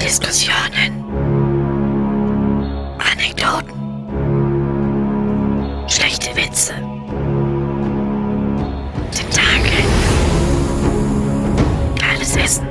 [0.00, 1.04] Diskussionen.
[2.98, 3.74] Anekdoten.
[5.88, 6.74] Schlechte Witze.
[9.10, 9.84] Tentakel.
[11.98, 12.66] Geiles Essen.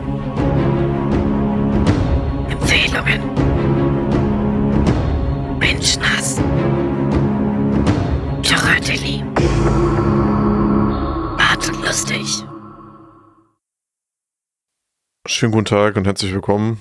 [2.49, 3.21] Empfehlungen.
[5.59, 6.37] Menschenhass.
[8.43, 9.23] Choratelli.
[11.67, 12.54] Und lustig.
[15.35, 16.79] Schönen guten Tag und herzlich willkommen.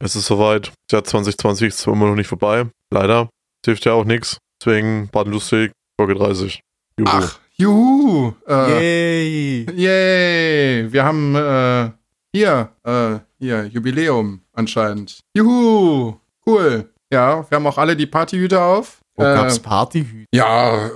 [0.00, 0.72] Es ist soweit.
[0.88, 2.66] Das Jahr 2020 ist zwar immer noch nicht vorbei.
[2.90, 3.26] Leider.
[3.62, 4.38] Das hilft ja auch nichts.
[4.60, 6.60] Deswegen Bad Lustig, Folge 30.
[6.98, 7.08] Juhu.
[7.08, 8.32] Ach, juhu.
[8.48, 9.66] Äh, Yay!
[9.76, 10.92] yay.
[10.92, 11.92] Wir haben äh,
[12.34, 15.20] hier, äh, hier, Jubiläum anscheinend.
[15.36, 16.16] Juhu.
[16.44, 16.92] Cool.
[17.12, 18.98] Ja, wir haben auch alle die Partyhüte auf.
[19.14, 20.26] Wo Äh, gab's Partyhüte?
[20.34, 20.90] Ja,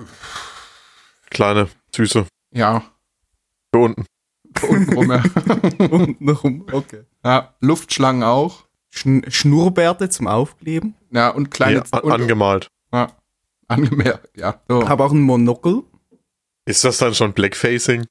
[1.31, 2.27] Kleine, süße.
[2.53, 2.83] ja.
[3.73, 4.05] Hier unten.
[4.69, 5.23] Untenrum, ja.
[5.91, 7.03] Untenrum, okay.
[7.25, 7.55] ja.
[7.61, 8.65] Luftschlangen auch.
[8.91, 10.95] Schn Schnurrbärte zum Aufkleben.
[11.11, 12.71] Ja, und kleine an, und, angemalt.
[12.93, 13.09] ja,
[13.69, 14.37] angemerkt.
[14.37, 14.61] Ja.
[14.69, 14.89] So.
[14.89, 15.83] Habe auch ein Monokel.
[16.65, 18.07] Ist das dann schon Blackfacing?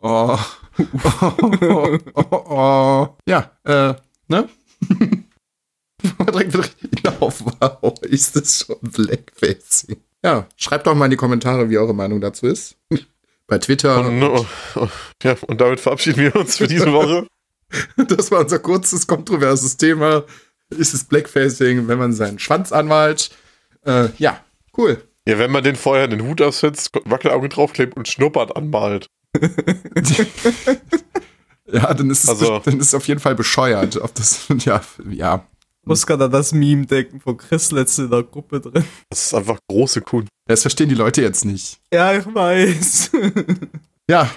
[0.00, 0.38] Oh.
[1.20, 3.08] oh, oh, oh.
[3.26, 3.94] Ja, äh,
[4.28, 4.48] ne?
[6.02, 7.44] Direkt richtig auf.
[7.44, 9.96] Wow, ist das schon Blackfacing?
[10.24, 12.76] Ja, schreibt doch mal in die Kommentare, wie eure Meinung dazu ist.
[13.50, 14.00] Bei Twitter.
[14.06, 14.88] Und, oh, oh,
[15.24, 17.26] ja, und damit verabschieden wir uns für diese Woche.
[18.08, 20.24] Das war unser kurzes, kontroverses Thema.
[20.70, 23.30] Ist es Blackfacing, wenn man seinen Schwanz anmalt?
[23.86, 24.40] Äh, ja,
[24.76, 25.04] cool.
[25.24, 29.06] Ja, wenn man den vorher den Hut aufsetzt, Wackelauge draufklebt und Schnurrbart anmalt.
[31.72, 33.96] Ja, dann ist es, Also- dann ist es auf jeden Fall bescheuert.
[33.96, 35.46] Ob das, ja, ja.
[35.86, 38.84] Muss gerade an das Meme denken von Chris letzte in der Gruppe drin.
[39.08, 40.28] Das ist einfach große Kuhn.
[40.46, 41.78] Das verstehen die Leute jetzt nicht.
[41.92, 43.10] Ja, ich weiß.
[44.10, 44.28] Ja,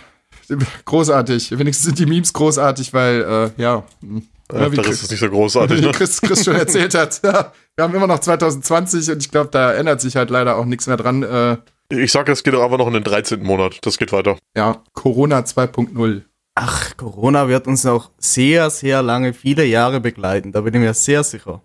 [0.86, 1.58] großartig.
[1.58, 3.84] Wenigstens sind die Memes großartig, weil, äh, ja.
[4.02, 4.28] hm.
[4.52, 5.92] Ja, das Chris- ist nicht so großartig, wie ne?
[5.94, 7.22] Chris, Chris schon erzählt hat.
[7.24, 10.66] Ja, wir haben immer noch 2020 und ich glaube, da ändert sich halt leider auch
[10.66, 11.24] nichts mehr dran.
[11.24, 11.58] Äh,
[11.90, 13.42] Ich sag, es geht doch einfach noch in den 13.
[13.42, 13.80] Monat.
[13.82, 14.38] Das geht weiter.
[14.56, 16.22] ja, Corona 2.0.
[16.56, 20.52] Ach, Corona wird uns noch sehr, sehr lange, viele Jahre begleiten.
[20.52, 21.62] Da bin ich mir sehr sicher.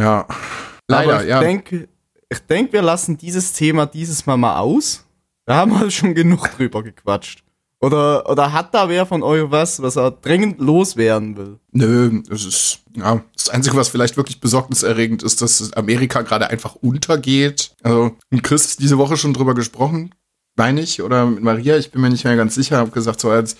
[0.00, 0.26] Ja.
[0.86, 1.40] Leider, Aber ich ja.
[1.40, 1.88] denke,
[2.28, 5.04] ich denke, wir lassen dieses Thema dieses Mal mal aus.
[5.44, 7.42] Da haben wir schon genug drüber gequatscht.
[7.82, 11.58] Oder, oder hat da wer von euch was, was er dringend loswerden will?
[11.72, 16.74] Nö, es ist, ja, das Einzige, was vielleicht wirklich besorgniserregend ist, dass Amerika gerade einfach
[16.74, 17.74] untergeht.
[17.82, 20.14] Also, mit Chris diese Woche schon drüber gesprochen,
[20.56, 23.30] meine ich, oder mit Maria, ich bin mir nicht mehr ganz sicher, habe gesagt, so
[23.30, 23.56] als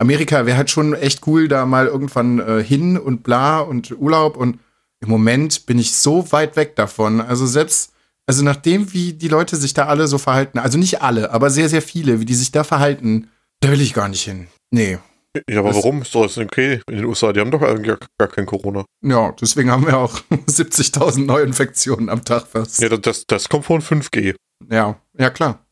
[0.00, 4.36] Amerika wäre halt schon echt cool, da mal irgendwann äh, hin und bla und Urlaub
[4.36, 4.58] und
[5.00, 7.20] im Moment bin ich so weit weg davon.
[7.20, 7.92] Also selbst,
[8.26, 11.68] also nachdem, wie die Leute sich da alle so verhalten, also nicht alle, aber sehr,
[11.68, 13.28] sehr viele, wie die sich da verhalten,
[13.60, 14.46] da will ich gar nicht hin.
[14.70, 14.98] Nee.
[15.48, 16.02] Ja, aber Das- warum?
[16.02, 16.80] Ist doch alles okay.
[16.90, 18.84] In den USA, die haben doch eigentlich gar, gar kein Corona.
[19.02, 22.80] Ja, deswegen haben wir auch 70.000 Neuinfektionen am Tag fast.
[22.82, 24.34] Ja, das, das, das kommt von 5G.
[24.70, 25.64] Ja, ja klar.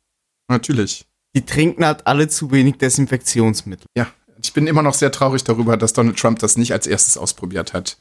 [0.49, 1.07] Natürlich.
[1.37, 3.87] Die trinken halt alle zu wenig Desinfektionsmittel.
[3.97, 4.07] Ja,
[4.49, 7.75] ich bin immer noch sehr traurig darüber, dass Donald Trump das nicht als erstes ausprobiert
[7.75, 7.99] hat.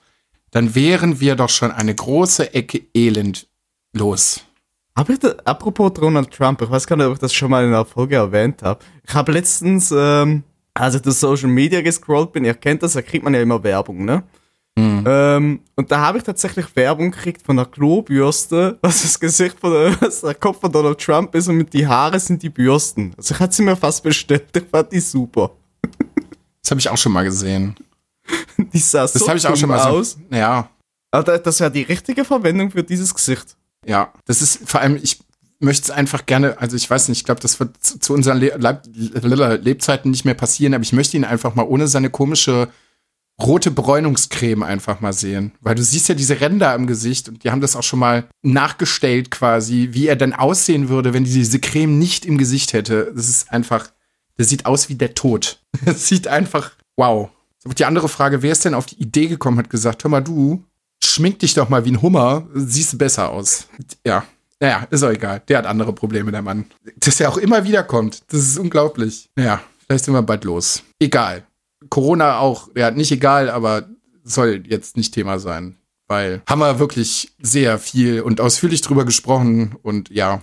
[0.51, 3.47] Dann wären wir doch schon eine große Ecke Elend
[3.91, 4.45] los.
[4.93, 5.13] Aber
[5.43, 8.15] apropos Donald Trump, ich weiß gar nicht, ob ich das schon mal in einer Folge
[8.15, 8.79] erwähnt habe.
[9.05, 10.43] Ich habe letztens, ähm,
[10.73, 13.61] als ich durch Social Media gescrollt bin, ihr kennt das, da kriegt man ja immer
[13.61, 14.23] Werbung, ne?
[14.77, 19.71] Ähm, und da habe ich tatsächlich Werbung gekriegt von einer Klobürste, was das Gesicht von
[19.71, 23.13] der, was der Kopf von Donald Trump ist und mit die Haare sind die Bürsten.
[23.17, 25.51] Also ich hatte sie mir fast bestellt, ich fand die super.
[26.67, 27.77] Das habe ich auch schon mal gesehen.
[28.73, 30.11] Die sah Das so habe ich auch schon mal aus.
[30.29, 30.35] so.
[30.35, 30.69] Ja,
[31.11, 33.55] Aber das wäre die richtige Verwendung für dieses Gesicht.
[33.85, 34.11] ja.
[34.25, 35.19] Das ist vor allem, ich
[35.59, 38.57] möchte es einfach gerne, also ich weiß nicht, ich glaube, das wird zu, unseren Le
[38.57, 42.67] Le Lebzeiten nicht mehr passieren, aber ich möchte ihn einfach mal ohne seine komische
[43.41, 45.53] rote Bräunungscreme einfach mal sehen.
[45.61, 48.27] Weil du siehst ja diese Ränder im Gesicht und die haben das auch schon mal
[48.41, 53.13] nachgestellt quasi, wie er dann aussehen würde, wenn diese Creme nicht im Gesicht hätte.
[53.15, 53.89] Das ist einfach,
[54.37, 55.59] das sieht aus wie der Tod.
[55.85, 57.29] Das sieht einfach, wow.
[57.77, 60.63] Die andere Frage, wer ist denn auf die Idee gekommen, hat gesagt, hör mal du,
[61.03, 63.67] schmink dich doch mal wie ein Hummer, siehst besser aus.
[64.05, 64.23] Ja,
[64.59, 65.41] naja, ist auch egal.
[65.47, 66.65] Der hat andere Probleme, der Mann.
[66.95, 69.29] Dass er auch immer wieder kommt, das ist unglaublich.
[69.35, 70.83] Naja, vielleicht sind wir bald los.
[70.99, 71.45] Egal.
[71.89, 73.87] Corona auch, ja, nicht egal, aber
[74.23, 75.77] soll jetzt nicht Thema sein.
[76.07, 80.41] Weil haben wir wirklich sehr viel und ausführlich drüber gesprochen und ja,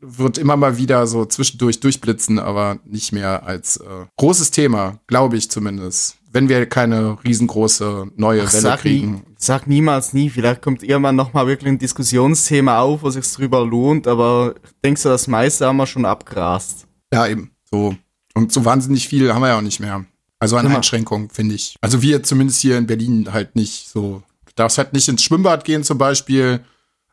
[0.00, 3.84] wird immer mal wieder so zwischendurch durchblitzen, aber nicht mehr als äh,
[4.16, 6.16] großes Thema, glaube ich zumindest.
[6.30, 9.22] Wenn wir keine riesengroße neue Ach, Welle sag, nie, kriegen.
[9.38, 10.28] sag niemals nie.
[10.28, 15.00] Vielleicht kommt irgendwann nochmal wirklich ein Diskussionsthema auf, wo sich drüber lohnt, aber ich denke
[15.00, 16.86] so, das meiste haben wir schon abgrast.
[17.12, 17.52] Ja, eben.
[17.70, 17.96] So.
[18.34, 20.04] Und so wahnsinnig viel haben wir ja auch nicht mehr.
[20.38, 20.76] Also an Immer.
[20.76, 21.76] Einschränkungen, finde ich.
[21.80, 24.22] Also wir zumindest hier in Berlin halt nicht so.
[24.44, 26.60] Du darfst halt nicht ins Schwimmbad gehen zum Beispiel.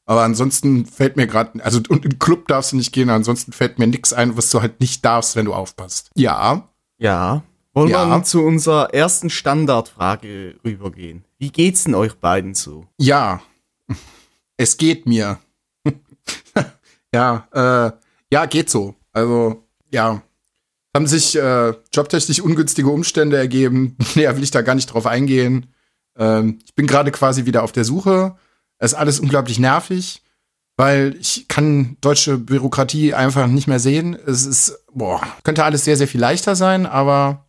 [0.06, 3.80] Aber ansonsten fällt mir gerade, also und im Club darfst du nicht gehen, ansonsten fällt
[3.80, 6.10] mir nichts ein, was du halt nicht darfst, wenn du aufpasst.
[6.16, 6.68] Ja.
[6.98, 7.44] Ja.
[7.74, 8.06] Wollen Ja.
[8.06, 11.24] wir dann zu unserer ersten Standardfrage rübergehen?
[11.40, 12.86] Wie geht's denn euch beiden so?
[13.00, 13.42] Ja.
[14.58, 15.40] Es geht mir.
[17.14, 17.92] ja, äh,
[18.32, 18.96] ja, geht so.
[19.12, 20.22] Also, ja.
[20.96, 23.98] Haben sich äh, jobtechnisch ungünstige Umstände ergeben.
[24.16, 25.68] Näher will ich da gar nicht drauf eingehen.
[26.18, 28.36] Ähm, ich bin gerade quasi wieder auf der Suche.
[28.84, 30.22] Es ist alles unglaublich nervig,
[30.76, 34.18] weil ich kann deutsche Bürokratie einfach nicht mehr sehen.
[34.28, 37.46] Es ist, boah, könnte alles sehr, sehr viel leichter sein, aber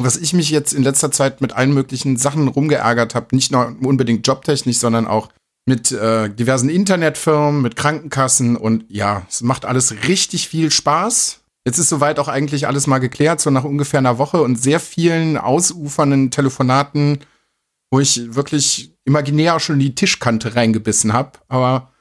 [0.00, 3.76] was ich mich jetzt in letzter Zeit mit allen möglichen Sachen rumgeärgert habe, nicht nur
[3.80, 5.28] unbedingt jobtechnisch, sondern auch
[5.66, 11.42] mit äh, diversen Internetfirmen, mit Krankenkassen und ja, es macht alles richtig viel Spaß.
[11.64, 14.80] Jetzt ist soweit auch eigentlich alles mal geklärt, so nach ungefähr einer Woche und sehr
[14.80, 17.20] vielen ausufernden Telefonaten,
[17.92, 21.32] wo ich wirklich imaginär auch schon in die Tischkante reingebissen habe.
[21.48, 21.92] Aber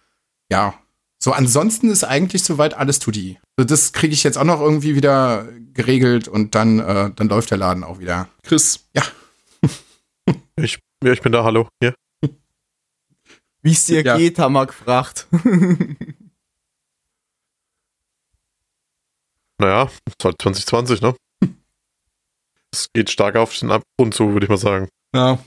[0.52, 0.74] ja,
[1.24, 3.40] so ansonsten ist eigentlich soweit alles tutti.
[3.58, 7.52] Also das kriege ich jetzt auch noch irgendwie wieder geregelt und dann, äh, dann läuft
[7.52, 8.28] der Laden auch wieder.
[8.44, 9.04] Chris, ja.
[10.58, 11.68] Ich, ja, ich bin da, hallo.
[11.82, 11.96] Hier.
[13.64, 14.18] Wie es dir Ja.
[14.18, 15.28] geht, haben wir gefragt.
[19.60, 21.16] Naja, ist halt 2020, ne?
[22.74, 24.88] Es geht stark auf den Abgrund zu, würde ich mal sagen.
[25.14, 25.38] Ja.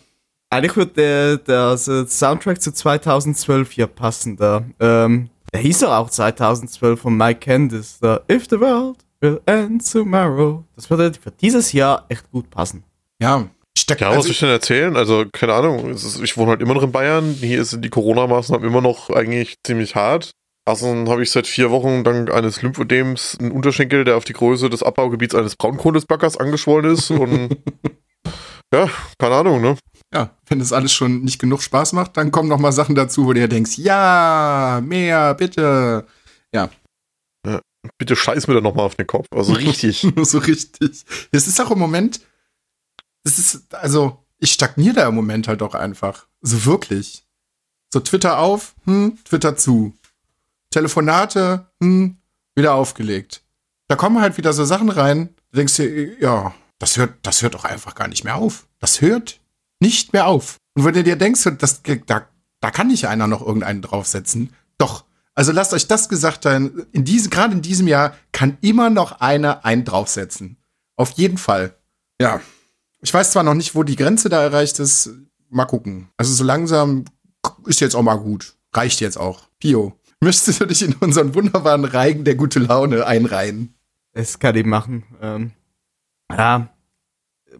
[0.54, 4.36] Eigentlich würde der, der also Soundtrack zu 2012 hier passen.
[4.36, 4.64] Da.
[4.78, 7.98] Ähm, der hieß doch auch 2012 von Mike Candice.
[8.00, 10.62] Da, If the world will end tomorrow.
[10.76, 12.84] Das würde für dieses Jahr echt gut passen.
[13.20, 13.48] Ja.
[13.76, 14.96] Ich steck, Ja, was also, soll ich denn erzählen?
[14.96, 15.90] Also, keine Ahnung.
[15.90, 17.36] Ist, ich wohne halt immer noch in Bayern.
[17.40, 20.30] Hier sind die Corona-Maßnahmen immer noch eigentlich ziemlich hart.
[20.66, 24.70] Außerdem habe ich seit vier Wochen dank eines Lymphödems einen Unterschenkel, der auf die Größe
[24.70, 27.10] des Abbaugebiets eines Braunkohlesbackers angeschwollen ist.
[27.10, 27.56] Und
[28.72, 29.76] ja, keine Ahnung, ne?
[30.14, 33.26] Ja, wenn das alles schon nicht genug Spaß macht, dann kommen noch mal Sachen dazu,
[33.26, 36.06] wo du dir denkst, ja, mehr, bitte.
[36.52, 36.70] Ja,
[37.98, 39.26] Bitte scheiß mir da nochmal auf den Kopf.
[39.30, 40.06] Also richtig.
[40.22, 41.04] so richtig.
[41.30, 42.20] Es ist auch im Moment,
[43.24, 46.26] es ist, also, ich stagniere da im Moment halt auch einfach.
[46.40, 47.26] So wirklich.
[47.92, 49.94] So Twitter auf, hm, Twitter zu.
[50.70, 52.16] Telefonate, hm,
[52.54, 53.42] wieder aufgelegt.
[53.88, 57.54] Da kommen halt wieder so Sachen rein, du denkst dir, ja, das hört, das hört
[57.54, 58.66] doch einfach gar nicht mehr auf.
[58.80, 59.40] Das hört
[59.84, 60.56] nicht mehr auf.
[60.74, 62.26] Und wenn du dir denkst, das, da,
[62.60, 64.52] da kann nicht einer noch irgendeinen draufsetzen.
[64.78, 65.04] Doch.
[65.34, 69.20] Also lasst euch das gesagt sein, in diesem, gerade in diesem Jahr kann immer noch
[69.20, 70.56] einer einen draufsetzen.
[70.96, 71.76] Auf jeden Fall.
[72.20, 72.40] Ja.
[73.02, 75.10] Ich weiß zwar noch nicht, wo die Grenze da erreicht ist.
[75.50, 76.08] Mal gucken.
[76.16, 77.04] Also so langsam
[77.66, 78.54] ist jetzt auch mal gut.
[78.72, 79.42] Reicht jetzt auch.
[79.58, 79.98] Pio.
[80.20, 83.74] Möchtest du dich in unseren wunderbaren Reigen der gute Laune einreihen?
[84.12, 85.04] Das kann ich machen.
[85.20, 85.52] Ähm,
[86.32, 86.73] ja,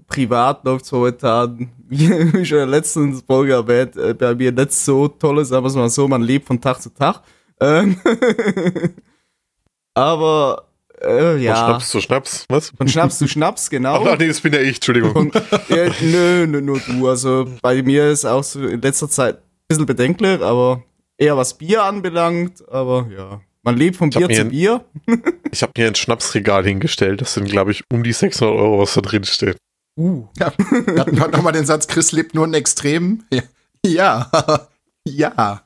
[0.07, 4.73] privat läuft es momentan, wie schon in der letzten Folge erwähnt, äh, bei mir nicht
[4.73, 7.23] so toll, sagen wir es mal so, man lebt von Tag zu Tag.
[7.61, 7.97] Ähm,
[9.95, 10.69] aber,
[11.01, 12.45] äh, Von ja, Schnaps zu Schnaps.
[12.49, 12.71] Was?
[12.77, 14.05] von Schnaps zu Schnaps, genau.
[14.07, 15.13] Ach nee, das bin ja ich, Entschuldigung.
[15.15, 15.35] Und,
[15.69, 17.09] ja, nö, nö, nur du.
[17.09, 20.83] Also bei mir ist auch so in letzter Zeit ein bisschen bedenklich, aber
[21.17, 23.41] eher was Bier anbelangt, aber ja.
[23.63, 24.85] Man lebt von Bier zu mir- Bier.
[25.53, 27.21] Ich habe mir ein Schnapsregal hingestellt.
[27.21, 29.57] Das sind, glaube ich, um die 600 Euro, was da drin steht.
[29.97, 30.27] Uh.
[30.39, 30.53] Ja.
[30.59, 33.25] Wir hatten heute nochmal den Satz, Chris lebt nur in Extremen.
[33.31, 33.43] Ja.
[33.85, 34.31] Ja.
[35.05, 35.63] ja.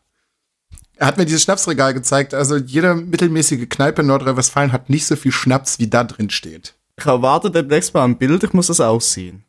[0.97, 2.35] Er hat mir dieses Schnapsregal gezeigt.
[2.35, 6.75] Also jede mittelmäßige Kneipe in Nordrhein-Westfalen hat nicht so viel Schnaps, wie da drin steht.
[6.97, 9.45] Ich erwarte demnächst mal ein Bild, ich muss das aussehen.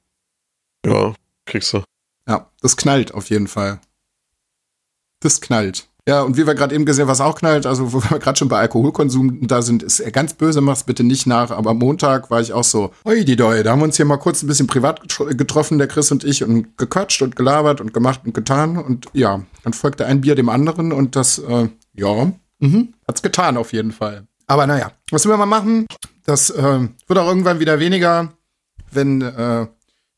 [0.86, 1.84] Ja, kriegst du.
[2.28, 3.82] Ja, das knallt auf jeden Fall.
[5.20, 5.88] Das knallt.
[6.10, 8.48] Ja, und wie wir gerade eben gesehen, was auch knallt, also wo wir gerade schon
[8.48, 12.42] bei Alkoholkonsum da sind, ist er ganz böse, mach's bitte nicht nach, aber Montag war
[12.42, 14.66] ich auch so, oi die Doi, da haben wir uns hier mal kurz ein bisschen
[14.66, 18.80] privat getro- getroffen, der Chris und ich, und gequatscht und gelabert und gemacht und getan
[18.80, 23.56] und ja, dann folgte ein Bier dem anderen und das, äh, ja, mhm, hat's getan
[23.56, 24.26] auf jeden Fall.
[24.48, 25.86] Aber naja, was will man mal machen?
[26.26, 28.34] Das äh, wird auch irgendwann wieder weniger,
[28.92, 29.68] wenn äh,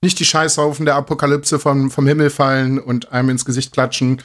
[0.02, 4.22] nicht die Scheißhaufen der Apokalypse vom, vom Himmel fallen und einem ins Gesicht klatschen.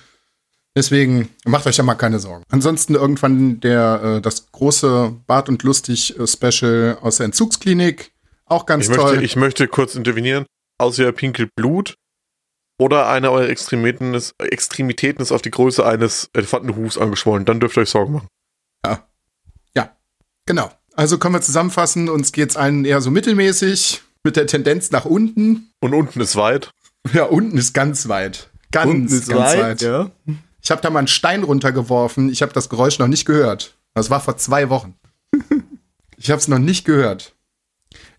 [0.77, 2.45] Deswegen macht euch ja mal keine Sorgen.
[2.51, 8.13] Ansonsten irgendwann der äh, das große Bart und lustig äh, Special aus der Entzugsklinik.
[8.45, 9.13] Auch ganz Ich toll.
[9.13, 10.45] möchte, ich möchte kurz intervenieren.
[10.79, 11.97] Außer ihr pinkelt Blut
[12.79, 17.47] oder eine eurer Extremitäten ist, Extremitäten ist auf die Größe eines Elefantenhufs angeschwollen.
[17.47, 18.29] Dann dürft ihr euch Sorgen machen.
[20.49, 20.71] genau.
[20.95, 22.09] Also können wir zusammenfassen.
[22.09, 25.71] Uns geht's allen eher so mittelmäßig mit der Tendenz nach unten.
[25.81, 26.71] Und unten ist weit.
[27.13, 28.51] Ja, unten ist ganz weit.
[28.73, 29.83] Ganz, Unten ist ganz weit, weit.
[29.83, 30.11] ja.
[30.67, 32.29] Ich habe da mal einen Stein runtergeworfen.
[32.29, 33.77] Ich habe das Geräusch noch nicht gehört.
[33.95, 34.97] Das war vor zwei Wochen.
[36.17, 37.37] ich habe es noch nicht gehört.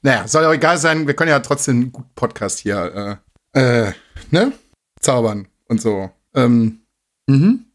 [0.01, 3.19] Naja, soll auch egal sein, wir können ja trotzdem einen guten Podcast hier,
[3.53, 3.91] äh, äh,
[4.31, 4.53] ne?
[5.01, 6.09] Zaubern und so.
[6.35, 6.83] Ähm,
[7.27, 7.65] mhm.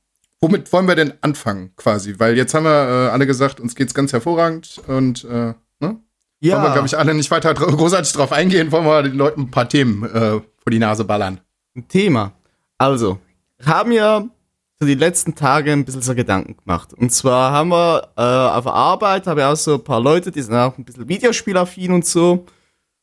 [0.41, 2.14] Womit wollen wir denn anfangen, quasi?
[2.19, 6.00] Weil jetzt haben wir äh, alle gesagt, uns geht's ganz hervorragend und, äh, ne?
[6.41, 9.43] Ja, Wollen wir, glaube ich, alle nicht weiter großartig drauf eingehen, wollen wir den Leuten
[9.43, 11.43] ein paar Themen äh, vor die Nase ballern.
[11.76, 12.33] ein Thema.
[12.79, 13.19] Also,
[13.67, 14.25] haben ja
[14.83, 16.93] so die letzten Tage ein bisschen so Gedanken gemacht.
[16.93, 20.43] Und zwar haben wir äh, auf Arbeit, habe ich auch so ein paar Leute, die
[20.43, 22.47] sind auch ein bisschen Videospielaffin und so.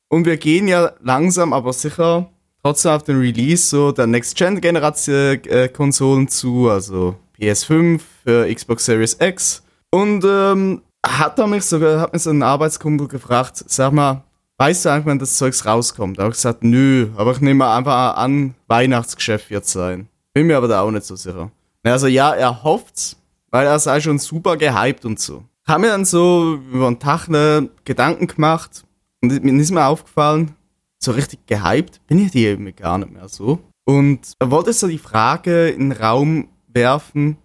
[0.09, 2.29] Und wir gehen ja langsam, aber sicher
[2.61, 9.63] trotzdem auf den Release so der Next-Gen-Generation-Konsolen zu, also PS5 für Xbox Series X.
[9.89, 14.25] Und ähm, hat er mich sogar, hat mich so ein Arbeitskumpel gefragt, sag mal,
[14.57, 16.17] weißt du eigentlich, wann das Zeugs rauskommt?
[16.17, 20.09] Da habe ich gesagt, nö, aber ich nehme einfach an, Weihnachtsgeschäft wird sein.
[20.33, 21.49] Bin mir aber da auch nicht so sicher.
[21.83, 23.17] Also ja, er hofft's,
[23.51, 25.43] weil er sei schon super gehypt und so.
[25.67, 28.83] Haben mir dann so über den Tag ne Gedanken gemacht
[29.21, 30.55] und mir ist mir aufgefallen,
[30.99, 33.59] so richtig gehypt bin ich die eben gar nicht mehr so.
[33.85, 37.37] Und er wollte so die Frage in den Raum werfen,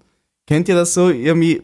[0.47, 1.63] kennt ihr das so irgendwie,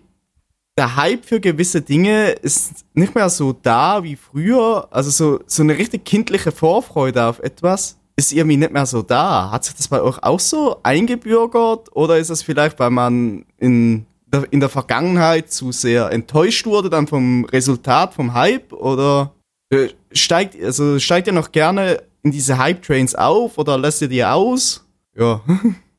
[0.79, 4.89] der Hype für gewisse Dinge ist nicht mehr so da wie früher.
[4.91, 9.51] Also so, so eine richtig kindliche Vorfreude auf etwas ist irgendwie nicht mehr so da.
[9.51, 11.89] Hat sich das bei euch auch so eingebürgert?
[11.97, 16.91] Oder ist es vielleicht, weil man in der, in der Vergangenheit zu sehr enttäuscht wurde
[16.91, 18.73] dann vom Resultat, vom Hype?
[18.75, 19.33] Oder
[19.71, 24.25] äh, steigt, also steigt ihr noch gerne in diese Hype-Trains auf oder lässt ihr die
[24.25, 24.87] aus?
[25.17, 25.41] Ja.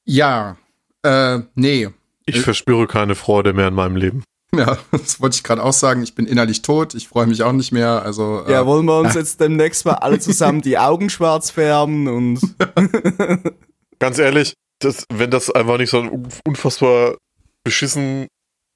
[0.04, 0.58] Ja,
[1.04, 1.88] äh, nee.
[2.26, 4.24] Ich verspüre keine Freude mehr in meinem Leben.
[4.58, 6.04] Ja, das wollte ich gerade auch sagen.
[6.04, 6.94] Ich bin innerlich tot.
[6.94, 8.04] Ich freue mich auch nicht mehr.
[8.04, 12.08] Also, äh, Ja, wollen wir uns jetzt demnächst mal alle zusammen die Augen schwarz färben
[12.08, 12.40] und
[14.00, 17.16] Ganz ehrlich, das, wenn das einfach nicht so un- unfassbar
[17.64, 18.28] beschissen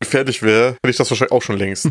[0.03, 1.89] fertig wäre, hätte ich das wahrscheinlich auch schon längst.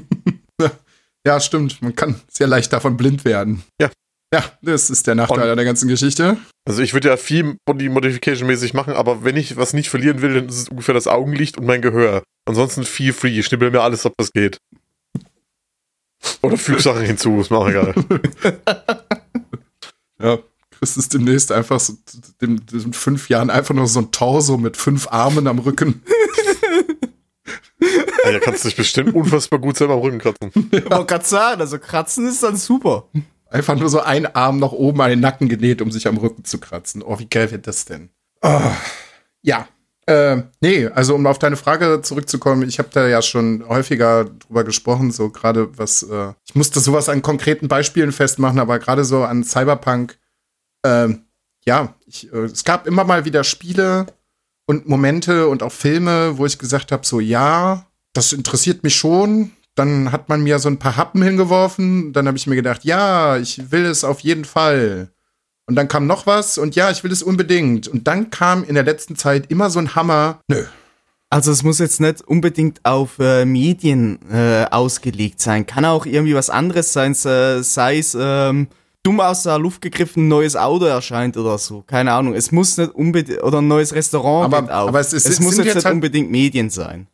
[1.26, 1.82] ja, stimmt.
[1.82, 3.64] Man kann sehr leicht davon blind werden.
[3.80, 3.90] Ja.
[4.32, 6.36] Ja, das ist der Nachteil an der ganzen Geschichte.
[6.64, 10.22] Also ich würde ja viel Body Modification mäßig machen, aber wenn ich was nicht verlieren
[10.22, 12.22] will, dann ist es ungefähr das Augenlicht und mein Gehör.
[12.46, 13.38] Ansonsten feel free.
[13.38, 14.58] Ich schnippel mir alles ab, was geht.
[16.42, 17.94] Oder füg Sachen hinzu, ist mir auch egal.
[20.22, 20.38] Ja,
[20.70, 21.94] Chris ist demnächst einfach so,
[22.40, 26.02] dem, in fünf Jahren einfach nur so ein Torso mit fünf Armen am Rücken.
[28.24, 30.50] Ja, kannst du dich bestimmt unfassbar gut selber am Rücken kratzen.
[30.70, 33.08] Ich wollte gerade sagen, also kratzen ist dann super.
[33.54, 36.44] Einfach nur so ein Arm nach oben an den Nacken genäht, um sich am Rücken
[36.44, 37.04] zu kratzen.
[37.04, 38.10] Oh, wie geil wird das denn?
[38.42, 38.72] Oh,
[39.42, 39.68] ja.
[40.06, 44.64] Äh, nee, also um auf deine Frage zurückzukommen, ich habe da ja schon häufiger drüber
[44.64, 49.22] gesprochen, so gerade was, äh, ich musste sowas an konkreten Beispielen festmachen, aber gerade so
[49.22, 50.18] an Cyberpunk,
[50.84, 51.22] ähm,
[51.64, 54.06] ja, ich, äh, es gab immer mal wieder Spiele
[54.66, 59.52] und Momente und auch Filme, wo ich gesagt habe, so ja, das interessiert mich schon.
[59.76, 63.36] Dann hat man mir so ein paar Happen hingeworfen, dann habe ich mir gedacht, ja,
[63.38, 65.08] ich will es auf jeden Fall.
[65.66, 67.88] Und dann kam noch was und ja, ich will es unbedingt.
[67.88, 70.38] Und dann kam in der letzten Zeit immer so ein Hammer.
[70.48, 70.64] Nö.
[71.30, 75.66] Also es muss jetzt nicht unbedingt auf äh, Medien äh, ausgelegt sein.
[75.66, 78.68] Kann auch irgendwie was anderes sein, sei es ähm,
[79.02, 81.82] dumm aus der Luft gegriffen, ein neues Auto erscheint oder so.
[81.82, 82.34] Keine Ahnung.
[82.34, 84.88] Es muss nicht unbedingt, oder ein neues Restaurant Aber- auf.
[84.90, 87.08] aber es ist- es muss jetzt, jetzt nicht halt- unbedingt Medien sein.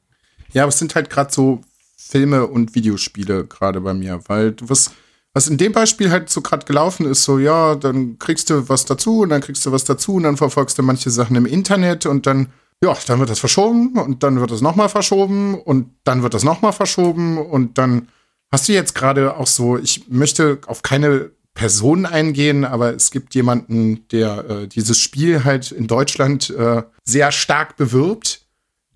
[0.53, 1.61] Ja, aber es sind halt gerade so
[2.01, 4.91] Filme und Videospiele gerade bei mir, weil was,
[5.35, 8.87] was in dem Beispiel halt so gerade gelaufen ist, so ja, dann kriegst du was
[8.87, 12.07] dazu und dann kriegst du was dazu und dann verfolgst du manche Sachen im Internet
[12.07, 12.49] und dann,
[12.83, 16.43] ja, dann wird das verschoben und dann wird das nochmal verschoben und dann wird das
[16.43, 18.09] nochmal verschoben und dann
[18.51, 23.35] hast du jetzt gerade auch so, ich möchte auf keine Person eingehen, aber es gibt
[23.35, 28.40] jemanden, der äh, dieses Spiel halt in Deutschland äh, sehr stark bewirbt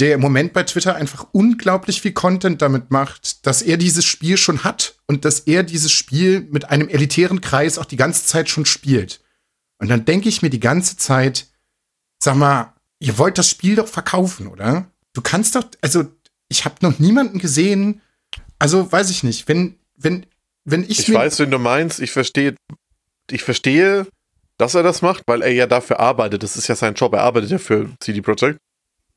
[0.01, 4.37] der im Moment bei Twitter einfach unglaublich viel Content damit macht, dass er dieses Spiel
[4.37, 8.49] schon hat und dass er dieses Spiel mit einem elitären Kreis auch die ganze Zeit
[8.49, 9.21] schon spielt.
[9.79, 11.47] Und dann denke ich mir die ganze Zeit,
[12.19, 14.91] sag mal, ihr wollt das Spiel doch verkaufen, oder?
[15.13, 16.05] Du kannst doch, also
[16.49, 18.01] ich habe noch niemanden gesehen,
[18.59, 20.27] also weiß ich nicht, wenn, wenn,
[20.65, 22.57] wenn ich, Ich weiß, wenn du meinst, ich verstehe,
[23.31, 24.07] ich verstehe,
[24.59, 26.43] dass er das macht, weil er ja dafür arbeitet.
[26.43, 27.13] Das ist ja sein Job.
[27.13, 28.59] Er arbeitet ja für CD Projekt.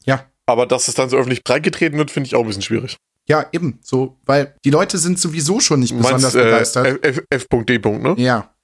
[0.05, 2.97] ja, Aber dass es dann so öffentlich breitgetreten wird, finde ich auch ein bisschen schwierig.
[3.27, 7.05] ja, eben, so, weil die Leute sind sowieso schon nicht besonders meinst äh, begeistert.
[7.29, 7.79] F.D.
[7.79, 8.15] ne?
[8.17, 8.55] Ja.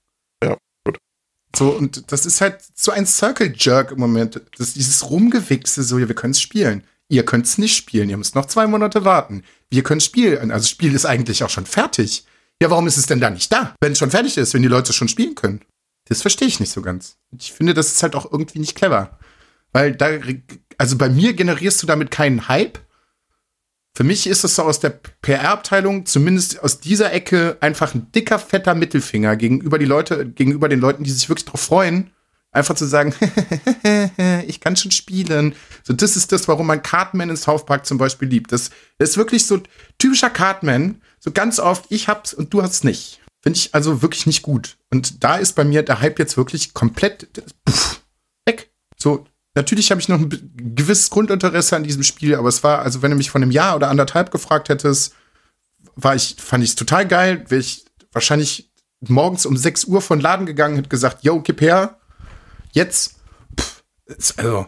[0.44, 0.98] Ja, gut.
[1.56, 4.42] So, und das ist halt so ein Circle-Jerk im Moment.
[4.58, 6.84] Das ist dieses Rumgewichse, so, ja, wir können es spielen.
[7.10, 9.44] Ihr könnt es nicht spielen, ihr müsst noch zwei Monate warten.
[9.70, 10.52] Wir können spielen.
[10.52, 12.26] Also, das Spiel ist eigentlich auch schon fertig.
[12.62, 13.76] Ja, warum ist es denn da nicht da?
[13.82, 15.62] Wenn es schon fertig ist, wenn die Leute schon spielen können.
[16.08, 17.18] Das verstehe ich nicht so ganz.
[17.38, 19.20] Ich finde, das ist halt auch irgendwie nicht clever.
[19.74, 20.10] Weil da,
[20.78, 22.80] also bei mir generierst du damit keinen Hype,
[23.96, 28.40] Für mich ist es so aus der PR-Abteilung, zumindest aus dieser Ecke, einfach ein dicker,
[28.40, 32.10] fetter Mittelfinger gegenüber die Leute, gegenüber den Leuten, die sich wirklich darauf freuen,
[32.52, 33.14] einfach zu sagen,
[34.48, 35.54] ich kann schon spielen.
[35.84, 38.52] So, das ist das, warum man Cartman in South Park zum Beispiel liebt.
[38.52, 39.62] Das, das ist wirklich so
[40.00, 41.02] typischer Cartman.
[41.20, 43.22] So ganz oft, ich hab's und du hast nicht.
[43.44, 44.78] Finde ich also wirklich nicht gut.
[44.90, 47.28] Und da ist bei mir der Hype jetzt wirklich komplett
[47.70, 48.02] pff,
[48.48, 48.72] weg.
[48.98, 53.02] So, Natürlich habe ich noch ein gewisses Grundinteresse an diesem Spiel, aber es war, also
[53.02, 55.14] wenn du mich von einem Jahr oder anderthalb gefragt hättest,
[55.96, 60.20] war ich, fand ich es total geil, wäre ich wahrscheinlich morgens um 6 Uhr von
[60.20, 62.00] Laden gegangen, hätte gesagt, yo, gib her,
[62.72, 63.16] jetzt,
[63.60, 63.84] pff,
[64.38, 64.68] also,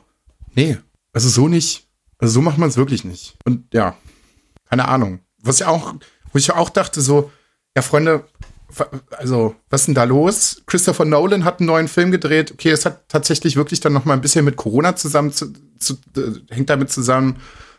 [0.53, 0.77] nee,
[1.13, 1.87] also so nicht,
[2.19, 3.37] also so macht man es wirklich nicht.
[3.45, 3.97] Und ja,
[4.69, 5.19] keine Ahnung.
[5.41, 5.95] Was ich auch,
[6.31, 7.31] wo ich auch dachte, so,
[7.75, 8.25] ja, Freunde,
[9.11, 10.61] also, was ist denn da los?
[10.65, 12.51] Christopher Nolan hat einen neuen Film gedreht.
[12.51, 15.93] Okay, es hat tatsächlich wirklich dann noch mal ein bisschen mit Corona zusammen, zu, zu,
[16.17, 17.37] äh, hängt damit zusammen.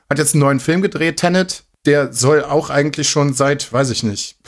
[0.08, 1.64] Hat jetzt einen neuen Film gedreht, Tenet.
[1.84, 4.38] Der soll auch eigentlich schon seit, weiß ich nicht.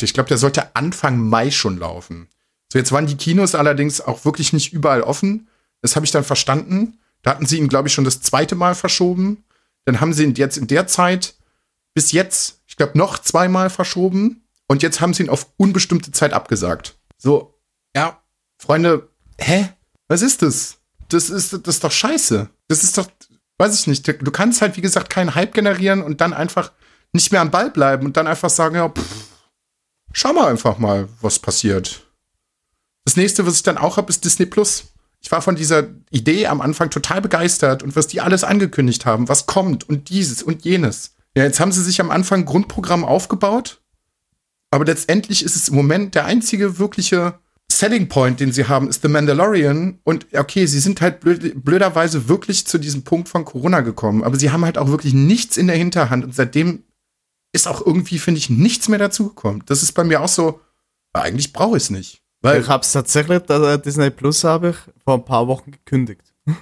[0.00, 2.28] Ich glaube, der sollte Anfang Mai schon laufen.
[2.72, 5.48] So, jetzt waren die Kinos allerdings auch wirklich nicht überall offen.
[5.82, 6.98] Das habe ich dann verstanden.
[7.22, 9.44] Da hatten sie ihn, glaube ich, schon das zweite Mal verschoben.
[9.84, 11.34] Dann haben sie ihn jetzt in der Zeit
[11.94, 14.45] bis jetzt, ich glaube, noch zweimal verschoben.
[14.68, 16.98] Und jetzt haben sie ihn auf unbestimmte Zeit abgesagt.
[17.18, 17.54] So,
[17.94, 18.20] ja,
[18.60, 19.08] Freunde,
[19.38, 19.68] hä?
[20.08, 20.78] Was ist das?
[21.08, 22.48] Das ist, das ist doch scheiße.
[22.68, 23.08] Das ist doch,
[23.58, 24.06] weiß ich nicht.
[24.06, 26.72] Du kannst halt, wie gesagt, keinen Hype generieren und dann einfach
[27.12, 29.26] nicht mehr am Ball bleiben und dann einfach sagen, ja, pff,
[30.12, 32.06] schau mal einfach mal, was passiert.
[33.04, 34.92] Das nächste, was ich dann auch habe, ist Disney Plus.
[35.20, 39.28] Ich war von dieser Idee am Anfang total begeistert und was die alles angekündigt haben,
[39.28, 41.14] was kommt und dieses und jenes.
[41.36, 43.80] Ja, jetzt haben sie sich am Anfang Grundprogramm aufgebaut
[44.76, 47.38] aber letztendlich ist es im Moment der einzige wirkliche
[47.72, 49.98] Selling Point, den sie haben, ist The Mandalorian.
[50.04, 54.22] Und okay, sie sind halt blöd, blöderweise wirklich zu diesem Punkt von Corona gekommen.
[54.22, 56.24] Aber sie haben halt auch wirklich nichts in der Hinterhand.
[56.24, 56.84] Und seitdem
[57.52, 59.62] ist auch irgendwie, finde ich, nichts mehr dazugekommen.
[59.66, 60.60] Das ist bei mir auch so,
[61.12, 62.22] eigentlich brauche ich es nicht.
[62.42, 63.42] Weil ich habe es tatsächlich,
[63.84, 66.34] Disney Plus habe ich vor ein paar Wochen gekündigt.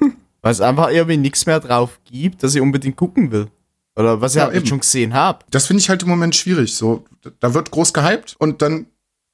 [0.41, 3.49] Weil es einfach irgendwie nichts mehr drauf gibt, dass ich unbedingt gucken will.
[3.97, 5.47] Oder was ihr ja, halt schon gesehen habt.
[5.55, 6.75] Das finde ich halt im Moment schwierig.
[6.75, 7.05] So,
[7.41, 8.87] da wird groß gehypt und dann,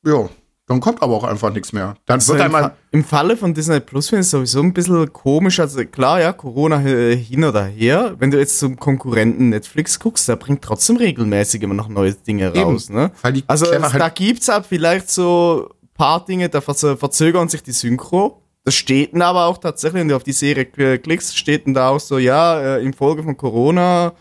[0.04, 0.28] ja,
[0.70, 1.96] dann kommt aber auch einfach nichts mehr.
[2.06, 2.76] Dann also wird einmal.
[2.92, 5.58] Im Falle von Disney Plus finde ich es sowieso ein bisschen komisch.
[5.58, 8.14] Also klar, ja, Corona hin oder her.
[8.20, 12.50] Wenn du jetzt zum Konkurrenten Netflix guckst, der bringt trotzdem regelmäßig immer noch neue Dinge
[12.50, 12.88] Eben, raus.
[12.88, 13.10] Ne?
[13.48, 17.64] also es, halt da gibt es halt vielleicht so ein paar Dinge, da verzögern sich
[17.64, 18.40] die Synchro.
[18.62, 21.88] Das steht dann aber auch tatsächlich, wenn du auf die Serie klickst, steht dann da
[21.88, 24.12] auch so, ja, äh, in Folge von Corona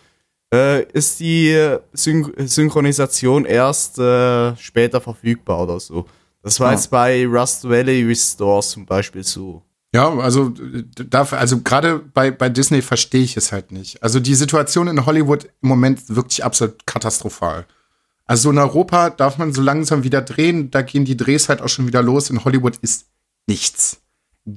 [0.53, 6.05] äh, ist die Syn Synchronisation erst äh, später verfügbar oder so.
[6.41, 6.73] Das war ja.
[6.73, 9.63] jetzt bei Rust Valley Restores zum Beispiel so.
[9.93, 10.53] Ja, also
[11.09, 14.03] dafür, also gerade bei, bei Disney verstehe ich es halt nicht.
[14.03, 17.65] Also die Situation in Hollywood im Moment wirklich absolut katastrophal.
[18.25, 21.69] Also in Europa darf man so langsam wieder drehen, da gehen die Drehs halt auch
[21.69, 22.29] schon wieder los.
[22.29, 23.07] In Hollywood ist
[23.47, 24.01] nichts.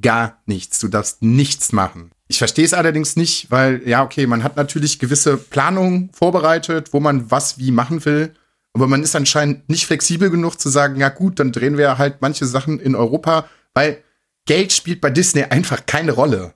[0.02, 0.78] Gar nichts.
[0.78, 2.10] Du darfst nichts machen.
[2.32, 6.98] Ich verstehe es allerdings nicht, weil, ja, okay, man hat natürlich gewisse Planungen vorbereitet, wo
[6.98, 8.32] man was wie machen will.
[8.72, 12.22] Aber man ist anscheinend nicht flexibel genug zu sagen, ja gut, dann drehen wir halt
[12.22, 14.02] manche Sachen in Europa, weil
[14.46, 16.54] Geld spielt bei Disney einfach keine Rolle.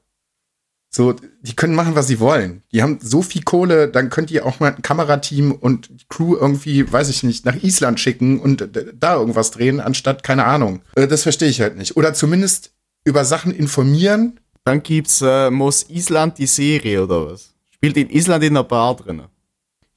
[0.89, 2.63] So, die können machen, was sie wollen.
[2.73, 6.37] Die haben so viel Kohle, dann könnt ihr auch mal ein Kamerateam und die Crew
[6.37, 10.81] irgendwie, weiß ich nicht, nach Island schicken und da irgendwas drehen, anstatt, keine Ahnung.
[10.95, 11.99] Äh, das verstehe ich halt nicht.
[11.99, 12.73] Oder zumindest
[13.05, 17.55] über Sachen informieren, dann gibt's äh, Muss Island die Serie oder was?
[17.71, 19.23] Spielt in Island in einer Bar drin.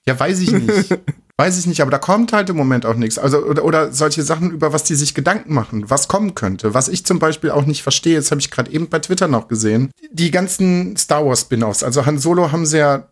[0.06, 0.96] Ja, weiß ich nicht.
[1.38, 3.18] weiß ich nicht, aber da kommt halt im Moment auch nichts.
[3.18, 6.76] Also, oder, oder solche Sachen, über was die sich Gedanken machen, was kommen könnte.
[6.76, 9.48] Was ich zum Beispiel auch nicht verstehe, das habe ich gerade eben bei Twitter noch
[9.48, 9.90] gesehen.
[10.12, 11.82] Die ganzen Star Wars Spin-offs.
[11.82, 13.10] Also Han Solo haben sie ja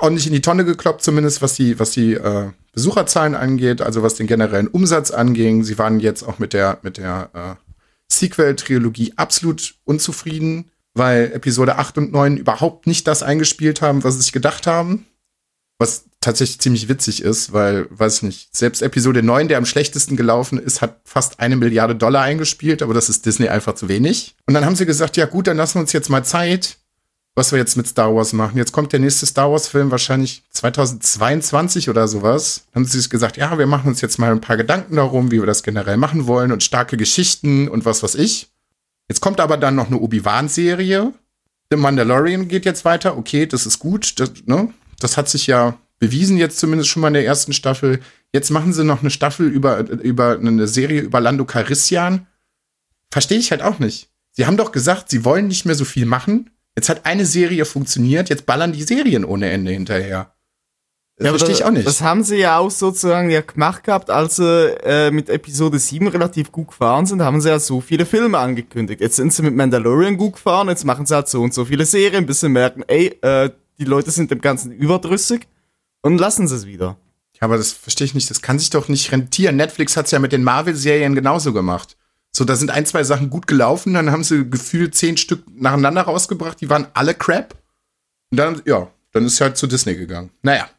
[0.00, 4.14] ordentlich in die Tonne gekloppt, zumindest was die, was die äh, Besucherzahlen angeht, also was
[4.14, 5.62] den generellen Umsatz anging.
[5.62, 7.67] Sie waren jetzt auch mit der, mit der äh,
[8.10, 14.22] Sequel-Trilogie absolut unzufrieden, weil Episode 8 und 9 überhaupt nicht das eingespielt haben, was sie
[14.22, 15.06] sich gedacht haben.
[15.80, 20.16] Was tatsächlich ziemlich witzig ist, weil, weiß ich nicht, selbst Episode 9, der am schlechtesten
[20.16, 24.34] gelaufen ist, hat fast eine Milliarde Dollar eingespielt, aber das ist Disney einfach zu wenig.
[24.46, 26.78] Und dann haben sie gesagt, ja gut, dann lassen wir uns jetzt mal Zeit,
[27.38, 28.58] was wir jetzt mit Star Wars machen.
[28.58, 32.64] Jetzt kommt der nächste Star Wars-Film wahrscheinlich 2022 oder sowas.
[32.72, 35.30] Dann haben sie sich gesagt, ja, wir machen uns jetzt mal ein paar Gedanken darum,
[35.30, 38.48] wie wir das generell machen wollen und starke Geschichten und was weiß ich.
[39.08, 41.12] Jetzt kommt aber dann noch eine Obi-Wan-Serie.
[41.70, 43.16] The Mandalorian geht jetzt weiter.
[43.16, 44.18] Okay, das ist gut.
[44.18, 44.74] Das, ne?
[44.98, 48.00] das hat sich ja bewiesen jetzt zumindest schon mal in der ersten Staffel.
[48.32, 52.26] Jetzt machen sie noch eine Staffel über, über eine Serie über Lando Carissian.
[53.12, 54.08] Verstehe ich halt auch nicht.
[54.32, 56.50] Sie haben doch gesagt, sie wollen nicht mehr so viel machen.
[56.78, 60.32] Jetzt hat eine Serie funktioniert, jetzt ballern die Serien ohne Ende hinterher.
[61.18, 61.88] Ja, Verstehe ich auch nicht.
[61.88, 66.06] Das haben sie ja auch sozusagen ja gemacht gehabt, als sie äh, mit Episode 7
[66.06, 69.00] relativ gut gefahren sind, haben sie ja so viele Filme angekündigt.
[69.00, 71.84] Jetzt sind sie mit Mandalorian gut gefahren, jetzt machen sie halt so und so viele
[71.84, 75.48] Serien, bis sie merken, ey, äh, die Leute sind dem Ganzen überdrüssig
[76.02, 76.96] und lassen sie es wieder.
[77.32, 78.30] Ja, aber das verstehe ich nicht.
[78.30, 79.56] Das kann sich doch nicht rentieren.
[79.56, 81.96] Netflix hat es ja mit den Marvel-Serien genauso gemacht.
[82.38, 86.02] So, da sind ein, zwei Sachen gut gelaufen, dann haben sie gefühlt zehn Stück nacheinander
[86.02, 87.56] rausgebracht, die waren alle Crap.
[88.30, 90.30] Und dann, ja, dann ist sie halt zu Disney gegangen.
[90.42, 90.70] Naja.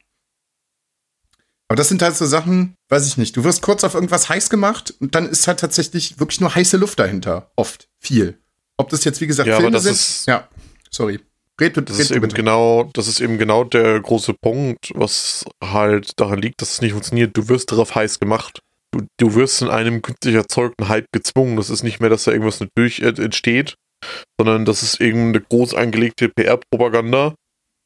[1.67, 3.36] Aber das sind halt so Sachen, weiß ich nicht.
[3.36, 6.78] Du wirst kurz auf irgendwas heiß gemacht und dann ist halt tatsächlich wirklich nur heiße
[6.78, 7.52] Luft dahinter.
[7.58, 7.89] Oft.
[8.00, 8.38] Viel.
[8.78, 9.91] Ob das jetzt, wie gesagt, Ja, aber Filme das sind.
[9.95, 10.48] ist- ja,
[10.89, 11.19] sorry.
[11.60, 12.36] Red, bitte, Das red ist eben bitte.
[12.38, 16.93] genau, das ist eben genau der große Punkt, was halt daran liegt, dass es nicht
[16.93, 17.36] funktioniert.
[17.36, 18.62] Du wirst darauf heiß gemacht.
[18.91, 21.58] Du, wirst in einem künstlich erzeugten Hype gezwungen.
[21.58, 23.75] Das ist nicht mehr, dass da irgendwas durch äh, entsteht,
[24.39, 27.36] sondern das ist eben eine groß angelegte PR-Propaganda,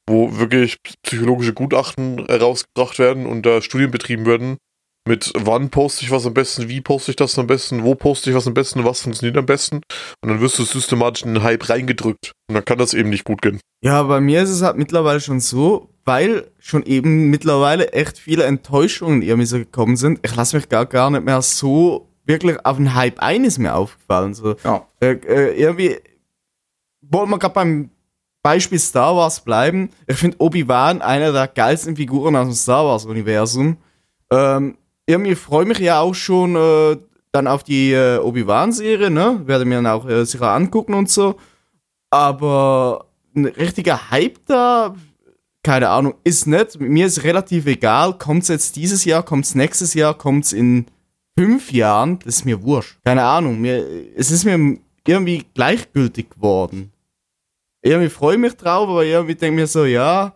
[0.09, 4.57] wo wirklich psychologische Gutachten herausgebracht werden und da Studien betrieben werden.
[5.05, 8.29] Mit wann poste ich was am besten, wie poste ich das am besten, wo poste
[8.29, 9.81] ich was am besten, was funktioniert am besten.
[10.21, 12.31] Und dann wirst du systematisch in den Hype reingedrückt.
[12.47, 13.59] Und dann kann das eben nicht gut gehen.
[13.81, 18.45] Ja, bei mir ist es halt mittlerweile schon so, weil schon eben mittlerweile echt viele
[18.45, 20.19] Enttäuschungen irgendwie so gekommen sind.
[20.23, 23.75] Ich lasse mich gar, gar nicht mehr so wirklich auf den Hype ein, ist mir
[23.75, 24.33] aufgefallen.
[24.33, 24.87] So, Ja.
[25.01, 25.97] äh, äh, irgendwie
[27.01, 27.89] wollen wir gerade beim
[28.41, 29.89] Beispiel Star Wars bleiben.
[30.07, 33.75] Ich finde Obi-Wan einer der geilsten Figuren aus dem Star Wars-Universum.
[34.31, 36.97] Ähm, irgendwie freue mich ja auch schon äh,
[37.31, 39.41] dann auf die äh, Obi-Wan-Serie, ne?
[39.45, 41.35] Werde mir dann auch äh, sicher angucken und so.
[42.09, 44.95] Aber ein richtiger Hype da,
[45.63, 46.79] keine Ahnung, ist nicht.
[46.79, 50.85] Mir ist relativ egal, kommt's jetzt dieses Jahr, kommt's nächstes Jahr, kommt's in
[51.37, 52.97] fünf Jahren, das ist mir wurscht.
[53.03, 53.83] Keine Ahnung, mir,
[54.15, 56.91] es ist mir irgendwie gleichgültig geworden.
[57.81, 60.33] Irgendwie freue ich mich drauf, aber irgendwie denke mir so, ja,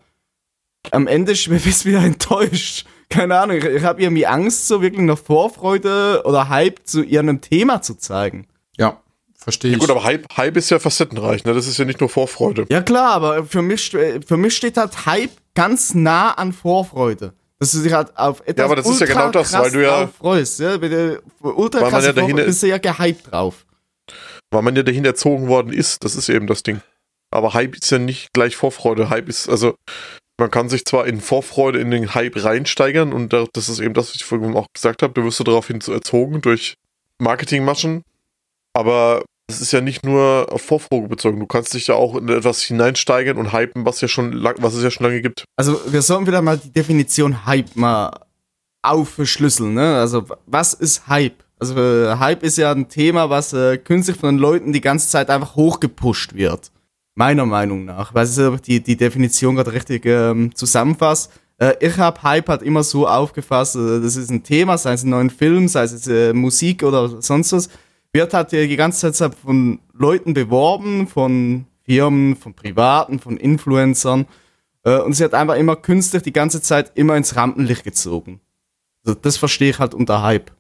[0.92, 2.88] am Ende bist du wieder enttäuscht.
[3.10, 7.42] Keine Ahnung, ich, ich habe irgendwie Angst, so wirklich noch Vorfreude oder Hype zu irgendeinem
[7.42, 8.48] Thema zu zeigen.
[8.78, 9.02] Ja,
[9.38, 9.82] verstehe Ja ich.
[9.82, 11.54] gut, aber Hype, Hype ist ja facettenreich, ne?
[11.54, 12.66] Das ist ja nicht nur Vorfreude.
[12.70, 17.34] Ja klar, aber für mich, für mich steht halt Hype ganz nah an Vorfreude.
[17.60, 19.82] Dass du dich halt auf etwas Ja, aber das ist ja genau das, weil du
[19.84, 20.60] ja- freust.
[20.60, 20.78] Ja?
[20.78, 23.66] Der ultra Weil man ja dahin- Vorfreude bist du ja gehypt drauf.
[24.52, 26.82] Weil man ja dahin erzogen worden ist, das ist eben das Ding.
[27.32, 29.10] Aber Hype ist ja nicht gleich Vorfreude.
[29.10, 29.74] Hype ist, also,
[30.40, 33.94] man kann sich zwar in Vorfreude in den Hype reinsteigern und da- das ist eben
[33.94, 36.76] das, was ich vorhin auch gesagt habe, du wirst daraufhin so erzogen durch
[37.20, 38.04] Marketingmaschen,
[38.74, 41.40] aber es ist ja nicht nur auf Vorfreude bezogen.
[41.40, 44.84] Du kannst dich ja auch in etwas hineinsteigern und hypen, was ja schon was es
[44.84, 45.46] ja schon lange gibt.
[45.56, 48.12] Also wir sollten wieder mal die Definition Hype mal
[48.84, 49.74] aufschlüsseln.
[49.74, 49.96] Ne?
[49.98, 51.44] Also was ist Hype?
[51.60, 55.10] Also äh, Hype ist ja ein Thema, was äh, künstlich von den Leuten die ganze
[55.10, 56.72] Zeit einfach hochgepusht wird.
[57.18, 58.14] Meiner Meinung nach.
[58.14, 61.32] Weil es die, die Definition gerade richtig ähm, zusammenfasst.
[61.58, 65.04] Äh, ich habe Hype halt immer so aufgefasst, äh, das ist ein Thema, sei es
[65.04, 67.70] ein neuen Film, sei es äh, Musik oder sonst was,
[68.14, 74.28] wird halt die ganze Zeit von Leuten beworben, von Firmen, von Privaten, von Influencern.
[74.84, 78.42] Äh, und sie hat einfach immer künstlich die ganze Zeit immer ins Rampenlicht gezogen.
[79.04, 80.52] Also das verstehe ich halt unter Hype.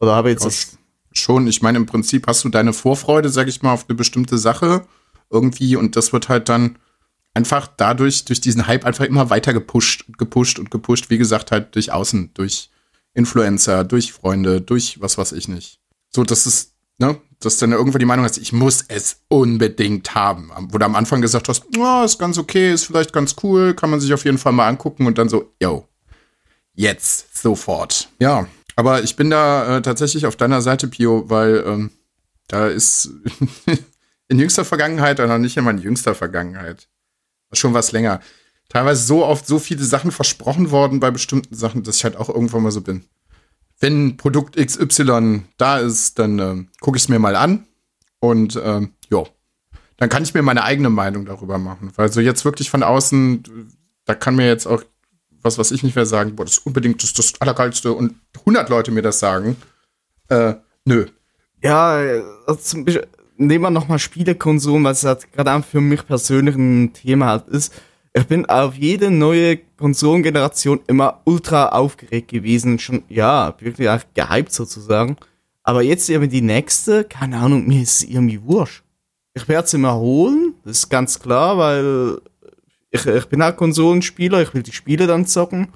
[0.00, 0.78] Oder habe ich jetzt Ja,
[1.12, 4.38] Schon, ich meine, im Prinzip hast du deine Vorfreude, sag ich mal, auf eine bestimmte
[4.38, 4.84] Sache
[5.30, 6.76] irgendwie und das wird halt dann
[7.34, 11.74] einfach dadurch, durch diesen Hype einfach immer weiter gepusht, gepusht und gepusht, wie gesagt, halt
[11.74, 12.70] durch Außen, durch
[13.14, 15.80] Influencer, durch Freunde, durch was weiß ich nicht.
[16.10, 20.50] So, das ist, ne, dass dann irgendwann die Meinung hast, ich muss es unbedingt haben.
[20.70, 23.90] Wo du am Anfang gesagt hast, oh, ist ganz okay, ist vielleicht ganz cool, kann
[23.90, 25.88] man sich auf jeden Fall mal angucken und dann so, yo,
[26.74, 28.08] jetzt, sofort.
[28.18, 31.90] Ja, aber ich bin da äh, tatsächlich auf deiner Seite, Pio, weil ähm,
[32.48, 33.10] da ist
[34.30, 36.88] in jüngster Vergangenheit, oder nicht immer in jüngster Vergangenheit,
[37.52, 38.20] schon was länger,
[38.68, 42.28] teilweise so oft so viele Sachen versprochen worden bei bestimmten Sachen, dass ich halt auch
[42.28, 43.04] irgendwann mal so bin.
[43.80, 47.66] Wenn Produkt XY da ist, dann ähm, gucke ich es mir mal an
[48.20, 49.24] und ähm, ja,
[49.96, 51.90] dann kann ich mir meine eigene Meinung darüber machen.
[51.96, 53.42] Weil so jetzt wirklich von außen,
[54.04, 54.82] da kann mir jetzt auch
[55.42, 58.68] was was ich nicht mehr sagen, boah, das ist unbedingt das, das Allergeilste und 100
[58.68, 59.56] Leute mir das sagen.
[60.28, 61.06] Äh, nö.
[61.62, 61.98] Ja,
[62.46, 62.84] also
[63.40, 67.72] nehmen wir nochmal Spielekonsum, was halt gerade auch für mich persönlich ein Thema halt ist.
[68.12, 74.52] Ich bin auf jede neue Konsolengeneration immer ultra aufgeregt gewesen, schon, ja, wirklich auch gehypt
[74.52, 75.16] sozusagen.
[75.62, 78.82] Aber jetzt irgendwie die nächste, keine Ahnung, mir ist irgendwie wurscht.
[79.34, 82.20] Ich werde sie mir holen, das ist ganz klar, weil
[82.90, 85.68] ich, ich bin halt Konsolenspieler, ich will die Spiele dann zocken.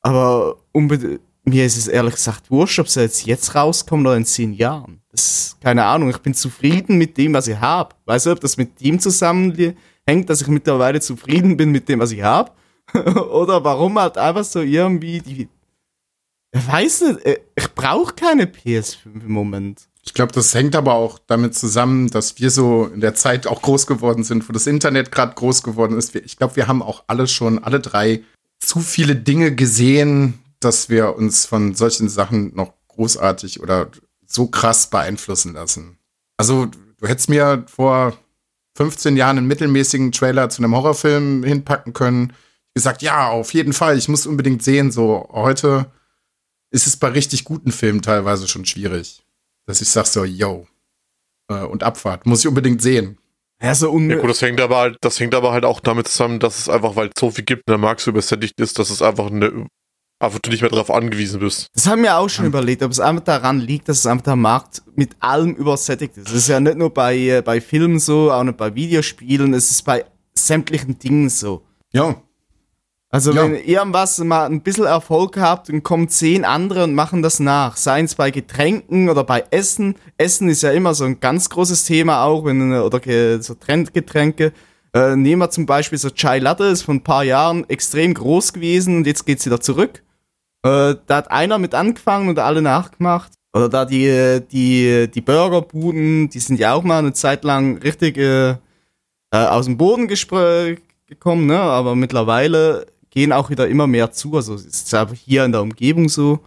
[0.00, 4.24] Aber unbedingt, mir ist es ehrlich gesagt wurscht, ob sie jetzt, jetzt rauskommen oder in
[4.24, 5.00] zehn Jahren.
[5.10, 7.94] Das ist, keine Ahnung, ich bin zufrieden mit dem, was ich habe.
[8.04, 9.76] Weißt du, ob das mit dem zusammenhängt,
[10.26, 12.52] dass ich mittlerweile zufrieden bin mit dem, was ich habe?
[12.94, 15.48] Oder warum halt einfach so irgendwie die.
[16.52, 19.82] Ich weiß nicht, äh, ich brauche keine PS5 im Moment.
[20.02, 23.62] Ich glaube, das hängt aber auch damit zusammen, dass wir so in der Zeit auch
[23.62, 26.14] groß geworden sind, wo das Internet gerade groß geworden ist.
[26.16, 28.24] Ich glaube, wir haben auch alle schon, alle drei,
[28.58, 33.90] zu viele Dinge gesehen, dass wir uns von solchen Sachen noch großartig oder
[34.26, 35.98] so krass beeinflussen lassen.
[36.36, 38.16] Also, du hättest mir vor
[38.76, 42.32] 15 Jahren einen mittelmäßigen Trailer zu einem Horrorfilm hinpacken können.
[42.74, 44.92] Gesagt, ja, auf jeden Fall, ich muss unbedingt sehen.
[44.92, 45.90] So, heute
[46.70, 49.24] ist es bei richtig guten Filmen teilweise schon schwierig
[49.70, 50.66] dass ich sag so, yo,
[51.48, 53.18] äh, und Abfahrt, muss ich unbedingt sehen.
[53.62, 56.40] Ja, so Ja gut, das hängt aber halt, das hängt aber halt auch damit zusammen,
[56.40, 58.90] dass es einfach, weil es so viel gibt und der Markt so übersättigt ist, dass
[58.90, 59.66] es einfach eine,
[60.20, 61.66] einfach du nicht mehr darauf angewiesen bist.
[61.74, 64.36] Das haben wir auch schon überlegt, ob es einfach daran liegt, dass es einfach der
[64.36, 66.28] Markt mit allem übersättigt ist.
[66.28, 69.70] Es ist ja nicht nur bei, äh, bei Filmen so, auch nicht bei Videospielen, es
[69.70, 70.04] ist bei
[70.34, 71.62] sämtlichen Dingen so.
[71.92, 72.14] Ja,
[73.12, 73.42] Also Ja.
[73.42, 77.76] wenn irgendwas mal ein bisschen Erfolg habt, dann kommen zehn andere und machen das nach.
[77.76, 79.96] Seien es bei Getränken oder bei Essen.
[80.16, 84.52] Essen ist ja immer so ein ganz großes Thema auch, wenn oder ge- so Trendgetränke.
[84.94, 88.52] Äh, nehmen wir zum Beispiel so Chai Latte, ist vor ein paar Jahren extrem groß
[88.52, 90.04] gewesen und jetzt geht's wieder zurück.
[90.62, 93.32] Äh, da hat einer mit angefangen und alle nachgemacht.
[93.52, 98.16] Oder da die, die, die Burgerbuden, die sind ja auch mal eine Zeit lang richtig
[98.16, 98.56] äh, äh,
[99.32, 101.58] aus dem Boden gekommen, ne?
[101.58, 104.36] Aber mittlerweile gehen auch wieder immer mehr zu.
[104.36, 106.40] Also es ist einfach hier in der Umgebung so.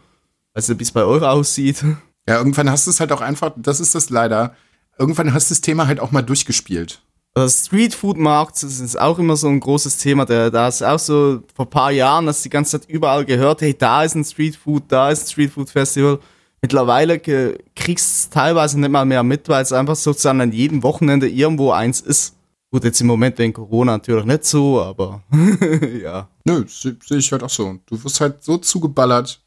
[0.53, 1.83] Also wie es bei euch aussieht.
[2.27, 4.55] ja, irgendwann hast du es halt auch einfach, das ist das leider,
[4.97, 7.01] irgendwann hast du das Thema halt auch mal durchgespielt.
[7.35, 10.25] Das Streetfood-Markt das ist auch immer so ein großes Thema.
[10.25, 13.61] Der, da ist auch so vor ein paar Jahren, dass die ganze Zeit überall gehört,
[13.61, 16.19] hey, da ist ein Streetfood, da ist ein Streetfood-Festival.
[16.61, 21.27] Mittlerweile kriegst du teilweise nicht mal mehr mit, weil es einfach sozusagen an jedem Wochenende
[21.27, 22.35] irgendwo eins ist.
[22.71, 25.23] Gut, jetzt im Moment wegen Corona natürlich nicht so, aber
[26.01, 26.29] ja.
[26.45, 27.79] Nö, sehe seh ich halt auch so.
[27.85, 29.41] Du wirst halt so zugeballert,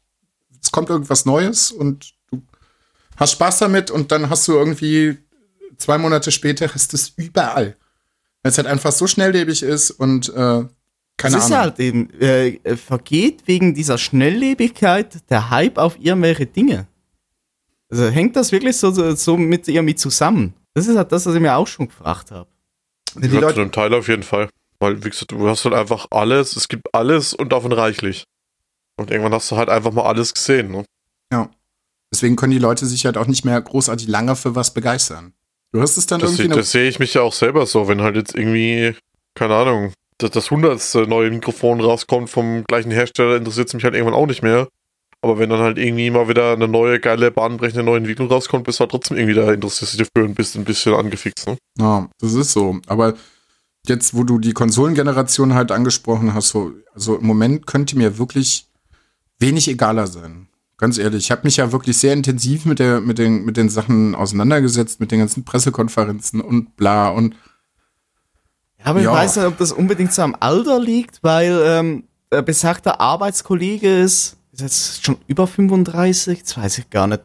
[0.61, 2.41] es kommt irgendwas Neues und du
[3.15, 5.17] hast Spaß damit und dann hast du irgendwie
[5.77, 7.75] zwei Monate später du es überall.
[8.43, 10.65] Weil es halt einfach so schnelllebig ist und äh,
[11.17, 11.51] keine es ist Ahnung.
[11.51, 16.87] ja halt eben, äh, äh, vergeht wegen dieser Schnelllebigkeit der Hype auf irgendwelche Dinge.
[17.89, 20.53] Also hängt das wirklich so, so, so mit irgendwie zusammen?
[20.73, 22.49] Das ist halt das, was ich mir auch schon gefragt habe.
[23.15, 24.49] Die Ja, zu Leute, einem Teil auf jeden Fall.
[24.79, 28.25] Weil, wie gesagt, du hast halt einfach alles, es gibt alles und davon reichlich.
[28.95, 30.71] Und irgendwann hast du halt einfach mal alles gesehen.
[30.71, 30.85] Ne?
[31.31, 31.49] ja.
[32.13, 35.33] Deswegen können die Leute sich halt auch nicht mehr großartig lange für was begeistern.
[35.77, 37.87] Du hast es dann Das, irgendwie se- das sehe ich mich ja auch selber so,
[37.87, 38.95] wenn halt jetzt irgendwie,
[39.35, 43.93] keine Ahnung, das, das hundertste neue Mikrofon rauskommt vom gleichen Hersteller, interessiert es mich halt
[43.93, 44.67] irgendwann auch nicht mehr.
[45.21, 48.79] Aber wenn dann halt irgendwie mal wieder eine neue, geile, bahnbrechende neue Entwicklung rauskommt, bist
[48.79, 51.45] du halt trotzdem irgendwie da interessiert dafür und bist ein bisschen angefixt.
[51.47, 51.57] Ne?
[51.77, 52.79] Ja, das ist so.
[52.87, 53.13] Aber
[53.85, 58.65] jetzt, wo du die Konsolengeneration halt angesprochen hast, so, also im Moment könnte mir wirklich
[59.37, 60.47] wenig egaler sein.
[60.79, 63.67] Ganz ehrlich, ich habe mich ja wirklich sehr intensiv mit, der, mit, den, mit den
[63.69, 67.35] Sachen auseinandergesetzt, mit den ganzen Pressekonferenzen und bla und
[68.79, 69.11] Ja, aber Ja.
[69.11, 74.01] ich weiß nicht, ob das unbedingt so am Alter liegt, weil ähm, der besagte Arbeitskollege
[74.01, 77.21] ist, ist jetzt schon über 35, das weiß ich gar nicht.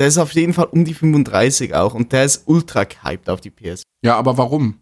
[0.00, 3.40] Der ist auf jeden Fall um die 35 auch und der ist ultra gehypt auf
[3.40, 3.82] die PS.
[4.02, 4.80] ja, aber warum?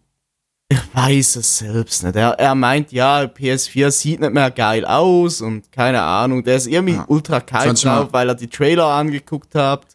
[0.73, 2.15] Ich weiß es selbst nicht.
[2.15, 6.43] Er, er meint, ja, PS4 sieht nicht mehr geil aus und keine Ahnung.
[6.43, 7.05] Der ist irgendwie Ja.
[7.07, 9.85] ultra mal- drauf, weil er die Trailer angeguckt hat.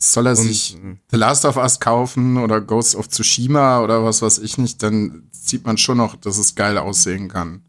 [0.00, 0.76] Soll er Und, sich
[1.10, 5.28] The Last of Us kaufen oder Ghost of Tsushima oder was weiß ich nicht, dann
[5.32, 7.62] sieht man schon noch, dass es geil aussehen kann.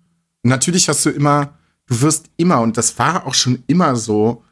[0.44, 1.56] Und natürlich hast du immer,
[1.88, 4.44] du wirst immer, und das war auch schon immer so,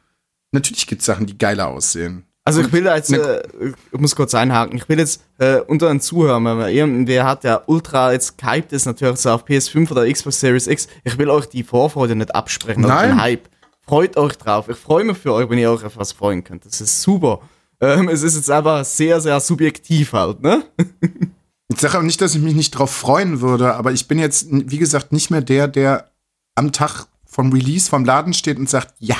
[0.50, 2.24] natürlich gibt es Sachen, die geiler aussehen.
[2.48, 3.18] Also ich will jetzt, Ne-
[3.60, 7.24] äh, ich muss kurz einhaken, ich will jetzt äh, unter den Zuhörern, wenn man irgendwer
[7.26, 11.16] hat, der ultra jetzt gehypt ist, natürlich so auf PS5 oder Xbox Series X, ich
[11.18, 13.10] will euch die Vorfreude nicht absprechen Nein.
[13.10, 13.48] den Hype.
[13.82, 14.68] Freut euch drauf.
[14.68, 16.66] Ich freue mich für euch, wenn ihr euch auf was freuen könnt.
[16.66, 17.40] Das ist super.
[17.80, 20.64] Ähm, es ist jetzt einfach sehr, sehr subjektiv halt, ne?
[21.70, 24.46] Ich sage auch nicht, dass ich mich nicht drauf freuen würde, aber ich bin jetzt,
[24.50, 26.10] wie gesagt, nicht mehr der, der
[26.54, 29.16] am Tag vom Release vom Laden steht und sagt, ja,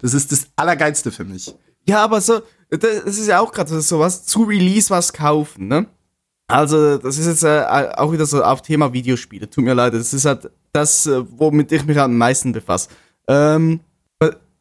[0.00, 1.54] das ist das Allergeilste für mich.
[1.86, 5.86] Ja, aber so, das ist ja auch gerade so was, zu Release was kaufen, ne?
[6.50, 9.50] Also, das ist jetzt äh, auch wieder so auf Thema Videospiele.
[9.50, 12.88] Tut mir leid, das ist halt das, äh, womit ich mich am meisten befasse.
[13.28, 13.80] Ähm,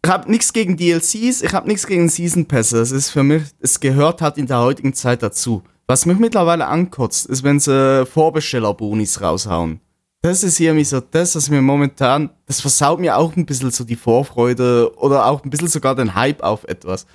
[0.08, 2.78] ich habe nichts gegen DLCs, ich habe nichts gegen Season Pässe.
[2.78, 5.64] Das ist für mich, es gehört halt in der heutigen Zeit dazu.
[5.88, 9.80] Was mich mittlerweile ankotzt, ist, wenn sie Vorbestellerbonis raushauen.
[10.22, 13.84] Das ist irgendwie so das, was mir momentan, das versaut mir auch ein bisschen so
[13.84, 17.06] die Vorfreude oder auch ein bisschen sogar den Hype auf etwas.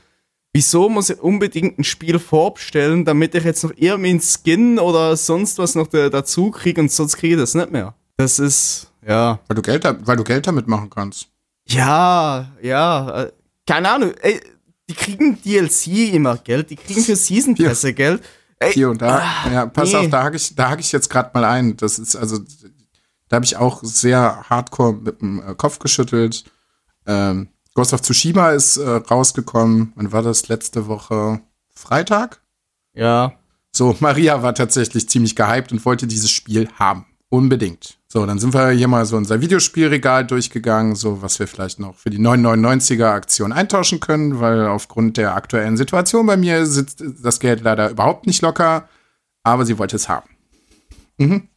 [0.54, 5.16] Wieso muss ich unbedingt ein Spiel vorbestellen, damit ich jetzt noch irgendwie einen Skin oder
[5.16, 7.94] sonst was noch da- dazu kriege und sonst kriege ich das nicht mehr?
[8.18, 9.40] Das ist, Ja.
[9.48, 11.28] Weil du Geld, weil du Geld damit machen kannst.
[11.68, 13.22] Ja, ja.
[13.22, 13.32] äh,
[13.66, 14.12] Keine Ahnung.
[14.20, 14.40] Ey,
[14.90, 18.22] die kriegen DLC immer Geld, die kriegen für Season Pässe Geld.
[18.58, 19.18] Ey, Hier und da.
[19.46, 19.96] ah, ja, pass nee.
[19.98, 21.76] auf, da hake ich, da hake ich jetzt gerade mal ein.
[21.78, 22.38] Das ist also,
[23.28, 26.44] da habe ich auch sehr hardcore mit dem äh, Kopf geschüttelt.
[27.06, 29.92] Ähm, Ghost of Tsushima ist äh, rausgekommen.
[29.96, 30.48] Wann war das?
[30.48, 31.40] Letzte Woche
[31.74, 32.42] Freitag?
[32.94, 33.32] Ja.
[33.72, 37.06] So, Maria war tatsächlich ziemlich gehypt und wollte dieses Spiel haben.
[37.28, 37.98] Unbedingt.
[38.08, 41.94] So, dann sind wir hier mal so unser Videospielregal durchgegangen, so was wir vielleicht noch
[41.94, 47.40] für die 999er Aktion eintauschen können, weil aufgrund der aktuellen Situation bei mir sitzt das
[47.40, 48.86] Geld leider überhaupt nicht locker,
[49.42, 50.28] aber sie wollte es haben.
[51.16, 51.48] Mhm.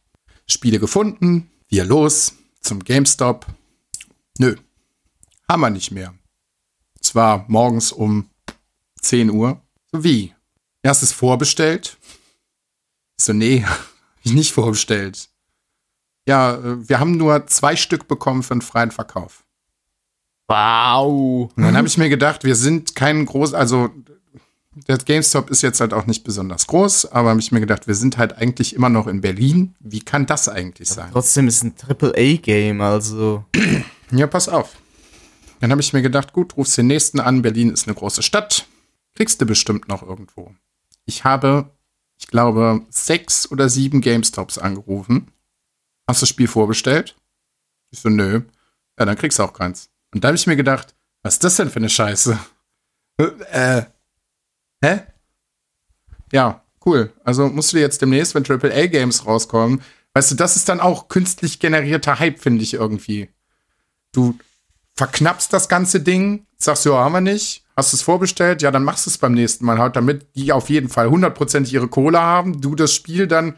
[0.46, 3.44] Spiele gefunden, wir los zum GameStop.
[4.38, 4.56] Nö,
[5.48, 6.14] haben wir nicht mehr.
[7.00, 8.30] Es war morgens um
[9.00, 9.60] 10 Uhr.
[9.92, 10.34] So wie?
[10.82, 11.96] Erstes vorbestellt.
[13.18, 13.78] Ich so, nee, hab
[14.22, 15.28] ich nicht vorbestellt.
[16.28, 19.44] Ja, äh, wir haben nur zwei Stück bekommen für einen freien Verkauf.
[20.48, 21.50] Wow.
[21.56, 23.90] Und dann habe ich mir gedacht, wir sind kein groß, also
[24.88, 27.94] der GameStop ist jetzt halt auch nicht besonders groß, aber habe ich mir gedacht, wir
[27.94, 29.74] sind halt eigentlich immer noch in Berlin.
[29.80, 31.08] Wie kann das eigentlich sein?
[31.12, 33.44] Trotzdem ist ein Triple-A-Game, also.
[34.10, 34.76] Ja, pass auf.
[35.60, 37.42] Dann habe ich mir gedacht, gut, rufst den nächsten an.
[37.42, 38.66] Berlin ist eine große Stadt.
[39.14, 40.54] Kriegst du bestimmt noch irgendwo.
[41.06, 41.70] Ich habe,
[42.18, 45.30] ich glaube, sechs oder sieben GameStops angerufen.
[46.06, 47.16] Hast du das Spiel vorbestellt?
[47.90, 48.42] Ich so, nö.
[48.98, 49.88] Ja, dann kriegst du auch keins.
[50.12, 52.38] Und da habe ich mir gedacht, was ist das denn für eine Scheiße?
[53.50, 53.86] Äh,
[54.84, 55.00] hä?
[56.30, 57.14] Ja, cool.
[57.24, 59.80] Also musst du jetzt demnächst, wenn AAA-Games rauskommen,
[60.12, 63.30] weißt du, das ist dann auch künstlich generierter Hype, finde ich irgendwie.
[64.12, 64.38] Du
[64.96, 69.06] verknappst das ganze Ding, sagst, ja, haben wir nicht, hast es vorbestellt, ja, dann machst
[69.06, 72.60] du es beim nächsten Mal halt, damit die auf jeden Fall hundertprozentig ihre Kohle haben,
[72.60, 73.56] du das Spiel dann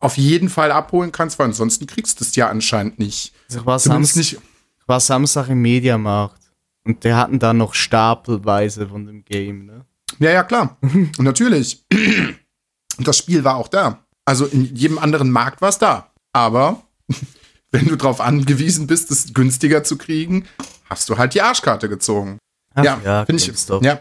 [0.00, 3.32] auf jeden Fall abholen kannst, weil ansonsten kriegst du es ja anscheinend nicht.
[3.50, 4.32] Also war, Samstag, nicht.
[4.34, 6.38] ich war Samstag im Mediamarkt.
[6.84, 9.84] Und die hatten da noch stapelweise von dem Game, ne?
[10.20, 10.78] Ja, ja, klar.
[10.80, 11.84] Und natürlich.
[12.96, 14.04] Und das Spiel war auch da.
[14.24, 16.12] Also in jedem anderen Markt war es da.
[16.32, 16.82] Aber
[17.70, 20.46] wenn du darauf angewiesen bist, es günstiger zu kriegen,
[20.88, 22.38] hast du halt die Arschkarte gezogen.
[22.74, 23.68] Ach ja, finde ich.
[23.82, 24.00] Ja.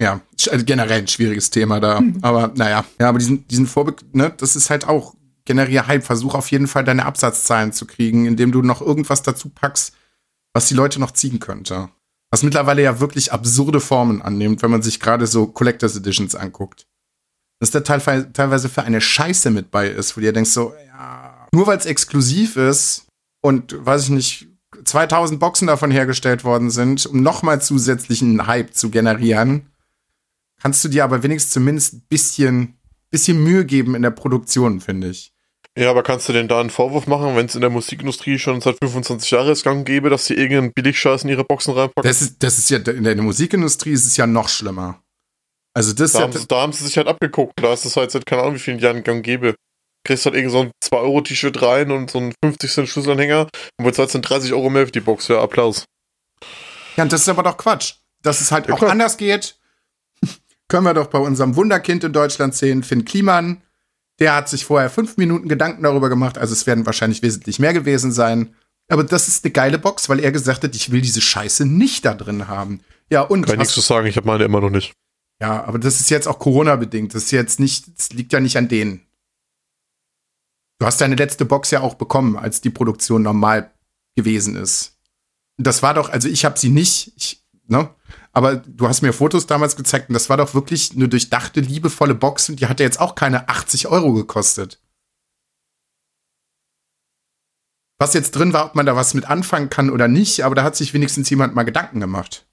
[0.00, 2.02] Ja, also generell ein schwieriges Thema da.
[2.20, 6.04] Aber naja, ja, aber diesen, diesen Vorbe ne, das ist halt auch generell Hype.
[6.04, 9.94] Versuch auf jeden Fall deine Absatzzahlen zu kriegen, indem du noch irgendwas dazu packst,
[10.52, 11.90] was die Leute noch ziehen könnte.
[12.30, 16.88] Was mittlerweile ja wirklich absurde Formen annimmt, wenn man sich gerade so Collectors Editions anguckt.
[17.60, 20.74] Dass da teilweise, teilweise für eine Scheiße mit bei ist, wo du dir denkst so,
[20.88, 21.23] ja,
[21.54, 23.06] nur weil es exklusiv ist
[23.40, 24.48] und, weiß ich nicht,
[24.84, 29.70] 2000 Boxen davon hergestellt worden sind, um nochmal zusätzlichen Hype zu generieren,
[30.60, 32.78] kannst du dir aber wenigstens zumindest ein bisschen,
[33.10, 35.32] bisschen Mühe geben in der Produktion, finde ich.
[35.76, 38.60] Ja, aber kannst du denn da einen Vorwurf machen, wenn es in der Musikindustrie schon
[38.60, 42.08] seit 25 Jahren ist gang gäbe, dass sie irgendeinen Billigscheiß in ihre Boxen reinpacken?
[42.08, 45.02] Das ist, das ist ja, in der Musikindustrie ist es ja noch schlimmer.
[45.74, 47.54] Also das da, ja, haben sie, da haben sie sich halt abgeguckt.
[47.56, 49.56] Da ist es halt seit keine Ahnung wie vielen Jahren gang gäbe.
[50.04, 54.14] Kriegst halt irgend so ein 2-Euro-T-Shirt rein und so ein 50 Cent Schlüsselanhänger und bezahlst
[54.14, 55.28] dann 30 Euro mehr für die Box.
[55.28, 55.84] Ja, Applaus.
[56.96, 57.94] ja, und das ist aber doch Quatsch.
[58.22, 58.90] Dass es halt Ja, auch klar.
[58.90, 59.56] anders geht,
[60.68, 63.62] können wir doch bei unserem Wunderkind in Deutschland sehen, Finn Kliman.
[64.20, 67.72] Der hat sich vorher fünf Minuten Gedanken darüber gemacht, also es werden wahrscheinlich wesentlich mehr
[67.72, 68.54] gewesen sein.
[68.88, 72.04] Aber das ist eine geile Box, weil er gesagt hat, ich will diese Scheiße nicht
[72.04, 72.80] da drin haben.
[73.10, 74.92] Ja, und Kann ich nichts zu sagen, ich habe meine immer noch nicht.
[75.40, 77.14] Ja, aber das ist jetzt auch Corona-bedingt.
[77.14, 79.00] Das ist jetzt nicht, das liegt ja nicht an denen.
[80.78, 83.72] Du hast deine letzte Box ja auch bekommen, als die Produktion normal
[84.16, 84.98] gewesen ist.
[85.56, 87.94] Das war doch, also ich habe sie nicht, ich, ne?
[88.32, 92.16] Aber du hast mir Fotos damals gezeigt und das war doch wirklich eine durchdachte, liebevolle
[92.16, 94.80] Box und die hatte jetzt auch keine 80 Euro gekostet.
[97.98, 100.64] Was jetzt drin war, ob man da was mit anfangen kann oder nicht, aber da
[100.64, 102.44] hat sich wenigstens jemand mal Gedanken gemacht.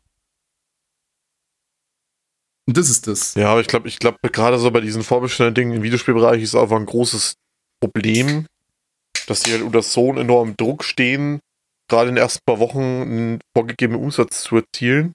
[2.67, 3.34] Und das ist das.
[3.34, 6.53] Ja, aber ich glaube, ich glaube, gerade so bei diesen vorbestellten Dingen im Videospielbereich ist
[6.53, 7.38] einfach ein großes
[7.82, 8.46] Problem,
[9.28, 11.41] dass die halt unter so einem enormen Druck stehen,
[11.88, 15.13] gerade in den ersten paar Wochen einen vorgegebenen Umsatz zu erzielen,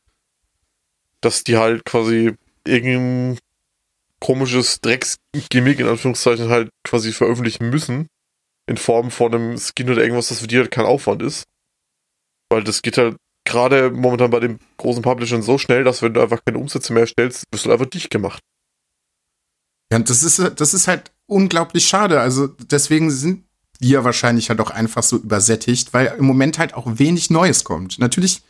[1.20, 2.34] dass die halt quasi
[2.66, 3.38] irgendein
[4.20, 8.08] komisches Drecksgimmick in Anführungszeichen halt quasi veröffentlichen müssen,
[8.66, 11.44] in Form von einem Skin oder irgendwas, das für die halt kein Aufwand ist.
[12.50, 16.20] Weil das geht halt gerade momentan bei den großen Publishern so schnell, dass wenn du
[16.20, 18.42] einfach keine Umsätze mehr stellst, wirst du einfach dicht gemacht.
[19.92, 22.20] Ja, das ist, das ist halt unglaublich schade.
[22.20, 23.44] Also deswegen sind
[23.78, 27.98] wir wahrscheinlich halt auch einfach so übersättigt, weil im Moment halt auch wenig Neues kommt.
[27.98, 28.42] Natürlich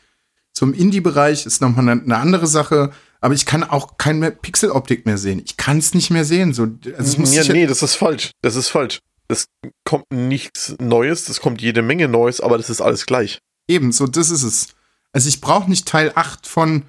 [0.52, 5.18] zum Indie-Bereich ist nochmal eine, eine andere Sache, aber ich kann auch keine Pixeloptik mehr
[5.18, 5.42] sehen.
[5.44, 6.54] Ich kann es nicht mehr sehen.
[6.54, 8.30] So, also muss ja, nee, das ist falsch.
[8.40, 9.00] Das ist falsch.
[9.28, 9.48] es
[9.84, 13.40] kommt nichts Neues, es kommt jede Menge Neues, aber das ist alles gleich.
[13.68, 14.68] Eben, so das ist es.
[15.12, 16.84] Also ich brauche nicht Teil 8 von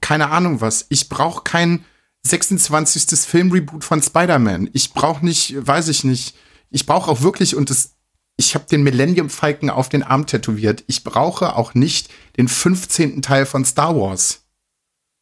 [0.00, 0.86] keine Ahnung was.
[0.88, 1.84] Ich brauche kein
[2.26, 3.18] 26.
[3.20, 4.70] Filmreboot von Spider-Man.
[4.72, 6.36] Ich brauche nicht, weiß ich nicht.
[6.70, 7.92] Ich brauche auch wirklich, und das,
[8.36, 10.84] ich habe den Millennium Falcon auf den Arm tätowiert.
[10.86, 13.22] Ich brauche auch nicht den 15.
[13.22, 14.42] Teil von Star Wars.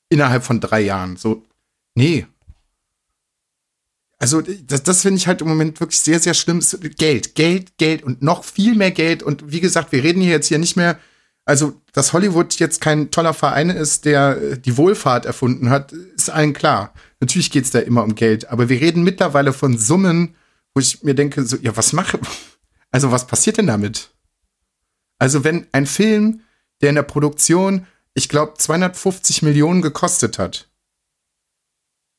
[0.09, 1.17] Innerhalb von drei Jahren.
[1.17, 1.45] So,
[1.95, 2.27] nee.
[4.19, 6.61] Also, das, das finde ich halt im Moment wirklich sehr, sehr schlimm.
[6.97, 9.23] Geld, Geld, Geld und noch viel mehr Geld.
[9.23, 10.99] Und wie gesagt, wir reden hier jetzt hier nicht mehr
[11.45, 16.31] also, dass Hollywood jetzt kein toller Verein ist, der äh, die Wohlfahrt erfunden hat, ist
[16.31, 16.95] allen klar.
[17.21, 20.35] Natürlich geht es da immer um Geld, aber wir reden mittlerweile von Summen,
[20.75, 22.19] wo ich mir denke, so, ja, was mache,
[22.91, 24.11] also was passiert denn damit?
[25.19, 26.41] Also, wenn ein Film,
[26.81, 30.69] der in der Produktion, ich glaube, 250 Millionen gekostet hat,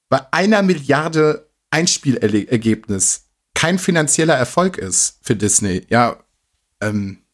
[0.09, 6.23] bei einer Milliarde Einspielergebnis kein finanzieller Erfolg ist für Disney, ja,
[6.79, 7.24] ähm,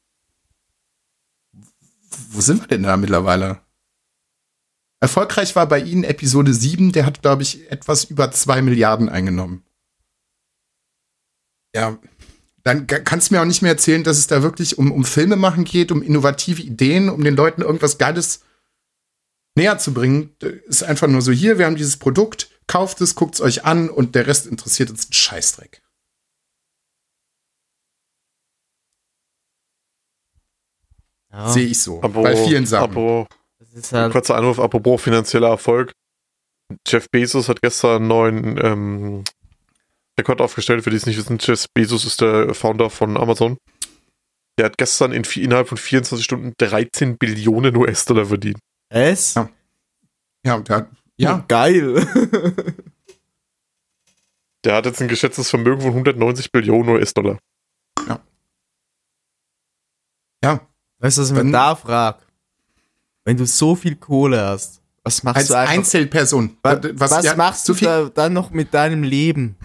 [2.29, 3.61] wo sind wir denn da mittlerweile?
[4.99, 9.63] Erfolgreich war bei Ihnen Episode 7, der hat, glaube ich, etwas über 2 Milliarden eingenommen.
[11.75, 11.97] Ja,
[12.63, 15.35] dann kannst du mir auch nicht mehr erzählen, dass es da wirklich um, um Filme
[15.35, 18.41] machen geht, um innovative Ideen, um den Leuten irgendwas Geiles
[19.55, 20.35] näher zu bringen.
[20.67, 23.89] Ist einfach nur so, hier, wir haben dieses Produkt, kauft es, guckt es euch an
[23.89, 25.81] und der Rest interessiert uns einen Scheißdreck.
[31.31, 31.49] Ja.
[31.49, 32.01] Sehe ich so.
[32.01, 32.91] Abo, bei vielen Sachen.
[32.91, 33.27] Abo,
[33.91, 35.93] halt kurzer Anruf, apropos finanzieller Erfolg.
[36.87, 39.23] Jeff Bezos hat gestern einen neuen ähm,
[40.19, 41.37] Rekord aufgestellt, für die es nicht wissen.
[41.39, 43.57] Jeff Bezos ist der Founder von Amazon.
[44.57, 48.59] Der hat gestern in, innerhalb von 24 Stunden 13 Billionen US-Dollar verdient.
[48.89, 49.35] Es?
[49.35, 49.49] Ja.
[50.45, 51.39] Ja, der hat, ja.
[51.39, 51.95] Oh, geil.
[54.65, 57.39] der hat jetzt ein geschätztes Vermögen von 190 Billionen US-Dollar.
[58.07, 58.19] Ja.
[60.43, 60.67] Ja,
[61.01, 62.19] Weißt du, was ich mir da frage?
[63.25, 66.57] Wenn du so viel Kohle hast, was machst als du einfach, Einzelperson?
[66.61, 69.55] Was, was, was ja, machst du da, dann noch mit deinem Leben?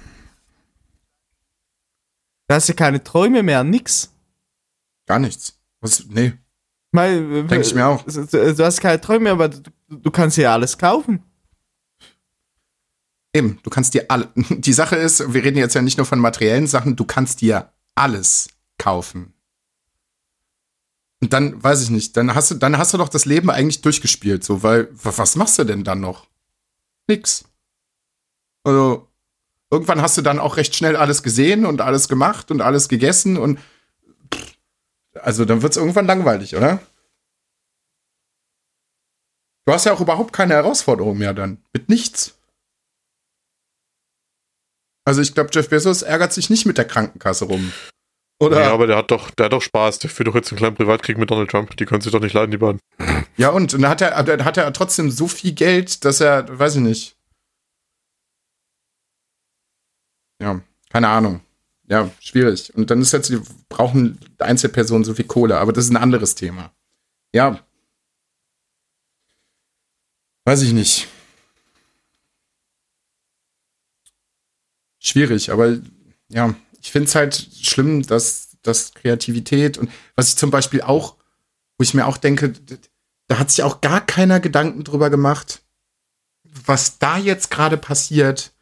[2.49, 4.13] Du hast ja keine Träume mehr, nix.
[5.07, 5.59] Gar nichts.
[5.81, 6.33] Was, nee.
[6.95, 8.03] Denke ich mir auch.
[8.05, 11.23] Du hast keine Träume mehr, aber du, du kannst ja alles kaufen.
[13.35, 14.31] Eben, du kannst dir alle.
[14.35, 17.71] Die Sache ist, wir reden jetzt ja nicht nur von materiellen Sachen, du kannst dir
[17.95, 19.35] alles kaufen.
[21.23, 23.81] Und dann, weiß ich nicht, dann hast du, dann hast du doch das Leben eigentlich
[23.81, 26.27] durchgespielt, so, weil, was machst du denn dann noch?
[27.09, 27.45] Nix.
[28.65, 29.09] Also,
[29.71, 33.39] irgendwann hast du dann auch recht schnell alles gesehen und alles gemacht und alles gegessen
[33.39, 33.59] und,
[35.15, 36.81] also dann wird's irgendwann langweilig, oder?
[39.67, 41.63] Du hast ja auch überhaupt keine Herausforderung mehr dann.
[41.73, 42.39] Mit nichts.
[45.05, 47.73] Also ich glaube, Jeff Bezos ärgert sich nicht mit der Krankenkasse rum.
[48.39, 48.61] Oder?
[48.63, 49.99] Ja, aber der hat doch, der hat doch Spaß.
[50.01, 51.77] Der führt doch jetzt einen kleinen Privatkrieg mit Donald Trump.
[51.77, 52.81] Die können sich doch nicht leiden, die beiden.
[53.37, 56.47] Ja, und, und dann hat er, dann hat er trotzdem so viel Geld, dass er,
[56.59, 57.17] weiß ich nicht.
[60.41, 60.61] Ja,
[60.91, 61.41] keine Ahnung.
[61.89, 62.75] Ja, schwierig.
[62.75, 66.35] Und dann ist jetzt, die brauchen Einzelpersonen so viel Kohle, aber das ist ein anderes
[66.35, 66.73] Thema.
[67.33, 67.61] Ja.
[70.45, 71.09] Weiß ich nicht.
[74.99, 75.79] Schwierig, aber
[76.29, 76.55] ja
[76.87, 81.17] ich finde es halt schlimm, dass, dass Kreativität und was ich zum Beispiel auch,
[81.77, 82.53] wo ich mir auch denke,
[83.27, 85.65] da hat sich auch gar keiner Gedanken drüber gemacht,
[86.45, 88.53] was da jetzt gerade passiert.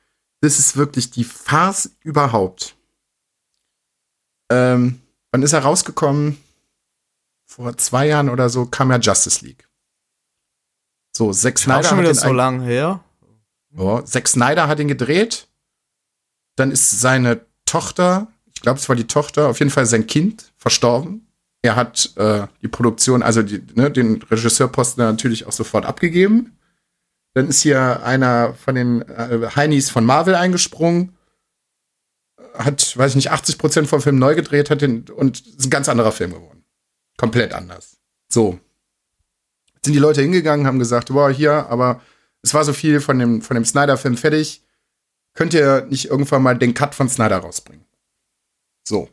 [0.41, 2.77] Das ist wirklich die Farce überhaupt.
[4.51, 6.43] Ähm, wann ist er rausgekommen?
[7.45, 9.69] Vor zwei Jahren oder so kam ja Justice League.
[11.15, 11.85] So, Zack Snyder.
[11.91, 13.05] Schon wieder so lange her.
[13.77, 15.47] Oh, Zack Snyder hat ihn gedreht.
[16.57, 20.53] Dann ist seine Tochter, ich glaube, es war die Tochter, auf jeden Fall sein Kind,
[20.57, 21.27] verstorben.
[21.63, 26.59] Er hat äh, die Produktion, also die, ne, den Regisseurposten natürlich auch sofort abgegeben.
[27.33, 31.17] Dann ist hier einer von den äh, Heinis von Marvel eingesprungen,
[32.55, 35.71] hat, weiß ich nicht, 80 Prozent vom Film neu gedreht hat den, und ist ein
[35.71, 36.65] ganz anderer Film geworden.
[37.17, 37.97] Komplett anders.
[38.29, 38.59] So.
[39.85, 42.01] Sind die Leute hingegangen, haben gesagt, boah, hier, aber
[42.43, 44.64] es war so viel von dem, von dem Snyder-Film fertig
[45.35, 47.85] könnt ihr nicht irgendwann mal den Cut von Snyder rausbringen.
[48.87, 49.09] So.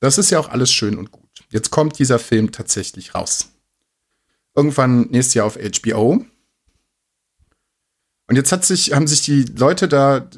[0.00, 1.24] Das ist ja auch alles schön und gut.
[1.50, 3.50] Jetzt kommt dieser Film tatsächlich raus.
[4.54, 6.24] Irgendwann nächstes Jahr auf HBO.
[8.26, 10.28] Und jetzt hat sich, haben sich die Leute da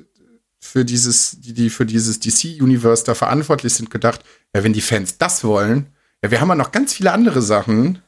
[0.61, 4.24] für dieses, die, die für dieses DC-Universe da verantwortlich sind, gedacht,
[4.55, 8.03] ja, wenn die Fans das wollen, ja, wir haben ja noch ganz viele andere Sachen,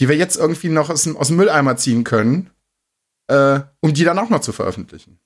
[0.00, 2.50] die wir jetzt irgendwie noch aus dem, aus dem Mülleimer ziehen können,
[3.28, 5.18] äh, um die dann auch noch zu veröffentlichen.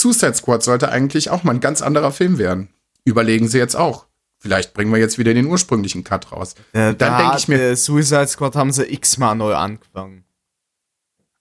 [0.00, 2.68] Suicide Squad sollte eigentlich auch mal ein ganz anderer Film werden.
[3.04, 4.06] überlegen sie jetzt auch.
[4.38, 6.54] Vielleicht bringen wir jetzt wieder den ursprünglichen Cut raus.
[6.72, 10.24] Äh, dann da denk ich mir- Suicide Squad haben sie x-mal neu angefangen.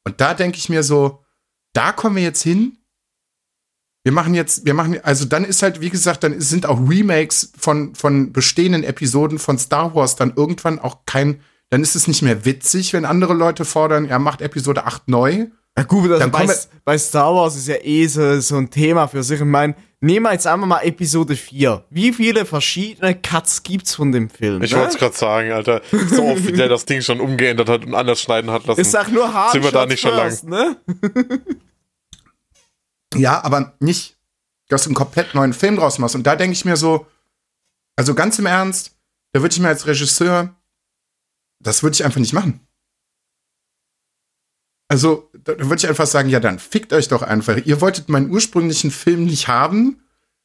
[0.05, 1.23] Und da denke ich mir so,
[1.73, 2.77] da kommen wir jetzt hin.
[4.03, 7.51] Wir machen jetzt, wir machen, also dann ist halt, wie gesagt, dann sind auch Remakes
[7.57, 12.21] von, von bestehenden Episoden von Star Wars dann irgendwann auch kein, dann ist es nicht
[12.21, 15.47] mehr witzig, wenn andere Leute fordern, er macht Episode 8 neu.
[15.77, 16.47] Ja gut, also bei,
[16.83, 19.39] bei Star Wars ist ja eh so, so ein Thema für sich.
[19.39, 21.85] Ich meine, nehmen wir jetzt einfach mal Episode 4.
[21.91, 24.63] Wie viele verschiedene Cuts gibt's von dem Film?
[24.63, 24.79] Ich ne?
[24.79, 25.81] wollte es gerade sagen, Alter.
[26.09, 28.81] So oft, wie der das Ding schon umgeändert hat und anders schneiden hat lassen.
[28.81, 29.51] Ich sag nur hart.
[29.51, 30.35] Sind wir da nicht schon lang?
[30.45, 30.77] Ne?
[33.15, 34.17] Ja, aber nicht,
[34.67, 36.15] dass du einen komplett neuen Film draus machst.
[36.15, 37.07] Und da denke ich mir so,
[37.95, 38.95] also ganz im Ernst,
[39.31, 40.55] da würde ich mir als Regisseur,
[41.59, 42.66] das würde ich einfach nicht machen.
[44.89, 47.57] Also, da würde ich einfach sagen, ja, dann fickt euch doch einfach.
[47.57, 50.01] Ihr wolltet meinen ursprünglichen Film nicht haben,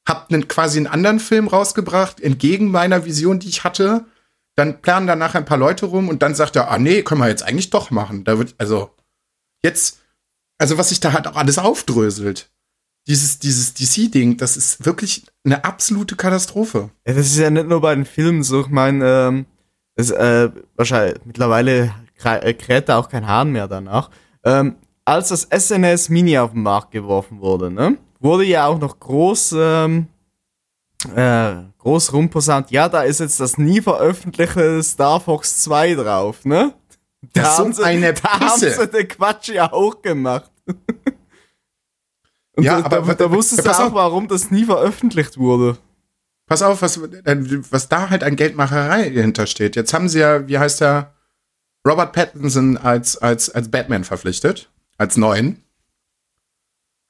[0.07, 4.05] habt einen, quasi einen anderen Film rausgebracht, entgegen meiner Vision, die ich hatte.
[4.57, 7.29] Dann planen danach ein paar Leute rum und dann sagt er, ah nee, können wir
[7.29, 8.25] jetzt eigentlich doch machen.
[8.25, 8.91] Da wird, also,
[9.63, 10.01] jetzt,
[10.59, 12.51] also was sich da halt auch alles aufdröselt.
[13.09, 16.91] Dieses, dieses DC-Ding, das ist wirklich eine absolute Katastrophe.
[17.07, 18.61] Ja, das ist ja nicht nur bei den Filmen so.
[18.61, 19.47] Ich meine, ähm,
[19.97, 24.11] äh, wahrscheinlich mittlerweile äh, kräht da auch kein Hahn mehr danach.
[24.45, 28.99] Ähm, als das SNS Mini auf den Markt geworfen wurde, ne, wurde ja auch noch
[29.01, 30.07] groß, ähm,
[31.15, 36.75] äh, groß rumposaunt, ja, da ist jetzt das nie veröffentlichte Star Fox 2 drauf, ne?
[37.35, 40.51] Das ist so haben sie, eine da haben sie den Quatsch ja auch gemacht.
[42.57, 43.95] Und Ja, da, aber- da, da wusstest du auch, auf.
[43.95, 45.79] warum das nie veröffentlicht wurde.
[46.47, 47.37] Pass auf, was, äh,
[47.71, 49.75] was da halt an Geldmacherei hintersteht.
[49.77, 51.15] Jetzt haben sie ja, wie heißt der,
[51.87, 55.63] Robert Pattinson als, als, als Batman verpflichtet, als neuen.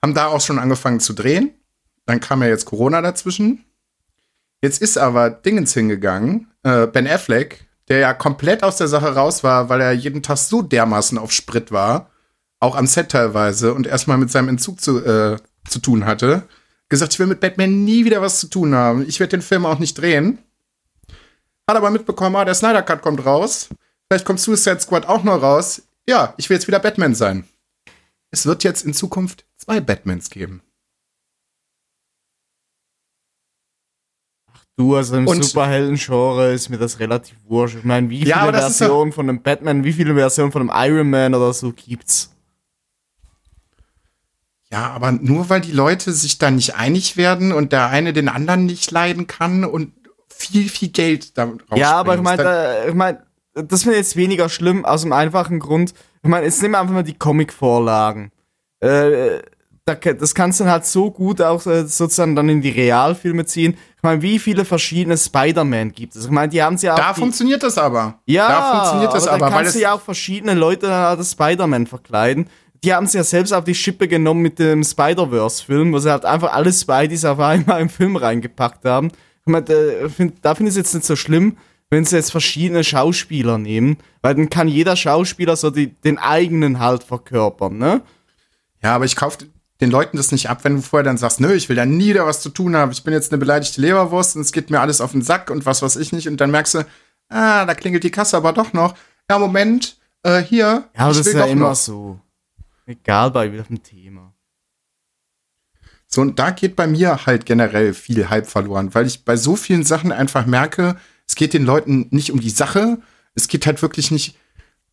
[0.02, 1.52] Haben da auch schon angefangen zu drehen.
[2.06, 3.64] Dann kam ja jetzt Corona dazwischen.
[4.62, 9.42] Jetzt ist aber Dingens hingegangen, äh, Ben Affleck, der ja komplett aus der Sache raus
[9.42, 12.10] war, weil er jeden Tag so dermaßen auf Sprit war,
[12.60, 15.36] auch am Set teilweise, und erstmal mit seinem Entzug zu, äh,
[15.68, 16.44] zu tun hatte,
[16.88, 19.06] gesagt, ich will mit Batman nie wieder was zu tun haben.
[19.08, 20.38] Ich werde den Film auch nicht drehen.
[21.68, 23.68] Hat aber mitbekommen, ah, der Snyder Cut kommt raus.
[24.12, 25.80] Vielleicht kommt Suicide Squad auch noch raus.
[26.06, 27.48] Ja, ich will jetzt wieder Batman sein.
[28.30, 30.60] Es wird jetzt in Zukunft zwei Batmans geben.
[34.76, 37.76] Du, also im Superhelden-Genre ist mir das relativ wurscht.
[37.78, 40.68] Ich meine, wie viele Ja, ist ja- Versionen von einem Batman, wie viele Versionen von
[40.68, 42.34] einem Iron Man oder so gibt's?
[44.70, 48.28] Ja, aber nur weil die Leute sich da nicht einig werden und der eine den
[48.28, 49.94] anderen nicht leiden kann und
[50.28, 53.16] viel, viel Geld da Ja, aber ich meine, ich mein,
[53.54, 55.94] das wäre jetzt weniger schlimm aus dem einfachen Grund.
[56.22, 58.30] Ich meine, jetzt nehmen wir einfach mal die Comic-Vorlagen.
[58.80, 59.40] Äh,
[59.84, 63.44] da, das kannst du dann halt so gut auch äh, sozusagen dann in die Realfilme
[63.46, 63.76] ziehen.
[63.96, 66.24] Ich meine, wie viele verschiedene Spider-Man gibt es?
[66.24, 66.98] Ich meine, die haben sie ja auch.
[66.98, 68.20] da funktioniert das aber.
[68.26, 71.18] Ja, da funktioniert das aber, aber, dann weil kannst du ja auch verschiedene Leute dann
[71.18, 72.48] als Spider-Man verkleiden.
[72.84, 76.24] Die haben sie ja selbst auf die Schippe genommen mit dem Spider-Verse-Film, wo sie halt
[76.24, 79.08] einfach alle Spideys auf einmal im Film reingepackt haben.
[79.44, 81.56] Ich meine, da find, da finde ich es jetzt nicht so schlimm,
[81.92, 86.78] wenn sie jetzt verschiedene Schauspieler nehmen, weil dann kann jeder Schauspieler so die, den eigenen
[86.78, 88.00] halt verkörpern, ne?
[88.82, 89.46] Ja, aber ich kaufe
[89.82, 92.08] den Leuten das nicht ab, wenn du vorher dann sagst, nö, ich will da nie
[92.08, 92.92] wieder was zu tun haben.
[92.92, 95.66] Ich bin jetzt eine beleidigte Leberwurst und es geht mir alles auf den Sack und
[95.66, 96.28] was weiß ich nicht.
[96.28, 96.86] Und dann merkst du,
[97.28, 98.94] ah, da klingelt die Kasse aber doch noch.
[99.28, 100.88] Ja, Moment, äh, hier.
[100.96, 101.76] Ja, aber ich das will ist ja doch immer noch.
[101.76, 102.20] so.
[102.86, 104.32] Egal bei welchem Thema.
[106.06, 109.56] So, und da geht bei mir halt generell viel Hype verloren, weil ich bei so
[109.56, 112.98] vielen Sachen einfach merke, es geht den Leuten nicht um die Sache,
[113.34, 114.36] es geht halt wirklich nicht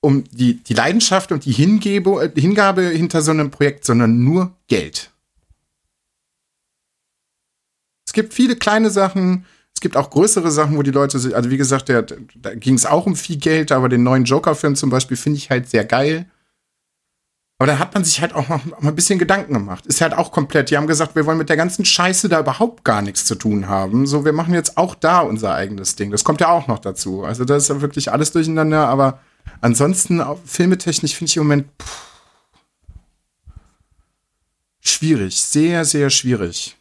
[0.01, 5.11] um die, die Leidenschaft und die Hingebe, Hingabe hinter so einem Projekt, sondern nur Geld.
[8.07, 11.57] Es gibt viele kleine Sachen, es gibt auch größere Sachen, wo die Leute also wie
[11.57, 15.15] gesagt, der, da ging es auch um viel Geld, aber den neuen Joker-Film zum Beispiel
[15.15, 16.25] finde ich halt sehr geil.
[17.61, 19.85] Aber da hat man sich halt auch noch mal ein bisschen Gedanken gemacht.
[19.85, 20.69] Ist halt auch komplett.
[20.71, 23.67] Die haben gesagt, wir wollen mit der ganzen Scheiße da überhaupt gar nichts zu tun
[23.67, 24.07] haben.
[24.07, 26.09] So, wir machen jetzt auch da unser eigenes Ding.
[26.09, 27.25] Das kommt ja auch noch dazu.
[27.25, 28.87] Also, das ist ja wirklich alles durcheinander.
[28.87, 29.19] Aber
[29.59, 32.05] ansonsten, filmetechnisch finde ich im Moment pff,
[34.79, 35.41] schwierig.
[35.41, 36.77] Sehr, sehr schwierig.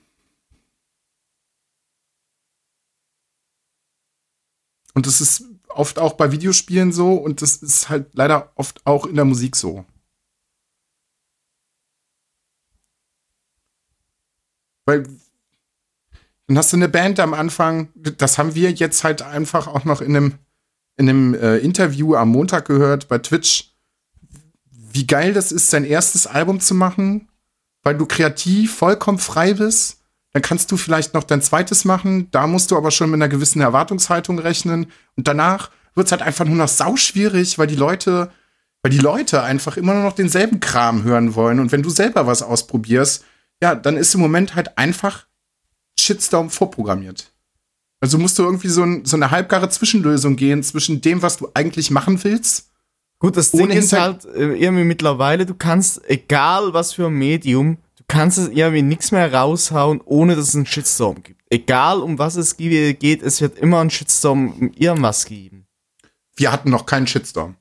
[4.94, 9.06] Und das ist oft auch bei Videospielen so und das ist halt leider oft auch
[9.06, 9.84] in der Musik so.
[14.88, 15.04] Weil
[16.46, 20.00] dann hast du eine Band am Anfang, das haben wir jetzt halt einfach auch noch
[20.00, 20.34] in einem,
[20.96, 23.74] in einem äh, Interview am Montag gehört bei Twitch,
[24.70, 27.28] wie geil das ist, sein erstes Album zu machen,
[27.82, 30.00] weil du kreativ vollkommen frei bist.
[30.32, 32.30] dann kannst du vielleicht noch dein zweites machen.
[32.30, 34.86] Da musst du aber schon mit einer gewissen Erwartungshaltung rechnen.
[35.16, 38.30] Und danach wird's halt einfach nur noch sauschwierig, weil die Leute,
[38.80, 41.60] weil die Leute einfach immer nur noch denselben Kram hören wollen.
[41.60, 43.24] Und wenn du selber was ausprobierst,
[43.62, 45.26] ja, dann ist im Moment halt einfach
[45.98, 47.32] Shitstorm vorprogrammiert.
[48.00, 51.48] Also musst du irgendwie so, ein, so eine halbgare Zwischenlösung gehen zwischen dem, was du
[51.54, 52.70] eigentlich machen willst.
[53.18, 57.78] Gut, das Ding ist halt äh, irgendwie mittlerweile, du kannst, egal was für ein Medium,
[57.96, 61.42] du kannst es irgendwie nichts mehr raushauen, ohne dass es einen Shitstorm gibt.
[61.50, 65.66] Egal um was es ge- geht, es wird immer einen Shitstorm um irgendwas geben.
[66.36, 67.56] Wir hatten noch keinen Shitstorm.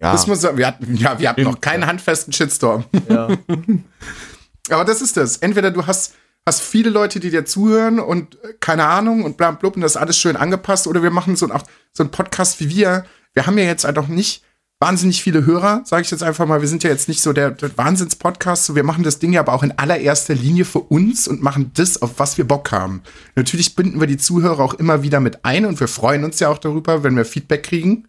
[0.00, 2.84] Ja, Das muss, wir hatten, ja, wir hatten noch keinen handfesten Shitstorm.
[3.08, 3.28] ja.
[4.70, 5.38] Aber das ist das.
[5.38, 6.14] Entweder du hast,
[6.46, 9.92] hast viele Leute, die dir zuhören und äh, keine Ahnung und bla blub und das
[9.92, 11.60] ist alles schön angepasst, oder wir machen so ein,
[11.92, 13.04] so ein Podcast wie wir.
[13.34, 14.44] Wir haben ja jetzt halt auch nicht
[14.80, 16.60] wahnsinnig viele Hörer, sage ich jetzt einfach mal.
[16.60, 18.66] Wir sind ja jetzt nicht so der, der Wahnsinns-Podcast.
[18.66, 21.72] So, wir machen das Ding ja aber auch in allererster Linie für uns und machen
[21.74, 23.02] das, auf was wir Bock haben.
[23.34, 26.48] Natürlich binden wir die Zuhörer auch immer wieder mit ein und wir freuen uns ja
[26.48, 28.06] auch darüber, wenn wir Feedback kriegen.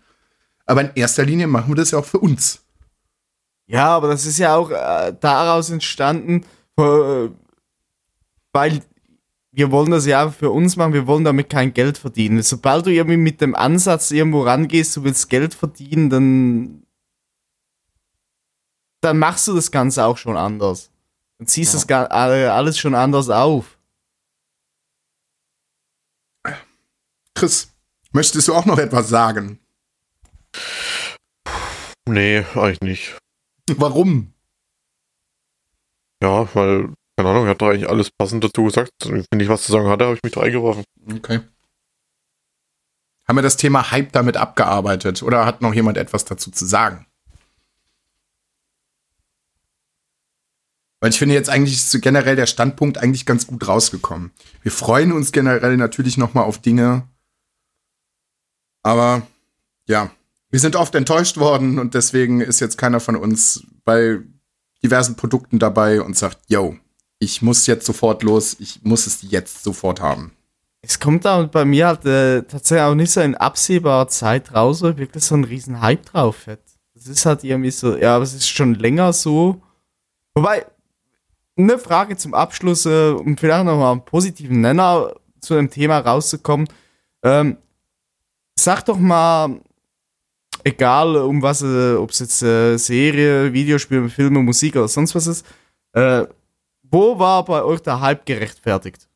[0.69, 2.63] Aber in erster Linie machen wir das ja auch für uns.
[3.65, 6.45] Ja, aber das ist ja auch äh, daraus entstanden,
[6.77, 7.29] äh,
[8.53, 8.81] weil
[9.51, 12.43] wir wollen das ja für uns machen, wir wollen damit kein Geld verdienen.
[12.43, 16.83] Sobald du irgendwie mit dem Ansatz irgendwo rangehst, du willst Geld verdienen, dann,
[19.01, 20.91] dann machst du das Ganze auch schon anders.
[21.39, 23.79] Dann ziehst das ga- alle- alles schon anders auf.
[27.33, 27.71] Chris,
[28.11, 29.59] möchtest du auch noch etwas sagen?
[32.07, 33.17] Nee, eigentlich nicht.
[33.75, 34.33] Warum?
[36.21, 38.91] Ja, weil, keine Ahnung, er hat doch eigentlich alles passend dazu gesagt.
[39.05, 40.83] Wenn ich was zu sagen hatte, habe ich mich da eingeworfen.
[41.17, 41.41] Okay.
[43.27, 47.05] Haben wir das Thema Hype damit abgearbeitet oder hat noch jemand etwas dazu zu sagen?
[50.99, 54.31] Weil ich finde jetzt eigentlich ist generell der Standpunkt eigentlich ganz gut rausgekommen.
[54.63, 57.07] Wir freuen uns generell natürlich noch mal auf Dinge,
[58.83, 59.21] aber
[59.87, 60.11] ja,
[60.51, 64.19] wir sind oft enttäuscht worden und deswegen ist jetzt keiner von uns bei
[64.83, 66.75] diversen Produkten dabei und sagt, yo,
[67.19, 70.31] ich muss jetzt sofort los, ich muss es jetzt sofort haben.
[70.81, 74.81] Es kommt da bei mir halt äh, tatsächlich auch nicht so in absehbarer Zeit raus,
[74.81, 76.61] weil wirklich so ein riesen Hype drauf hat.
[76.93, 79.61] Das ist halt irgendwie so, ja, aber es ist schon länger so.
[80.33, 80.65] Wobei,
[81.57, 86.67] eine Frage zum Abschluss, äh, um vielleicht nochmal einen positiven Nenner zu dem Thema rauszukommen.
[87.23, 87.57] Ähm,
[88.55, 89.59] sag doch mal,
[90.63, 95.27] egal um was, äh, ob es jetzt äh, Serie, Videospiele, Filme, Musik oder sonst was
[95.27, 95.45] ist,
[95.93, 96.25] äh,
[96.83, 99.07] wo war bei euch der Hype gerechtfertigt?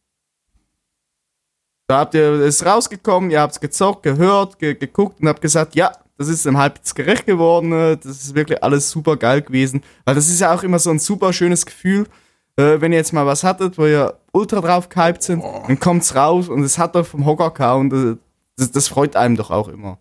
[1.87, 5.75] Da habt ihr es rausgekommen, ihr habt es gezockt, gehört, ge geguckt und habt gesagt,
[5.75, 9.41] ja, das ist dem Hype jetzt gerecht geworden, äh, das ist wirklich alles super geil
[9.41, 9.83] gewesen.
[10.05, 12.07] Weil das ist ja auch immer so ein super schönes Gefühl,
[12.55, 16.15] äh, wenn ihr jetzt mal was hattet, wo ihr ultra drauf gehypt sind, dann kommt's
[16.15, 18.19] raus und es hat doch vom Hocker gehauen
[18.55, 19.97] das, das freut einem doch auch immer.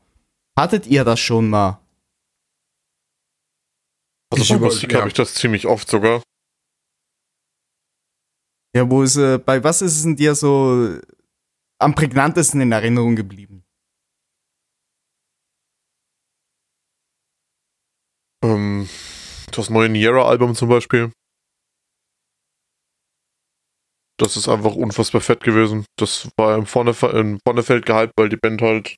[0.58, 1.80] Hattet ihr das schon mal?
[4.30, 4.98] Also Ich bei Musik ja.
[5.00, 6.22] habe ich das ziemlich oft sogar.
[8.74, 10.98] Ja, wo ist, äh, bei was ist es denn dir so
[11.78, 13.64] am prägnantesten in Erinnerung geblieben?
[18.44, 18.88] Ähm,
[19.52, 21.12] das neue Niera-Album zum Beispiel.
[24.18, 25.84] Das ist einfach unfassbar fett gewesen.
[25.98, 28.96] Das war im Vornefeld gehypt, weil die Band halt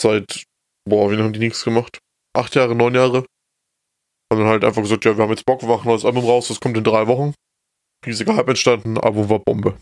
[0.00, 0.44] seit,
[0.84, 1.98] boah, wie lange haben die nichts gemacht?
[2.36, 3.24] Acht Jahre, neun Jahre.
[4.32, 6.48] Und dann halt einfach gesagt, ja, wir haben jetzt Bock, wir machen neues Album raus,
[6.48, 7.34] das kommt in drei Wochen.
[8.06, 9.76] Riesiger Hype entstanden, Album war Bombe.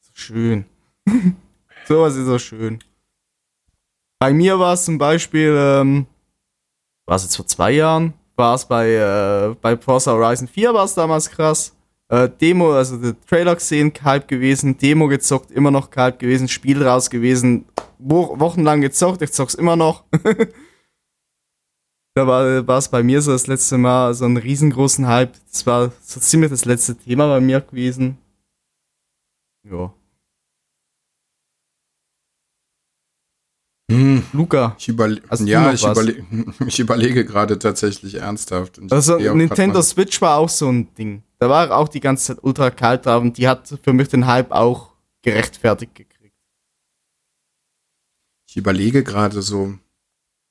[0.00, 0.64] So schön.
[1.86, 2.82] Sowas ist so schön.
[4.18, 6.06] Bei mir war es zum Beispiel, ähm,
[7.06, 10.84] war es jetzt vor zwei Jahren, war es bei, äh, bei Forza Horizon 4 war
[10.84, 11.77] es damals krass.
[12.10, 16.82] Äh, Demo, also der Trailer gesehen, Hype gewesen, Demo gezockt, immer noch Hype gewesen, Spiel
[16.82, 17.66] raus gewesen,
[17.98, 20.04] wo, wochenlang gezockt, ich zock's immer noch.
[22.14, 25.34] da war war es bei mir so das letzte Mal so einen riesengroßen Hype.
[25.52, 28.16] Das war so ziemlich das letzte Thema bei mir gewesen.
[29.70, 29.92] Ja.
[33.90, 34.76] Hm, Luca.
[34.78, 36.16] ich, überle ja, ich, überle
[36.66, 38.80] ich überlege gerade tatsächlich ernsthaft.
[38.90, 41.22] Also Nintendo Switch war auch so ein Ding.
[41.38, 44.26] Da war auch die ganze Zeit ultra kalt drauf und die hat für mich den
[44.26, 44.90] Hype auch
[45.22, 46.34] gerechtfertigt gekriegt.
[48.48, 49.74] Ich überlege gerade so.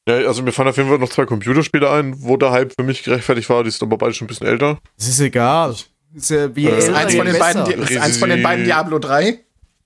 [0.07, 2.83] Ja, also mir fallen auf jeden Fall noch zwei Computerspiele ein, wo der Hype für
[2.85, 3.63] mich gerechtfertigt war.
[3.63, 4.79] Die sind aber beide schon ein bisschen älter.
[4.97, 5.75] Das ist egal.
[6.15, 8.99] Ist ja wie Äh, Ist eins, von den beiden, ist eins von den beiden Diablo
[8.99, 9.43] 3?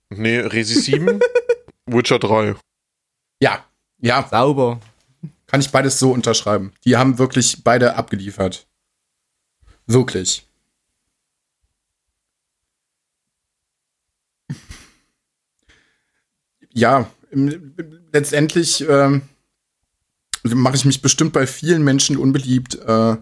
[0.10, 1.20] Nee, Resi 7,
[1.88, 2.56] Witcher 3.
[3.42, 3.66] Ja,
[4.00, 4.28] ja.
[4.30, 4.80] Sauber.
[5.48, 6.72] Kann ich beides so unterschreiben.
[6.86, 8.68] Die haben wirklich beide abgeliefert.
[9.86, 10.48] Wirklich.
[16.74, 17.12] Ja,
[18.14, 19.20] letztendlich äh,
[20.44, 22.76] mache ich mich bestimmt bei vielen Menschen unbeliebt.
[22.76, 23.18] Äh,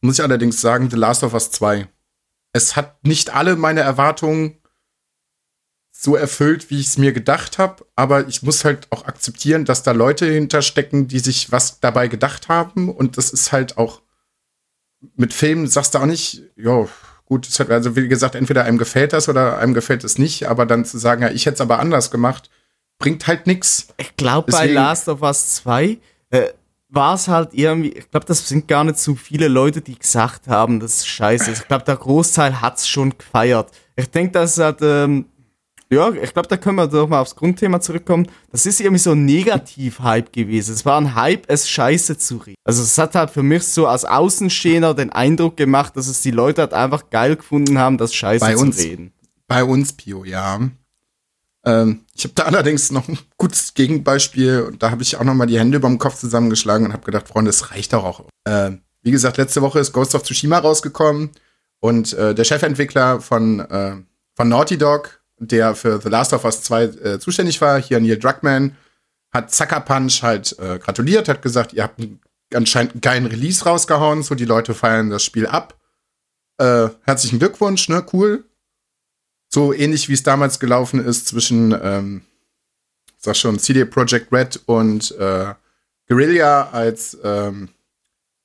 [0.00, 1.86] muss ich allerdings sagen, The Last of Us 2.
[2.52, 4.58] Es hat nicht alle meine Erwartungen
[6.00, 9.82] so erfüllt, wie ich es mir gedacht habe, aber ich muss halt auch akzeptieren, dass
[9.82, 14.00] da Leute hinterstecken, die sich was dabei gedacht haben und das ist halt auch
[15.16, 16.86] mit Filmen sagst du auch nicht, ja,
[17.24, 20.48] gut, es hat, also wie gesagt, entweder einem gefällt das oder einem gefällt es nicht,
[20.48, 22.48] aber dann zu sagen, ja, ich hätte es aber anders gemacht,
[22.98, 23.88] bringt halt nix.
[23.96, 25.98] Ich glaube, bei Last of Us 2
[26.30, 26.48] äh,
[26.90, 30.46] war es halt irgendwie, ich glaube, das sind gar nicht so viele Leute, die gesagt
[30.46, 31.50] haben, das ist scheiße.
[31.50, 33.72] Ich glaube, der Großteil hat's schon gefeiert.
[33.96, 35.26] Ich denke, das hat, ähm,
[35.90, 38.28] ja, ich glaube, da können wir doch mal aufs Grundthema zurückkommen.
[38.50, 40.74] Das ist irgendwie so ein Negativ-Hype gewesen.
[40.74, 42.56] Es war ein Hype, es scheiße zu reden.
[42.64, 46.30] Also es hat halt für mich so als Außenstehender den Eindruck gemacht, dass es die
[46.30, 48.78] Leute halt einfach geil gefunden haben, das scheiße Bei zu uns.
[48.78, 49.12] reden.
[49.46, 50.60] Bei uns, Pio, ja.
[51.64, 55.34] Ähm, ich habe da allerdings noch ein gutes Gegenbeispiel und da habe ich auch noch
[55.34, 58.24] mal die Hände über dem Kopf zusammengeschlagen und habe gedacht, Freunde, es reicht doch auch.
[58.44, 58.72] Äh,
[59.02, 61.30] wie gesagt, letzte Woche ist Ghost of Tsushima rausgekommen
[61.80, 63.96] und äh, der Chefentwickler von, äh,
[64.34, 68.18] von Naughty Dog, der für The Last of Us 2 äh, zuständig war, hier Neil
[68.18, 68.76] Druckmann,
[69.30, 72.20] hat Sucker Punch halt äh, gratuliert, hat gesagt, ihr habt einen,
[72.54, 75.78] anscheinend einen geilen Release rausgehauen, so die Leute feiern das Spiel ab.
[76.58, 78.44] Äh, herzlichen Glückwunsch, ne, cool.
[79.50, 82.22] So ähnlich wie es damals gelaufen ist zwischen, ähm,
[83.16, 85.54] sag schon, CD Projekt Red und äh,
[86.08, 87.68] Guerrilla, als ähm,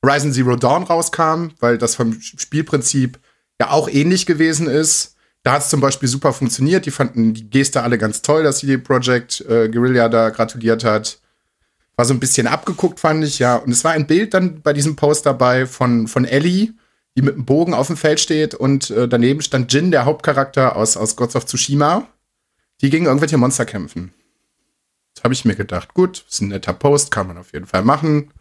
[0.03, 3.19] Horizon Zero Dawn rauskam, weil das vom Spielprinzip
[3.59, 5.12] ja auch ähnlich gewesen ist.
[5.43, 6.85] Da hat es zum Beispiel super funktioniert.
[6.85, 11.19] Die fanden die Geste alle ganz toll, dass CD Projekt äh, Guerrilla da gratuliert hat.
[11.95, 13.57] War so ein bisschen abgeguckt, fand ich, ja.
[13.57, 16.73] Und es war ein Bild dann bei diesem Post dabei von, von Ellie,
[17.15, 20.75] die mit dem Bogen auf dem Feld steht und äh, daneben stand Jin, der Hauptcharakter
[20.75, 22.07] aus, aus Gods of Tsushima,
[22.81, 24.13] die gegen irgendwelche Monster kämpfen.
[25.13, 27.83] Das habe ich mir gedacht, gut, ist ein netter Post, kann man auf jeden Fall
[27.83, 28.31] machen.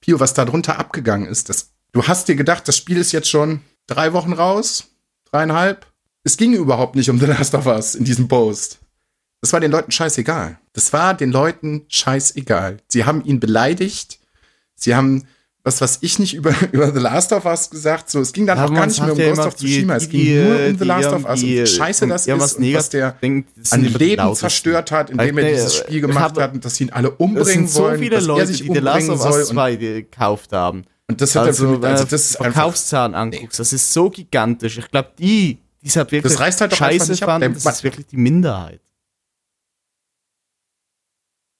[0.00, 3.28] Pio, was da drunter abgegangen ist, das, du hast dir gedacht, das Spiel ist jetzt
[3.28, 4.88] schon drei Wochen raus,
[5.30, 5.86] dreieinhalb.
[6.28, 8.80] Es ging überhaupt nicht um The Last of Us in diesem Post.
[9.40, 10.58] Das war den Leuten scheißegal.
[10.74, 12.76] Das war den Leuten scheißegal.
[12.86, 14.18] Sie haben ihn beleidigt.
[14.74, 15.24] Sie haben
[15.64, 18.10] was, was ich nicht über, über The Last of Us gesagt.
[18.10, 19.96] So, es ging dann Ja, auch gar nicht mehr um Ghost of Tsushima.
[19.96, 21.24] es die- ging nur die, um The die Last of Us.
[21.24, 24.34] Und irgendwie, wie scheiße das ist und was der denkt, das an sind die Leben
[24.34, 27.14] zerstört hat, indem Weil, er äh, dieses Spiel gemacht hat und dass ihn alle Es
[27.16, 29.24] umbringen sind so wollen, viele dass er Leute, sich die The Last of.
[29.24, 30.84] Us Und, 2 gekauft haben.
[31.08, 33.72] und das hat Also, er für mich, also äh, das ist einfach, Verkaufszahlen anguckst, das
[33.72, 34.76] ist so gigantisch.
[34.76, 37.28] Ich glaube, die, die es halt wirklich Das reißt halt scheiße nicht ab.
[37.30, 38.80] fanden, Der- das ist wirklich die Minderheit.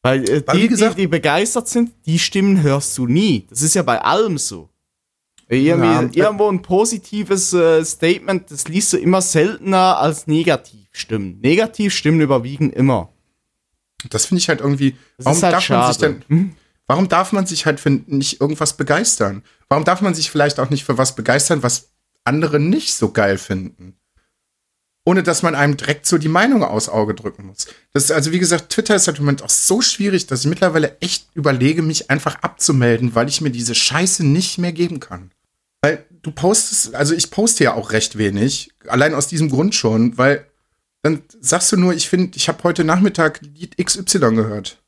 [0.03, 3.47] Weil äh, Weil, die, gesagt- die, die begeistert sind, die Stimmen hörst du nie.
[3.51, 4.69] Das ist ja bei allem so.
[5.51, 11.41] Irgendwie, Ja, irgendwo ein positives äh, Statement, das liest du immer seltener als Negativstimmen.
[11.41, 13.13] Negativstimmen überwiegen immer.
[14.11, 16.15] das finde ich halt irgendwie, Das warum halt darf man sich schade.
[16.29, 16.55] denn, Hm?
[16.87, 19.43] Warum darf man sich halt für nicht irgendwas begeistern?
[19.69, 21.91] Warum darf man sich vielleicht auch nicht für was begeistern, was
[22.25, 23.98] andere nicht so geil finden?
[25.09, 27.67] Ohne dass man einem direkt so die Meinung aus Auge drücken muss.
[27.93, 30.47] Das ist, also wie gesagt, Twitter ist halt im Moment auch so schwierig, dass ich
[30.47, 35.31] mittlerweile echt überlege, mich einfach abzumelden, weil ich mir diese Scheiße nicht mehr geben kann.
[35.81, 40.19] Weil du postest, also ich poste ja auch recht wenig, allein aus diesem Grund schon,
[40.19, 40.47] weil
[41.03, 44.79] dann sagst du nur, ich finde, ich habe heute Nachmittag Lied XY gehört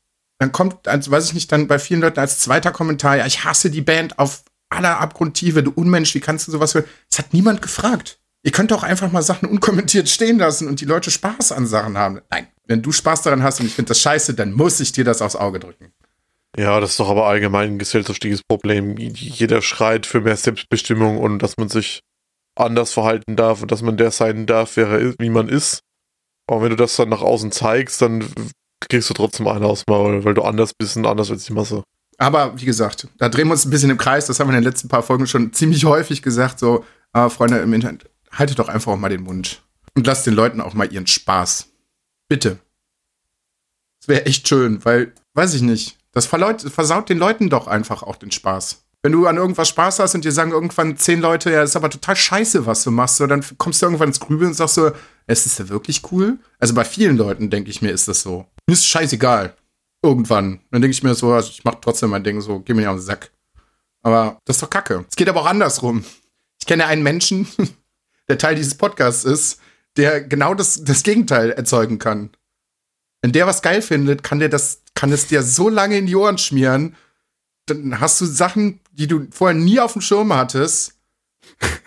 [0.41, 3.43] dann kommt, als weiß ich nicht, dann bei vielen Leuten als zweiter Kommentar, ja, ich
[3.43, 6.85] hasse die Band auf aller Abgrundtiefe, du Unmensch, wie kannst du sowas hören?
[7.11, 8.17] Es hat niemand gefragt.
[8.43, 11.97] Ihr könnt doch einfach mal Sachen unkommentiert stehen lassen und die Leute Spaß an Sachen
[11.97, 12.21] haben.
[12.31, 15.03] Nein, wenn du Spaß daran hast und ich finde das scheiße, dann muss ich dir
[15.03, 15.93] das aufs Auge drücken.
[16.57, 18.97] Ja, das ist doch aber allgemein ein gesellschaftliches Problem.
[18.97, 22.01] Jeder schreit für mehr Selbstbestimmung und dass man sich
[22.55, 25.81] anders verhalten darf und dass man der sein darf, wie man ist.
[26.47, 28.25] Aber wenn du das dann nach außen zeigst, dann
[28.81, 31.83] kriegst du trotzdem einen dem Maul, weil du anders bist und anders als die Masse.
[32.17, 34.27] Aber wie gesagt, da drehen wir uns ein bisschen im Kreis.
[34.27, 36.59] Das haben wir in den letzten paar Folgen schon ziemlich häufig gesagt.
[36.59, 36.83] So,
[37.13, 39.61] ah, Freunde im Internet, haltet doch einfach auch mal den Mund.
[39.95, 41.67] Und lasst den Leuten auch mal ihren Spaß.
[42.27, 42.59] Bitte.
[43.99, 48.15] Das wäre echt schön, weil, weiß ich nicht, das versaut den Leuten doch einfach auch
[48.15, 48.83] den Spaß.
[49.03, 51.89] Wenn du an irgendwas Spaß hast und dir sagen irgendwann zehn Leute, ja, ist aber
[51.89, 54.91] total scheiße, was du machst, so, dann kommst du irgendwann ins Grübeln und sagst so,
[55.25, 56.37] es ist ja wirklich cool.
[56.59, 58.45] Also bei vielen Leuten, denke ich mir, ist das so.
[58.67, 59.55] Mir ist scheißegal.
[60.03, 60.61] Irgendwann.
[60.69, 62.89] Dann denke ich mir so, also ich mach trotzdem mein Ding so, geh mir nicht
[62.89, 63.31] auf den Sack.
[64.03, 65.05] Aber das ist doch kacke.
[65.09, 66.03] Es geht aber auch andersrum.
[66.59, 67.47] Ich kenne einen Menschen,
[68.31, 69.59] der Teil dieses Podcasts ist,
[69.97, 72.29] der genau das, das Gegenteil erzeugen kann.
[73.21, 76.15] Wenn der was geil findet, kann der das, kann es dir so lange in die
[76.15, 76.95] Ohren schmieren,
[77.67, 80.93] dann hast du Sachen, die du vorher nie auf dem Schirm hattest.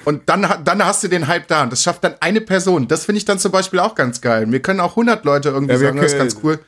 [0.04, 1.62] Und dann, dann hast du den Hype da.
[1.64, 2.86] Und das schafft dann eine Person.
[2.88, 4.50] Das finde ich dann zum Beispiel auch ganz geil.
[4.52, 6.58] Wir können auch 100 Leute irgendwie Ja, sagen, das ist können- ganz cool.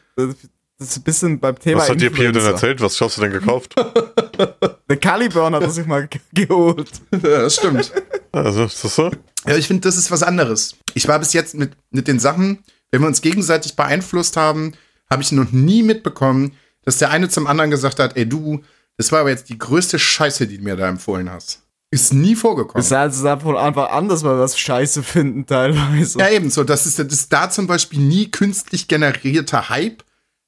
[0.79, 1.81] Das ist ein bisschen beim Thema.
[1.83, 2.81] Was hat dir Pio denn erzählt?
[2.81, 3.75] Was hast du denn gekauft?
[4.89, 6.91] Der Caliburn hat er sich mal ge- geholt.
[7.13, 7.93] Ja, das stimmt.
[8.33, 9.11] Also, ist das so?
[9.49, 10.77] Ja, ich finde, das ist was anderes.
[10.95, 14.73] Ich war bis jetzt mit, mit den Sachen, wenn wir uns gegenseitig beeinflusst haben,
[15.11, 18.63] habe ich noch nie mitbekommen, dass der eine zum anderen gesagt hat, ey du,
[18.97, 21.63] das war aber jetzt die größte Scheiße, die du mir da empfohlen hast.
[21.91, 22.83] Ist nie vorgekommen.
[22.83, 26.19] Das heißt, es ist einfach einfach anders, weil wir was scheiße finden teilweise.
[26.19, 26.65] Ja, ebenso.
[26.65, 30.03] Das ist, das ist da zum Beispiel nie künstlich generierter Hype.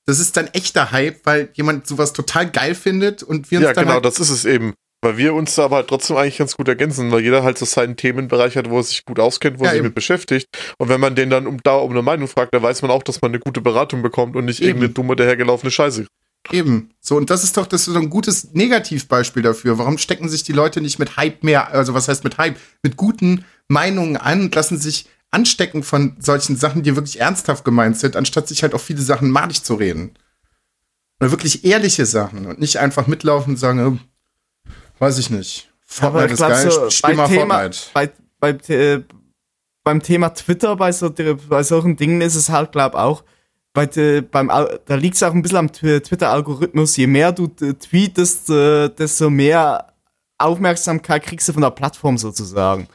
[0.05, 3.73] Das ist dann echter Hype, weil jemand sowas total geil findet und wir uns Ja,
[3.73, 4.75] dann genau, halt, das ist es eben.
[5.01, 7.65] Weil wir uns da aber halt trotzdem eigentlich ganz gut ergänzen, weil jeder halt so
[7.65, 9.87] seinen Themenbereich hat, wo er sich gut auskennt, wo Ja, er sich eben.
[9.89, 10.49] mit beschäftigt.
[10.79, 13.05] Und wenn man den dann um da um eine Meinung fragt, dann weiß man auch,
[13.05, 14.69] dass man eine gute Beratung bekommt und nicht Eben.
[14.69, 16.07] irgendeine dumme dahergelaufene Scheiße.
[16.51, 16.91] Eben.
[17.01, 19.79] So, und das ist doch das ist so ein gutes Negativbeispiel dafür.
[19.79, 22.97] Warum stecken sich die Leute nicht mit Hype mehr, also was heißt mit Hype, mit
[22.97, 28.17] guten Meinungen an und lassen sich anstecken von solchen Sachen, die wirklich ernsthaft gemeint sind,
[28.17, 30.15] anstatt sich halt auf viele Sachen madig zu reden.
[31.21, 33.99] Oder wirklich ehrliche Sachen und nicht einfach mitlaufen und sagen, äh,
[34.99, 35.71] weiß ich nicht.
[35.85, 37.79] Fortnite ich ist geil, so spiel mal Thema, Fortnite.
[37.95, 39.03] bei, bei, äh,
[39.85, 41.11] beim Thema Twitter, bei, so,
[41.49, 43.25] bei solchen Dingen ist es halt, glaub auch,
[43.73, 46.97] bei, de- beim, da liegt es auch ein bisschen am Tw- Twitter-Algorithmus.
[46.97, 49.93] Je mehr du äh, tweetest, äh, desto mehr
[50.37, 52.87] Aufmerksamkeit kriegst du von der Plattform sozusagen.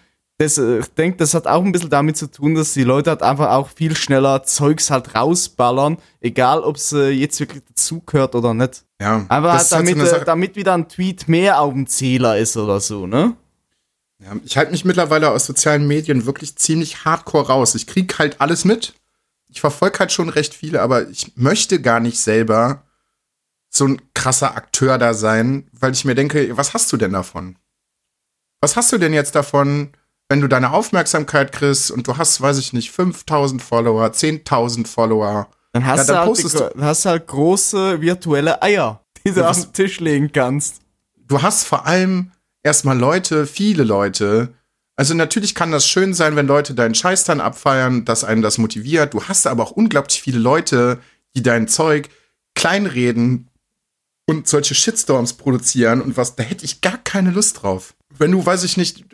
[0.44, 3.12] Das, äh, ich denke, das hat auch ein bisschen damit zu tun, dass die Leute
[3.12, 8.36] halt einfach auch viel schneller Zeugs halt rausballern, egal ob es äh, jetzt wirklich dazugehört
[8.36, 8.84] oder nicht.
[9.00, 11.74] Ja, Aber das halt ist halt so damit, äh, damit wieder ein Tweet mehr auf
[11.74, 13.36] dem Zähler ist oder so, ne?
[14.20, 17.76] Ja, ich halte mich mittlerweile aus sozialen Medien wirklich ziemlich hardcore raus.
[17.76, 18.94] Ich krieg halt alles mit.
[19.50, 22.84] Ich verfolge halt schon recht viele, aber ich möchte gar nicht selber
[23.70, 27.58] so ein krasser Akteur da sein, weil ich mir denke, was hast du denn davon?
[28.62, 29.92] Was hast du denn jetzt davon,
[30.30, 35.48] wenn du deine Aufmerksamkeit kriegst und du hast, weiß ich nicht, 5000 Follower, 10.000 Follower?
[35.74, 39.60] Dann hast, Ja, dann du, halt die, hast halt große virtuelle Eier, die du auf
[39.62, 40.82] den Tisch legen kannst.
[41.28, 42.32] du hast vor allem
[42.64, 44.54] erstmal Leute, viele Leute.
[44.96, 48.60] Also natürlich kann das schön sein, wenn Leute deinen Scheiß dann abfeiern, dass einen das
[48.60, 49.14] motiviert.
[49.14, 51.00] Du hast aber auch unglaublich viele Leute,
[51.36, 52.10] die dein Zeug
[52.56, 53.50] kleinreden
[54.28, 57.96] und solche Shitstorms produzieren und was, da hätte ich gar keine Lust drauf.
[58.18, 59.06] Wenn du, weiß ich nicht,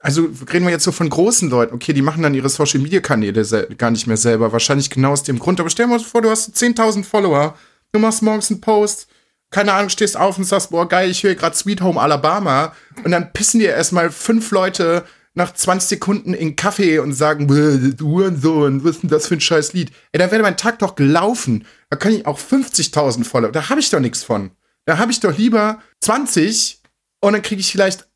[0.00, 3.00] also reden wir jetzt so von großen Leuten, okay, die machen dann ihre Social Media
[3.00, 5.60] Kanäle gar nicht mehr selber, wahrscheinlich genau aus dem Grund.
[5.60, 7.54] Aber stell dir mal vor, du hast 10.000 Follower,
[7.92, 9.08] du machst morgens einen Post,
[9.50, 12.74] keine Ahnung, stehst auf und sagst, boah, geil, ich höre gerade Sweet Home Alabama.
[13.02, 17.92] Und dann pissen dir erstmal fünf Leute nach 20 Sekunden in Kaffee und sagen, "Bäh,
[17.96, 19.92] du Hurensohn, was ist denn das für ein scheiß Lied?
[20.12, 21.64] Ey, da wäre mein Tag doch gelaufen.
[21.90, 24.50] Da kann ich auch 50.000 Follower, da habe ich doch nichts von.
[24.84, 26.82] Da habe ich doch lieber 20
[27.20, 28.08] und dann kriege ich vielleicht,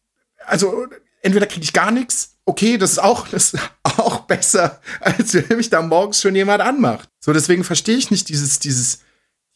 [0.47, 0.87] also
[1.23, 5.57] entweder kriege ich gar nichts, okay, das ist auch, das ist auch besser, als wenn
[5.57, 7.09] mich da morgens schon jemand anmacht.
[7.21, 9.01] So, deswegen verstehe ich nicht dieses, dieses,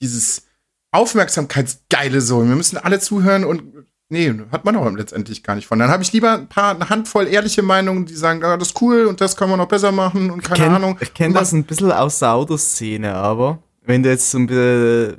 [0.00, 0.44] dieses
[0.92, 2.46] Aufmerksamkeitsgeile so.
[2.46, 3.62] Wir müssen alle zuhören und
[4.08, 5.78] nee, hat man doch letztendlich gar nicht von.
[5.78, 8.80] Dann habe ich lieber ein paar, eine Handvoll ehrliche Meinungen, die sagen, ja, das ist
[8.80, 10.98] cool und das kann man noch besser machen und keine kenn, Ahnung.
[11.00, 15.18] Ich kenne das ein bisschen aus der Autoszene, aber wenn du jetzt so ein bisschen,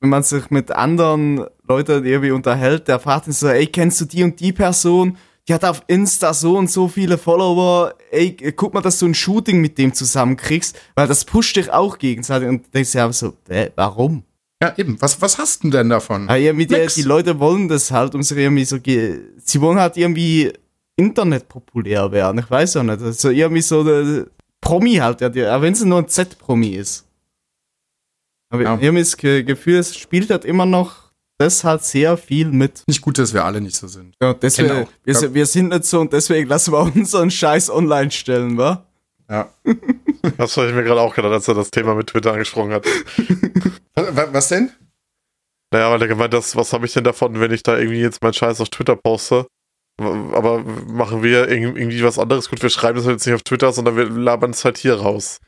[0.00, 4.04] wenn man sich mit anderen Leuten irgendwie unterhält, der fragt ihn so, ey, kennst du
[4.04, 5.16] die und die Person?
[5.48, 7.94] Die hat auf Insta so und so viele Follower.
[8.10, 11.96] Ey, guck mal, dass du ein Shooting mit dem zusammenkriegst, weil das pusht dich auch
[11.98, 12.48] gegenseitig.
[12.48, 14.24] Und denkst ja so, äh, warum?
[14.62, 15.00] Ja, eben.
[15.00, 16.26] Was, was hast du denn davon?
[16.28, 19.96] Ja, irgendwie die, die Leute wollen das halt, um sich irgendwie so, sie wollen halt
[19.96, 20.52] irgendwie
[20.96, 22.40] Internet populär werden.
[22.40, 23.00] Ich weiß auch nicht.
[23.00, 24.26] Also irgendwie so der
[24.60, 27.06] Promi halt, ja, auch wenn es nur ein Z-Promi ist.
[28.50, 28.74] Aber Ja.
[28.80, 31.07] irgendwie das Ge- Gefühl, es spielt halt immer noch
[31.38, 32.82] das halt sehr viel mit.
[32.86, 34.14] Nicht gut, dass wir alle nicht so sind.
[34.20, 34.88] Ja, deswegen, Genau.
[35.04, 38.84] wir, wir sind nicht so und deswegen lassen wir unseren Scheiß online stellen, wa?
[39.30, 39.48] Ja.
[40.36, 42.84] Das habe ich mir gerade auch gedacht, als er das Thema mit Twitter angesprochen hat.
[43.94, 44.70] Was, wa- was denn?
[45.72, 48.20] Naja, weil er gemeint hat, was habe ich denn davon, wenn ich da irgendwie jetzt
[48.22, 49.46] meinen Scheiß auf Twitter poste?
[50.00, 52.50] Aber machen wir irg- irgendwie was anderes?
[52.50, 55.38] Gut, wir schreiben das jetzt nicht auf Twitter, sondern wir labern es halt hier raus.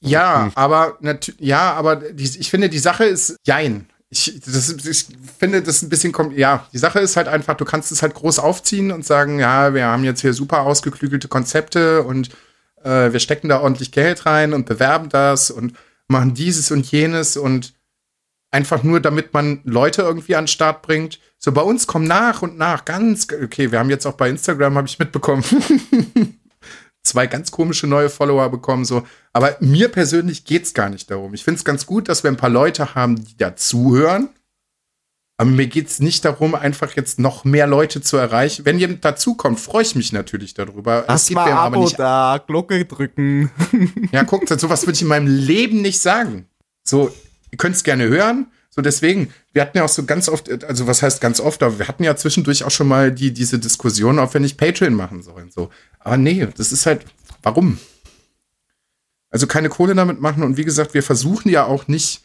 [0.00, 3.88] Ja, aber natürlich, ja, aber die, ich finde, die Sache ist jein.
[4.08, 5.06] Ich, das, ich
[5.38, 8.38] finde das ein bisschen, ja, die Sache ist halt einfach, du kannst es halt groß
[8.38, 12.30] aufziehen und sagen, ja, wir haben jetzt hier super ausgeklügelte Konzepte und
[12.84, 15.74] äh, wir stecken da ordentlich Geld rein und bewerben das und
[16.06, 17.74] machen dieses und jenes und
[18.52, 21.18] einfach nur, damit man Leute irgendwie an den Start bringt.
[21.38, 24.76] So bei uns kommen nach und nach ganz, okay, wir haben jetzt auch bei Instagram,
[24.76, 25.44] habe ich mitbekommen,
[27.16, 29.06] zwei ganz komische neue Follower bekommen, so.
[29.32, 31.32] Aber mir persönlich geht's gar nicht darum.
[31.32, 34.28] Ich finde es ganz gut, dass wir ein paar Leute haben, die da zuhören.
[35.38, 38.66] Aber mir geht's nicht darum, einfach jetzt noch mehr Leute zu erreichen.
[38.66, 41.06] Wenn jemand dazukommt, freue ich mich natürlich darüber.
[41.08, 43.50] Lass mal mir Abo da, Glocke drücken.
[44.12, 46.46] Ja, guckt, sowas würde ich in meinem Leben nicht sagen.
[46.84, 47.10] So,
[47.50, 48.48] ihr könnt es gerne hören.
[48.76, 51.78] So, deswegen, wir hatten ja auch so ganz oft, also was heißt ganz oft, aber
[51.78, 55.22] wir hatten ja zwischendurch auch schon mal die, diese Diskussion, ob wir nicht Patreon machen
[55.22, 55.50] sollen.
[55.50, 55.70] So.
[56.06, 57.04] Aber nee, das ist halt,
[57.42, 57.80] warum?
[59.28, 62.22] Also keine Kohle damit machen und wie gesagt, wir versuchen ja auch nicht,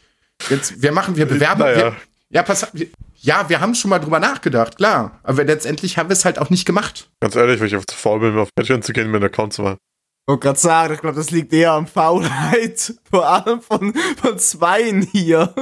[0.50, 1.62] jetzt, wir machen, wir bewerben.
[1.62, 1.76] Naja.
[1.76, 1.96] Wir,
[2.30, 2.68] ja, pass
[3.16, 5.18] ja, wir haben schon mal drüber nachgedacht, klar.
[5.24, 7.10] Aber letztendlich haben wir es halt auch nicht gemacht.
[7.18, 9.26] Ganz ehrlich, weil ich auf zu faul bin, mir auf Patreon zu gehen, mir einen
[9.26, 9.78] Account zu machen.
[9.80, 12.94] Ich wollte gerade sagen, ich glaube, das liegt eher am Faulheit.
[13.10, 15.52] Vor allem von, von Zweien hier.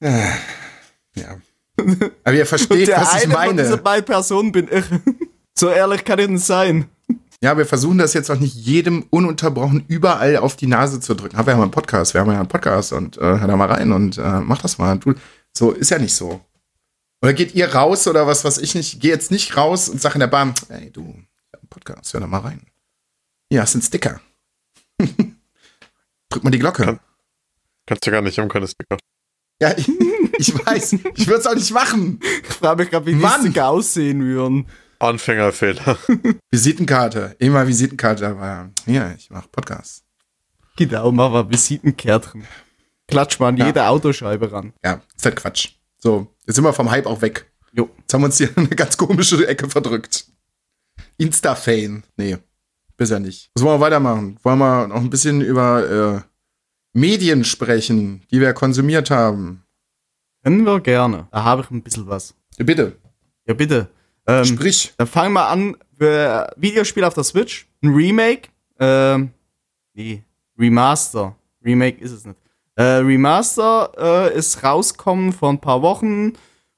[1.16, 1.36] Ja.
[2.24, 3.82] Aber ihr versteht, was ich eine von diesen meine.
[3.82, 4.84] beiden Personen bin ich.
[5.58, 6.86] So ehrlich kann ich nicht sein.
[7.42, 11.36] Ja, wir versuchen das jetzt auch nicht jedem ununterbrochen überall auf die Nase zu drücken.
[11.36, 13.56] Haben wir ja mal einen Podcast, wir haben ja einen Podcast und äh, hör da
[13.56, 14.98] mal rein und äh, mach das mal.
[14.98, 15.14] Du,
[15.56, 16.40] so ist ja nicht so.
[17.22, 20.14] Oder geht ihr raus oder was, was ich nicht, geh jetzt nicht raus und sag
[20.14, 22.62] in der Bahn, ey du, ich hab einen Podcast, hör da mal rein.
[23.50, 24.20] Hier hast du einen Sticker.
[26.28, 26.84] Drück mal die Glocke.
[26.84, 27.00] Kann-
[27.86, 28.98] Kannst du gar nicht, ich habe keine Sticker.
[29.60, 29.88] Ja, ich,
[30.38, 32.20] ich weiß, ich würde es auch nicht machen.
[32.48, 33.26] Ich frage mich gerade, wie die!
[33.40, 34.66] Sticker aussehen würden.
[35.00, 35.96] Anfängerfehler.
[36.50, 40.04] Visitenkarte, immer Visitenkarte, aber hier, ich mach Podcast.
[40.76, 42.44] Genau, machen wir Visitenkärtchen.
[43.08, 43.66] Klatsch mal an Ja.
[43.66, 44.72] jede Autoscheibe ran.
[44.84, 45.70] Ja, ist halt Quatsch.
[45.98, 47.50] So, jetzt sind wir vom Hype auch weg.
[47.72, 47.90] Jo.
[47.98, 50.26] Jetzt haben wir uns hier in eine ganz komische Ecke verdrückt.
[51.18, 52.02] Insta-Fame.
[52.16, 52.38] Nee,
[52.96, 53.50] bisher nicht.
[53.54, 54.38] Was wollen wir weitermachen?
[54.42, 56.20] Wollen wir noch ein bisschen über äh,
[56.92, 59.64] Medien sprechen, die wir konsumiert haben?
[60.42, 61.28] Können wir gerne.
[61.32, 62.34] Da habe ich ein bisschen was.
[62.58, 62.96] Bitte,
[63.46, 63.88] Ja, bitte.
[64.30, 64.92] Ähm, sprich.
[64.96, 65.76] Dann fangen wir an.
[65.98, 67.68] Für Videospiel auf der Switch.
[67.82, 68.48] Ein Remake.
[68.78, 69.32] Ähm,
[69.92, 70.22] nee,
[70.58, 71.36] Remaster.
[71.64, 72.38] Remake ist es nicht.
[72.76, 76.32] Äh, Remaster äh, ist rausgekommen vor ein paar Wochen.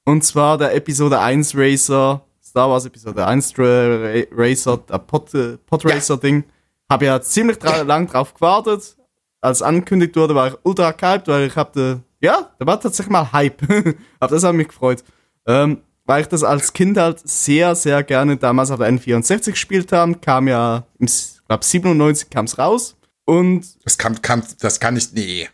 [0.05, 2.21] Und zwar der Episode 1 Racer.
[2.43, 4.77] Star Wars Episode 1 Ra Ra Racer.
[4.77, 6.43] Der Pod, äh, Podracer-Ding.
[6.89, 8.97] Habe ja ziemlich dra lang drauf gewartet.
[9.39, 13.31] Als angekündigt wurde, war ich ultra gehypt, weil ich habe, ja, da war tatsächlich mal
[13.31, 13.61] Hype.
[14.19, 15.03] Auf das hat mich gefreut.
[15.47, 19.91] Ähm, weil ich das als Kind halt sehr, sehr gerne damals auf der N64 gespielt
[19.91, 20.15] habe.
[20.15, 22.95] Kam ja, ich glaube 97 kam es raus.
[23.25, 25.47] Und, Das kann, kann, das kann ich, nee.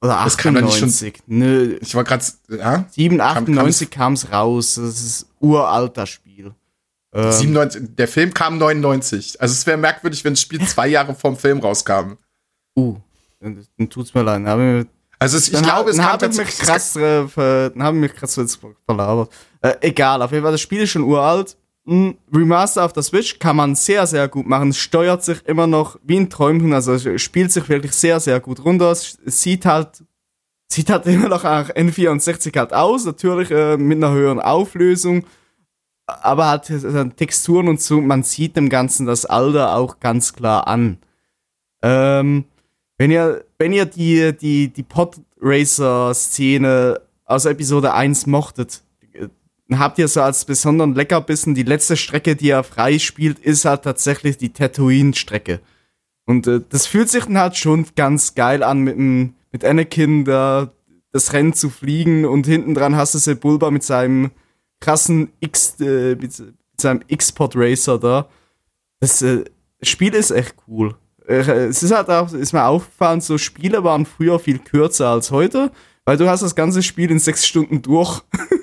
[0.00, 1.22] oder Das kann doch nicht schon- 98.
[1.26, 2.86] Nö, Ich war gerade, ja?
[2.90, 4.76] 7, Kam- 98 kam es raus.
[4.76, 6.54] Das ist uralt, das Spiel.
[7.12, 9.38] Ähm, 97, der Film kam 99.
[9.40, 12.12] Also es wäre merkwürdig, wenn das Spiel zwei Jahre vorm Film rauskam.
[12.78, 12.96] uh,
[13.40, 14.46] dann, dann tut's mir leid.
[14.46, 14.88] Dann
[15.18, 16.58] Also es, ich dann glaube, es dann kam tatsächlich.
[16.58, 18.38] krass, äh, dann haben mich krass
[18.86, 19.30] verlabert.
[19.62, 21.56] Äh, egal, auf jeden Fall, das Spiel ist schon uralt.
[21.86, 24.70] Ein Remaster auf der Switch kann man sehr, sehr gut machen.
[24.70, 28.40] Es steuert sich immer noch wie ein Träumchen, also es spielt sich wirklich sehr, sehr
[28.40, 28.90] gut runter.
[28.90, 30.04] Es sieht halt,
[30.68, 35.24] sieht halt immer noch nach N64 halt aus, natürlich äh, mit einer höheren Auflösung,
[36.06, 40.68] aber halt äh, Texturen und so, man sieht dem Ganzen das Alter auch ganz klar
[40.68, 40.98] an.
[41.82, 42.44] Ähm,
[42.98, 48.82] wenn ihr, wenn ihr die, die, die Podracer-Szene aus Episode 1 mochtet,
[49.70, 53.64] dann habt ihr so als besonderen Leckerbissen, die letzte Strecke, die er frei spielt, ist
[53.64, 55.60] halt tatsächlich die Tatooine-Strecke.
[56.26, 60.24] Und äh, das fühlt sich dann halt schon ganz geil an, mit, dem, mit Anakin
[60.24, 60.72] da
[61.12, 64.32] das Rennen zu fliegen und hinten dran hast du Sebulba mit seinem
[64.80, 68.28] krassen X, äh, mit, mit seinem X-Pod-Racer da.
[68.98, 69.44] Das äh,
[69.82, 70.96] Spiel ist echt cool.
[71.28, 75.30] Äh, es ist halt auch, ist mir aufgefallen, so Spiele waren früher viel kürzer als
[75.30, 75.70] heute,
[76.04, 78.22] weil du hast das ganze Spiel in sechs Stunden durch.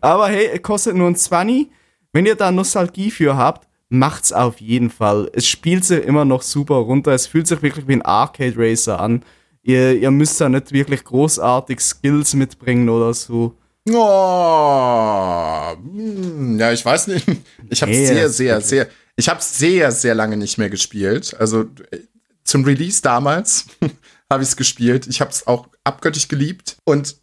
[0.00, 1.70] Aber hey, kostet nur ein 20.
[2.12, 5.30] Wenn ihr da Nostalgie für habt, macht's auf jeden Fall.
[5.32, 7.12] Es spielt sich immer noch super runter.
[7.12, 9.22] Es fühlt sich wirklich wie ein Arcade Racer an.
[9.62, 13.54] Ihr, ihr müsst da nicht wirklich großartig Skills mitbringen oder so.
[13.88, 17.26] Oh, hm, ja, ich weiß nicht.
[17.68, 21.34] Ich habe Nee, sehr, sehr, sehr, ich habe sehr, sehr lange nicht mehr gespielt.
[21.38, 21.98] Also äh,
[22.44, 23.66] zum Release damals
[24.30, 25.06] habe ich es gespielt.
[25.06, 27.16] Ich habe es auch abgöttisch geliebt und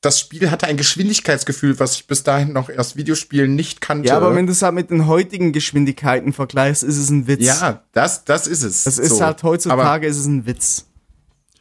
[0.00, 4.08] das Spiel hatte ein Geschwindigkeitsgefühl, was ich bis dahin noch erst Videospielen nicht kannte.
[4.08, 7.44] Ja, aber wenn du es halt mit den heutigen Geschwindigkeiten vergleichst, ist es ein Witz.
[7.44, 8.84] ja, das, das ist es.
[8.84, 9.24] Das ist So.
[9.24, 10.84] halt Aber heutzutage ist es ein Witz.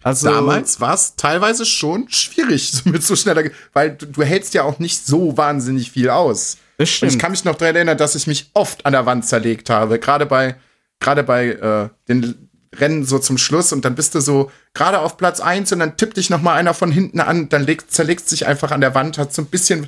[0.03, 4.63] Also damals war es teilweise schon schwierig mit so schneller, weil du, du hältst ja
[4.63, 6.57] auch nicht so wahnsinnig viel aus.
[6.77, 7.11] das Und stimmt.
[7.13, 9.97] ich kann mich noch daran erinnern, dass ich mich oft an der Wand zerlegt habe,
[9.99, 10.55] gerade bei,
[10.99, 15.18] gerade bei äh, den Rennen so zum Schluss und dann bist du so gerade auf
[15.18, 18.30] Platz eins und dann tippt dich noch mal einer von hinten an, dann legt, zerlegst
[18.30, 19.88] sich einfach an der Wand, hat so ein bisschen,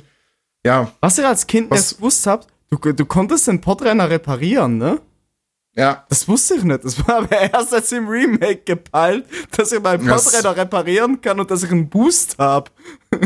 [0.64, 4.78] ja, Was ihr als Kind Was- nicht gewusst habt, du, du konntest den Podrenner reparieren,
[4.78, 5.00] ne?
[5.76, 6.84] ja, Das wusste ich nicht.
[6.84, 9.24] Das war aber erst jetzt im Remake gepeilt,
[9.56, 12.70] dass ich meinen Podrenner reparieren kann und dass ich einen Boost habe.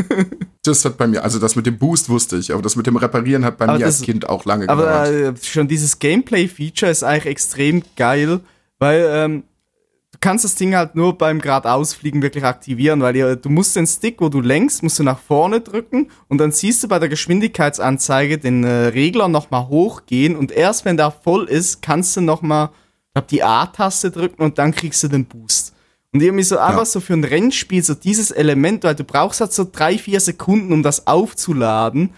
[0.63, 2.95] Das hat bei mir, also das mit dem Boost wusste ich, aber das mit dem
[2.95, 5.37] Reparieren hat bei Aber mir das- als Kind auch lange Aber gedauert.
[5.39, 8.39] äh, schon dieses Gameplay-Feature ist eigentlich extrem geil,
[8.79, 9.43] weil ähm,
[10.11, 13.87] du kannst das Ding halt nur beim geradeausfliegen wirklich aktivieren, weil ihr, du musst den
[13.87, 17.09] Stick, wo du lenkst, musst du nach vorne drücken und dann siehst du bei der
[17.09, 22.69] Geschwindigkeitsanzeige den äh, Regler nochmal hochgehen und erst wenn der voll ist, kannst du nochmal,
[23.07, 25.73] ich glaube, die A-Taste drücken und dann kriegst du den Boost.
[26.15, 29.51] Und irgendwie so einfach so für ein Rennspiel, so dieses Element, weil du brauchst halt
[29.51, 32.11] so drei, vier Sekunden, um das aufzuladen.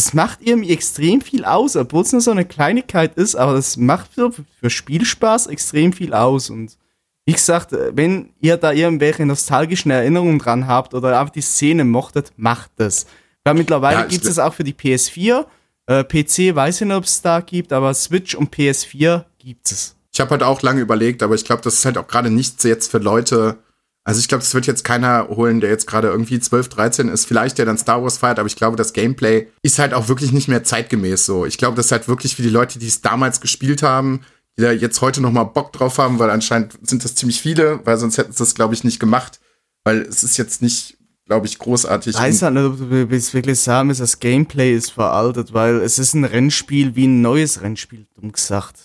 [0.00, 3.76] Das macht irgendwie extrem viel aus, obwohl es nur so eine Kleinigkeit ist, aber das
[3.76, 6.48] macht für, für Spielspaß extrem viel aus.
[6.48, 6.78] Und
[7.26, 11.84] wie gesagt, äh, wenn ihr da irgendwelche nostalgischen Erinnerungen dran habt oder einfach die Szene
[11.84, 13.04] mochtet, macht das.
[13.44, 15.44] Weil mittlerweile Ja, gibt es auch für die PS4.
[15.84, 19.96] Äh, PC weiß ich nicht, ob es da gibt, aber Switch und PS4 gibt es.
[20.14, 22.64] Ich habe halt auch lange überlegt, aber ich glaube, das ist halt auch gerade nichts
[22.64, 23.58] jetzt für Leute.
[24.04, 27.26] Also ich glaube, das wird jetzt keiner holen, der jetzt gerade irgendwie 12, 13 ist,
[27.26, 30.32] vielleicht der dann Star Wars feiert, aber ich glaube, das Gameplay ist halt auch wirklich
[30.32, 31.44] nicht mehr zeitgemäß so.
[31.44, 34.20] Ich glaube, das ist halt wirklich für die Leute, die es damals gespielt haben,
[34.56, 37.80] die da jetzt heute noch mal Bock drauf haben, weil anscheinend sind das ziemlich viele,
[37.84, 39.38] weil sonst hätten sie das, glaube ich, nicht gemacht,
[39.84, 40.96] weil es ist jetzt nicht,
[41.26, 42.14] glaube ich, großartig.
[42.14, 45.98] Ich weiß nicht, ob du willst wirklich sagen willst, das Gameplay ist veraltet, weil es
[45.98, 48.76] ist ein Rennspiel wie ein neues Rennspiel, dumm gesagt.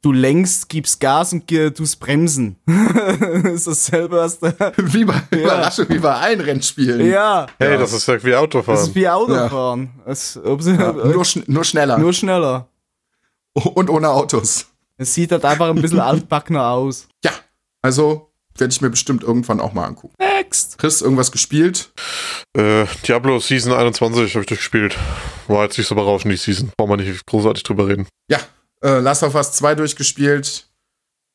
[0.00, 2.54] Du lenkst, gibst Gas und tust bremsen.
[3.44, 4.52] ist dasselbe, was da.
[4.76, 7.04] wie bei, Überraschung, wie bei allen Rennspielen.
[7.10, 7.78] Ja, Hey, Ja.
[7.78, 8.80] das ist ja wie das Autofahren.
[8.80, 9.90] ist wie Autofahren.
[10.06, 12.68] Es, ob sie, Ja, nur, schn nur schneller nur schneller.
[13.54, 14.66] und ohne Autos.
[14.98, 17.08] Es sieht halt einfach ein bisschen altbackener aus.
[17.24, 17.32] Ja,
[17.80, 20.14] also werde ich mir bestimmt irgendwann auch mal angucken.
[20.20, 20.78] Next.
[20.78, 21.90] Chris, irgendwas gespielt?
[22.56, 24.96] Äh, Diablo Season 21 habe ich durchgespielt.
[25.48, 26.70] War jetzt nicht so berauschend, die Season.
[26.76, 28.06] Brauchen wir nicht großartig drüber reden.
[28.28, 28.38] Ja,
[28.82, 30.66] äh, Last of Us 2 durchgespielt.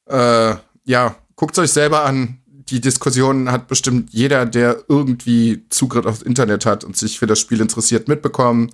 [0.09, 2.39] Äh, ja, guckt euch selber an.
[2.47, 7.39] Die Diskussion hat bestimmt jeder, der irgendwie Zugriff aufs Internet hat und sich für das
[7.39, 8.71] Spiel interessiert, mitbekommen.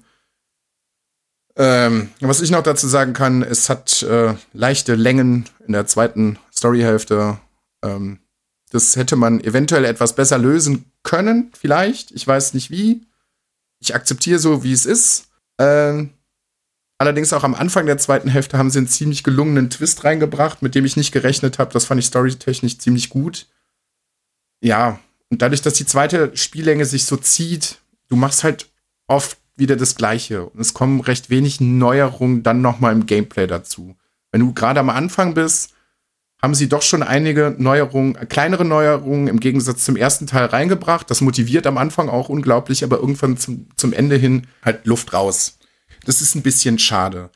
[1.55, 6.39] Ähm, was ich noch dazu sagen kann, es hat äh, leichte Längen in der zweiten
[6.51, 7.38] Storyhälfte.
[7.84, 8.19] Ähm,
[8.71, 12.09] das hätte man eventuell etwas besser lösen können, vielleicht.
[12.11, 13.05] Ich weiß nicht wie.
[13.80, 15.28] Ich akzeptiere so, wie es ist.
[15.59, 16.09] Ähm,
[17.03, 20.73] allerdings auch am Anfang der zweiten Hälfte haben sie einen ziemlich gelungenen Twist reingebracht, mit
[20.73, 21.71] dem ich nicht gerechnet habe.
[21.73, 23.47] Das fand ich storytechnisch ziemlich gut.
[24.61, 24.99] Ja,
[25.29, 28.69] und dadurch, dass die zweite Spiellänge sich so zieht, du machst halt
[29.07, 30.45] oft wieder das Gleiche.
[30.45, 33.95] Und es kommen recht wenig Neuerungen dann nochmal im Gameplay dazu.
[34.31, 35.73] Wenn du gerade am Anfang bist,
[36.41, 41.09] haben sie doch schon einige Neuerungen, äh, kleinere Neuerungen im Gegensatz zum ersten Teil reingebracht.
[41.09, 45.57] Das motiviert am Anfang auch unglaublich, aber irgendwann zum, zum Ende hin halt Luft raus.
[46.05, 47.29] Das ist ein bisschen schade.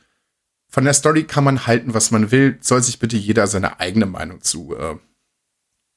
[0.70, 2.58] Von der Story kann man halten, was man will.
[2.62, 4.96] Soll sich bitte jeder seine eigene Meinung zu äh,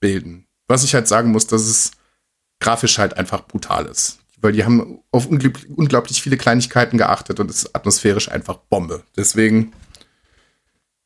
[0.01, 0.47] bilden.
[0.69, 1.91] Was ich halt sagen muss, dass es
[2.61, 4.19] grafisch halt einfach brutal ist.
[4.41, 9.03] Weil die haben auf unglaublich, viele Kleinigkeiten geachtet und es ist atmosphärisch einfach Bombe.
[9.17, 9.73] Deswegen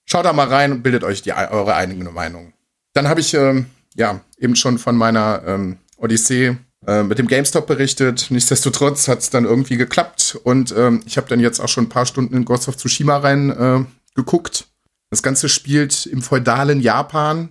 [0.04, 2.52] schaut da mal rein und bildet euch die, eure eigene Meinung.
[2.92, 6.56] Dann habe ich ähm, ja eben schon von meiner ähm, Odyssee
[6.86, 8.26] äh, mit dem GameStop berichtet.
[8.30, 11.88] Nichtsdestotrotz hat es dann irgendwie geklappt und ähm, ich habe dann jetzt auch schon ein
[11.88, 14.66] paar Stunden in Ghost of Tsushima rein äh, geguckt.
[15.10, 17.50] Das Ganze spielt im feudalen Japan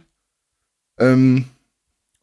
[0.99, 1.45] ähm,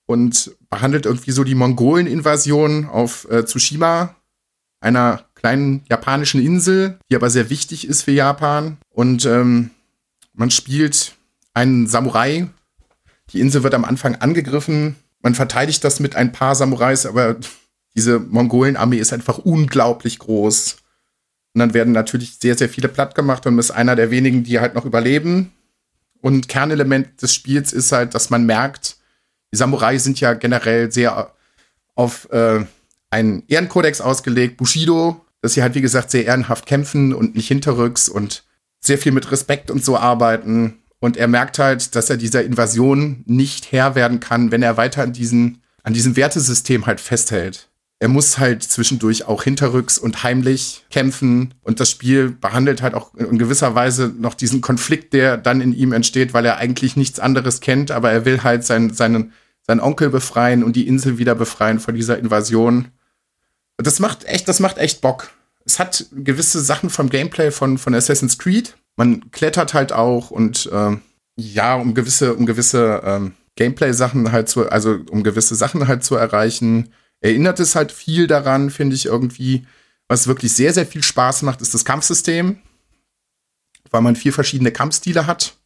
[0.07, 4.15] und behandelt irgendwie so die Mongolen-Invasion auf äh, Tsushima,
[4.81, 8.77] einer kleinen japanischen Insel, die aber sehr wichtig ist für Japan.
[8.91, 9.71] Und ähm,
[10.35, 11.15] man spielt
[11.55, 12.49] einen Samurai.
[13.33, 14.97] Die Insel wird am Anfang angegriffen.
[15.21, 17.37] Man verteidigt das mit ein paar Samurais, aber
[17.95, 20.77] diese Mongolen-Armee ist einfach unglaublich groß.
[21.55, 24.61] Und dann werden natürlich sehr, sehr viele platt gemacht und ist einer der wenigen, die
[24.61, 25.53] halt noch überleben.
[26.21, 28.97] Und Kernelement des Spiels ist halt, dass man merkt,
[29.53, 31.35] die Samurai sind ja generell sehr
[31.95, 32.65] auf äh,
[33.11, 38.09] einen Ehrenkodex ausgelegt, Bushido, dass sie halt, wie gesagt, sehr ehrenhaft kämpfen und nicht hinterrücks
[38.09, 38.45] und
[38.79, 40.79] sehr viel mit Respekt und so arbeiten.
[41.01, 45.03] Und er merkt halt, dass er dieser Invasion nicht Herr werden kann, wenn er weiter
[45.03, 47.71] an, diesen, an diesem Wertesystem halt festhält.
[48.03, 51.55] Er muss halt zwischendurch auch hinterrücks und heimlich kämpfen.
[51.63, 55.75] Und das Spiel behandelt halt auch in gewisser Weise noch diesen Konflikt, der dann in
[55.75, 59.33] ihm entsteht, weil er eigentlich nichts anderes kennt, aber er will halt seinen, seinen,
[59.67, 62.89] seinen Onkel befreien und die Insel wieder befreien von dieser Invasion.
[63.77, 65.31] Und das macht echt, das macht echt Bock.
[65.67, 68.75] Es hat gewisse Sachen vom Gameplay von, von Assassin's Creed.
[69.01, 71.01] Man klettert halt auch und ähm,
[71.35, 76.17] ja, um gewisse, um gewisse ähm, Gameplay-Sachen halt zu, also um gewisse Sachen halt zu
[76.17, 79.67] erreichen, erinnert es halt viel daran, finde ich irgendwie.
[80.07, 82.59] Was wirklich sehr, sehr viel Spaß macht, ist das Kampfsystem,
[83.91, 85.57] weil man vier verschiedene Kampfstile hat,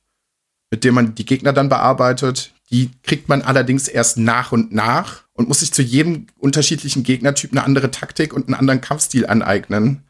[0.70, 2.54] mit denen man die Gegner dann bearbeitet.
[2.70, 7.50] Die kriegt man allerdings erst nach und nach und muss sich zu jedem unterschiedlichen Gegnertyp
[7.50, 10.04] eine andere Taktik und einen anderen Kampfstil aneignen.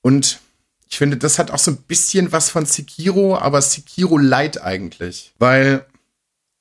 [0.00, 0.40] Und
[0.90, 5.34] ich finde, das hat auch so ein bisschen was von Sekiro, aber Sekiro Light eigentlich.
[5.38, 5.84] Weil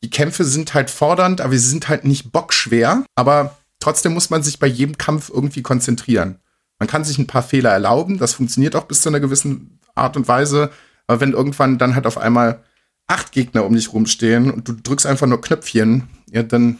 [0.03, 3.05] die Kämpfe sind halt fordernd, aber sie sind halt nicht bockschwer.
[3.15, 6.39] Aber trotzdem muss man sich bei jedem Kampf irgendwie konzentrieren.
[6.79, 10.17] Man kann sich ein paar Fehler erlauben, das funktioniert auch bis zu einer gewissen Art
[10.17, 10.71] und Weise.
[11.07, 12.63] Aber wenn irgendwann dann halt auf einmal
[13.07, 16.79] acht Gegner um dich rumstehen und du drückst einfach nur Knöpfchen, ja, dann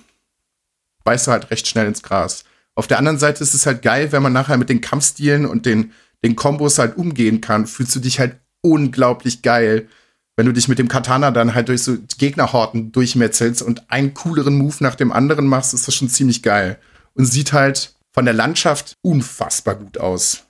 [1.06, 2.44] beißt du halt recht schnell ins Gras.
[2.76, 5.65] Auf der anderen Seite ist es halt geil, wenn man nachher mit den Kampfstilen und
[5.65, 9.88] den, den Kombos halt umgehen kann, fühlst du dich halt unglaublich geil.
[10.35, 14.57] Wenn du dich mit dem Katana dann halt durch so Gegnerhorten durchmetzelst und einen cooleren
[14.57, 16.77] Move nach dem anderen machst, ist das schon ziemlich geil.
[17.14, 20.44] Und sieht halt von der Landschaft unfassbar gut aus.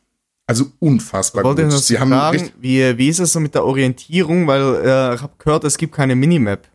[0.45, 1.73] Also unfassbar Wollte gut.
[1.73, 4.47] Sie haben fragen, wie, wie ist es so mit der Orientierung?
[4.47, 6.67] Weil äh, ich habe gehört, es gibt keine Minimap.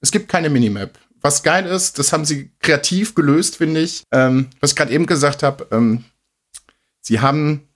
[0.00, 0.98] Es gibt keine Minimap.
[1.20, 4.04] Was geil ist, das haben sie kreativ gelöst, finde ich.
[4.12, 6.04] Ähm, was ich gerade eben gesagt habe, ähm,
[7.00, 7.67] sie haben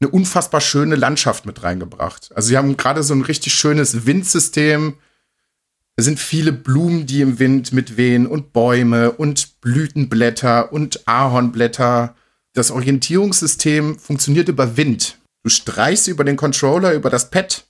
[0.00, 2.30] eine unfassbar schöne Landschaft mit reingebracht.
[2.34, 4.94] Also sie haben gerade so ein richtig schönes Windsystem.
[5.96, 12.14] Es sind viele Blumen, die im Wind mitwehen und Bäume und Blütenblätter und Ahornblätter.
[12.54, 15.18] Das Orientierungssystem funktioniert über Wind.
[15.42, 17.64] Du streichst über den Controller, über das Pad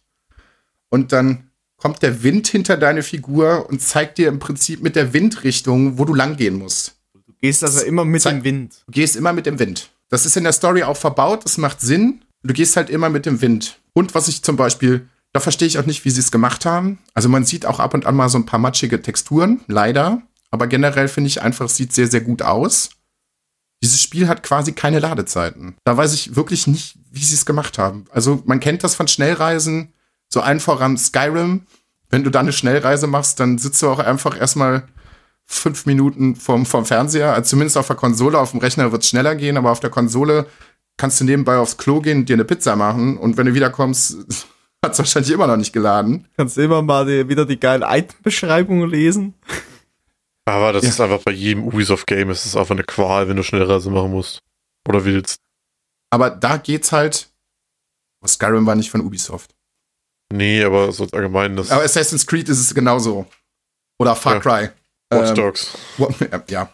[0.88, 5.12] und dann kommt der Wind hinter deine Figur und zeigt dir im Prinzip mit der
[5.12, 6.96] Windrichtung, wo du langgehen musst.
[7.14, 8.82] Du gehst also immer mit Zeig- dem Wind.
[8.86, 9.90] Du gehst immer mit dem Wind.
[10.10, 12.24] Das ist in der Story auch verbaut, das macht Sinn.
[12.42, 13.78] Du gehst halt immer mit dem Wind.
[13.92, 16.98] Und was ich zum Beispiel, da verstehe ich auch nicht, wie sie es gemacht haben.
[17.14, 20.22] Also man sieht auch ab und an mal so ein paar matschige Texturen, leider.
[20.50, 22.90] Aber generell finde ich einfach, es sieht sehr, sehr gut aus.
[23.82, 25.76] Dieses Spiel hat quasi keine Ladezeiten.
[25.84, 28.04] Da weiß ich wirklich nicht, wie sie es gemacht haben.
[28.10, 29.92] Also man kennt das von Schnellreisen,
[30.28, 31.66] so allen voran Skyrim.
[32.10, 34.88] Wenn du da eine Schnellreise machst, dann sitzt du auch einfach erstmal
[35.52, 37.34] fünf Minuten vom, vom Fernseher.
[37.34, 39.90] Also zumindest auf der Konsole, auf dem Rechner wird es schneller gehen, aber auf der
[39.90, 40.46] Konsole
[40.96, 43.16] kannst du nebenbei aufs Klo gehen und dir eine Pizza machen.
[43.18, 44.16] Und wenn du wiederkommst,
[44.84, 46.28] hat es wahrscheinlich immer noch nicht geladen.
[46.36, 49.34] Kannst du immer mal die, wieder die geilen Item-Beschreibungen lesen?
[50.46, 50.88] Aber das Ja.
[50.90, 54.40] ist einfach bei jedem Ubisoft-Game, es ist einfach eine Qual, wenn du Schnellreise machen musst.
[54.88, 55.40] Oder willst.
[56.10, 57.28] Aber da geht's halt.
[58.22, 59.54] Oh, Skyrim war nicht von Ubisoft.
[60.32, 63.26] Nee, aber so allgemein, das Aber Assassin's Creed ist es genauso.
[63.98, 64.40] Oder Far Ja.
[64.40, 64.70] Cry.
[65.10, 65.78] Watch Ähm, Dogs.
[66.48, 66.70] Ja.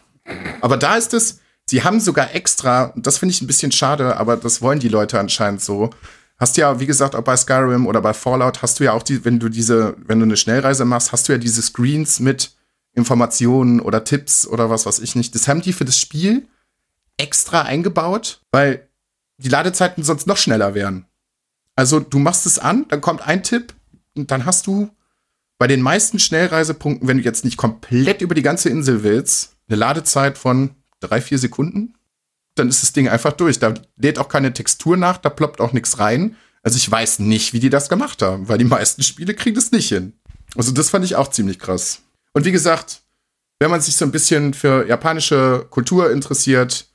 [0.61, 4.37] Aber da ist es, sie haben sogar extra, das finde ich ein bisschen schade, aber
[4.37, 5.89] das wollen die Leute anscheinend so.
[6.37, 9.25] Hast ja, wie gesagt, auch bei Skyrim oder bei Fallout hast du ja auch die,
[9.25, 12.51] wenn du diese, wenn du eine Schnellreise machst, hast du ja diese Screens mit
[12.93, 15.33] Informationen oder Tipps oder was weiß ich nicht.
[15.33, 16.47] Das haben die für das Spiel
[17.17, 18.87] extra eingebaut, weil
[19.37, 21.05] die Ladezeiten sonst noch schneller wären.
[21.75, 23.73] Also du machst es an, dann kommt ein Tipp
[24.15, 24.89] und dann hast du
[25.57, 29.77] bei den meisten Schnellreisepunkten, wenn du jetzt nicht komplett über die ganze Insel willst, eine
[29.77, 31.95] Ladezeit von drei, vier Sekunden,
[32.55, 33.59] dann ist das Ding einfach durch.
[33.59, 36.35] Da lädt auch keine Textur nach, da ploppt auch nichts rein.
[36.63, 39.71] Also ich weiß nicht, wie die das gemacht haben, weil die meisten Spiele kriegen das
[39.71, 40.13] nicht hin.
[40.55, 42.01] Also das fand ich auch ziemlich krass.
[42.33, 43.01] Und wie gesagt,
[43.59, 46.87] wenn man sich so ein bisschen für japanische Kultur interessiert,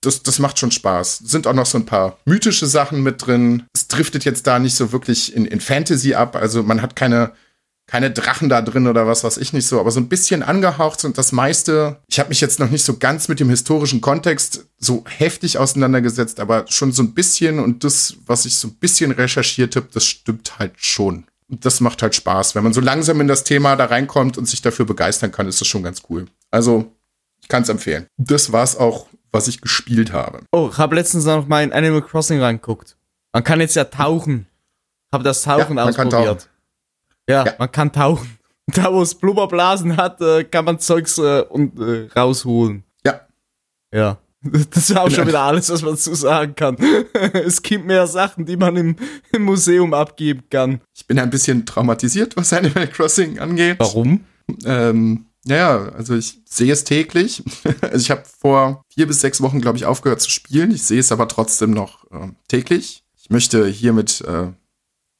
[0.00, 1.18] das, das macht schon Spaß.
[1.18, 3.64] Sind auch noch so ein paar mythische Sachen mit drin.
[3.72, 6.36] Es driftet jetzt da nicht so wirklich in, in Fantasy ab.
[6.36, 7.32] Also man hat keine,
[7.86, 11.04] keine Drachen da drin oder was weiß ich nicht so, aber so ein bisschen angehaucht
[11.04, 12.00] und das meiste.
[12.08, 16.40] Ich habe mich jetzt noch nicht so ganz mit dem historischen Kontext so heftig auseinandergesetzt,
[16.40, 20.04] aber schon so ein bisschen und das, was ich so ein bisschen recherchiert habe, das
[20.04, 21.24] stimmt halt schon.
[21.50, 22.54] Und das macht halt Spaß.
[22.54, 25.60] Wenn man so langsam in das Thema da reinkommt und sich dafür begeistern kann, ist
[25.60, 26.26] das schon ganz cool.
[26.50, 26.90] Also,
[27.42, 28.06] ich kann es empfehlen.
[28.16, 30.40] Das war's auch, was ich gespielt habe.
[30.52, 32.96] Oh, ich habe letztens noch mal in Animal Crossing reingeguckt.
[33.34, 34.46] Man kann jetzt ja tauchen.
[35.10, 36.48] Ich habe das Tauchen Ja, man kann ausprobiert.
[37.28, 37.54] Ja, Ja.
[37.58, 38.38] man kann tauchen.
[38.74, 42.82] Da, wo es Blubberblasen hat, äh, kann man Zeugs äh, und, äh, rausholen.
[43.04, 43.20] Ja.
[43.92, 44.18] Ja.
[44.70, 46.76] Das ist auch schon wieder alles, was man dazu sagen kann.
[47.34, 48.96] es gibt mehr Sachen, die man im,
[49.32, 50.80] im Museum abgeben kann.
[50.94, 53.76] Ich bin ein bisschen traumatisiert, was Animal Crossing angeht.
[53.80, 54.24] Warum?
[54.64, 57.42] Ähm, ja, also ich sehe es täglich.
[57.82, 60.70] also ich habe vor vier bis sechs Wochen, glaube ich, aufgehört zu spielen.
[60.70, 63.04] Ich sehe es aber trotzdem noch ähm, täglich.
[63.18, 64.48] Ich möchte hiermit äh,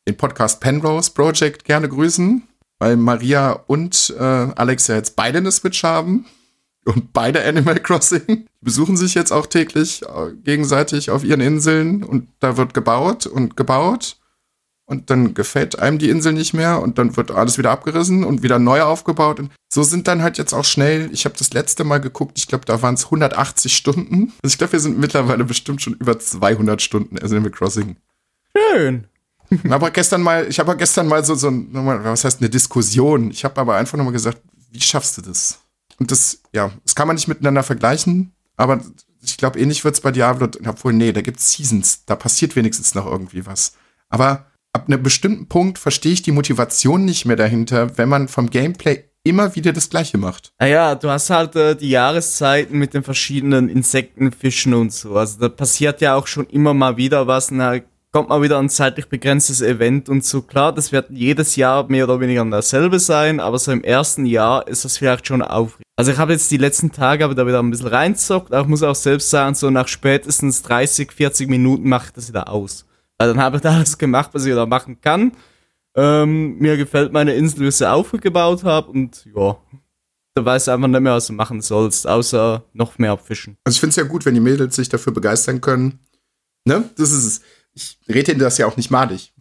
[0.06, 2.42] den Podcast Penrose Project gerne grüßen,
[2.78, 6.26] weil Maria und äh, Alex ja jetzt beide eine Switch haben
[6.84, 8.26] und beide Animal Crossing.
[8.26, 13.26] Die besuchen sich jetzt auch täglich äh, gegenseitig auf ihren Inseln und da wird gebaut
[13.26, 14.18] und gebaut
[14.86, 18.42] und dann gefällt einem die Insel nicht mehr und dann wird alles wieder abgerissen und
[18.42, 19.40] wieder neu aufgebaut.
[19.40, 22.48] Und so sind dann halt jetzt auch schnell, ich habe das letzte Mal geguckt, ich
[22.48, 24.32] glaube, da waren es 180 Stunden.
[24.42, 27.96] Also ich glaube, wir sind mittlerweile bestimmt schon über 200 Stunden Animal Crossing.
[28.56, 29.06] Schön.
[29.70, 33.30] Aber gestern mal, ich habe gestern mal so, so was heißt eine Diskussion.
[33.30, 34.40] Ich habe aber einfach nochmal gesagt,
[34.70, 35.60] wie schaffst du das?
[35.98, 38.80] Und das, ja, das kann man nicht miteinander vergleichen, aber
[39.22, 43.06] ich glaube, ähnlich wird's bei Diablo, obwohl, nee, da gibt's Seasons, da passiert wenigstens noch
[43.06, 43.74] irgendwie was.
[44.08, 48.50] Aber ab einem bestimmten Punkt verstehe ich die Motivation nicht mehr dahinter, wenn man vom
[48.50, 50.52] Gameplay immer wieder das Gleiche macht.
[50.58, 55.16] Naja, du hast halt äh, die Jahreszeiten mit den verschiedenen Insekten, Fischen und so.
[55.16, 57.46] Also da passiert ja auch schon immer mal wieder was.
[57.48, 57.80] Da
[58.14, 60.40] kommt mal wieder ein zeitlich begrenztes Event und so.
[60.40, 64.68] Klar, das wird jedes Jahr mehr oder weniger dasselbe sein, aber so im ersten Jahr
[64.68, 65.82] ist das vielleicht schon aufregend.
[65.96, 68.68] Also ich habe jetzt die letzten Tage aber da wieder ein bisschen reinzockt, aber ich
[68.68, 72.86] muss auch selbst sagen, so nach spätestens 30, 40 Minuten mache ich das wieder aus.
[73.18, 75.32] Weil dann habe ich da alles gemacht, was ich wieder machen kann.
[75.96, 79.56] Ähm, mir gefällt meine Insel, wie ich sie aufgebaut habe und ja,
[80.36, 83.56] da weiß einfach nicht mehr, was du machen sollst, außer noch mehr fischen.
[83.64, 85.98] Also ich finde es ja gut, wenn die Mädels sich dafür begeistern können.
[86.64, 86.88] Ne?
[86.96, 87.40] Das ist es.
[87.74, 89.32] Ich rede ihnen das ja auch nicht madig.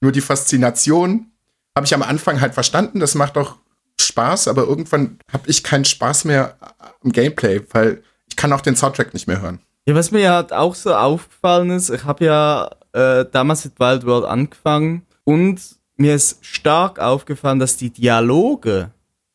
[0.00, 1.32] Nur die Faszination
[1.74, 3.56] habe ich am Anfang halt verstanden, das macht auch
[4.00, 6.56] Spaß, aber irgendwann habe ich keinen Spaß mehr
[7.02, 9.60] am Gameplay, weil ich kann auch den Soundtrack nicht mehr hören.
[9.86, 13.78] Ja, was mir ja halt auch so aufgefallen ist, ich habe ja äh, damals mit
[13.78, 15.60] Wild World angefangen und
[15.96, 18.90] mir ist stark aufgefallen, dass die Dialoge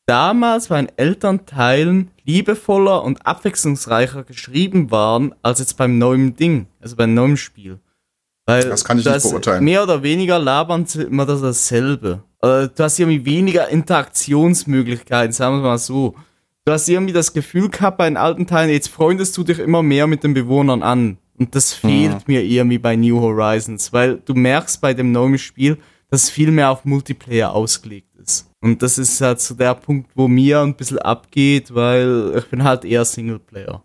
[0.06, 6.96] damals bei den Elternteilen liebevoller und abwechslungsreicher geschrieben waren, als jetzt beim neuen Ding, also
[6.96, 7.80] beim neuen Spiel.
[8.50, 9.64] Weil Das kann ich nicht beurteilen.
[9.64, 12.24] Mehr oder weniger labern sie immer das dasselbe.
[12.42, 16.16] Du hast irgendwie weniger Interaktionsmöglichkeiten, sagen wir mal so.
[16.66, 19.84] Du hast irgendwie das Gefühl gehabt bei den alten Teilen, jetzt freundest du dich immer
[19.84, 21.18] mehr mit den Bewohnern an.
[21.38, 25.78] Und das fehlt mir irgendwie bei New Horizons, weil du merkst bei dem neuen Spiel,
[26.10, 28.50] dass viel mehr auf Multiplayer ausgelegt ist.
[28.62, 32.64] Und das ist halt so der Punkt, wo mir ein bisschen abgeht, weil ich bin
[32.64, 33.84] halt eher Singleplayer.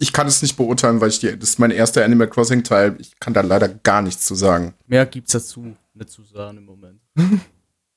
[0.00, 2.96] Ich kann es nicht beurteilen, weil ich die, das ist mein erster Animal Crossing Teil.
[2.98, 4.74] Ich kann da leider gar nichts zu sagen.
[4.86, 7.00] Mehr gibt's dazu nicht zu sagen im Moment.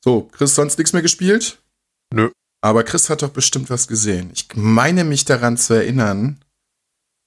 [0.03, 1.59] So, Chris, sonst nichts mehr gespielt?
[2.13, 2.29] Nö.
[2.59, 4.31] Aber Chris hat doch bestimmt was gesehen.
[4.33, 6.39] Ich meine mich daran zu erinnern.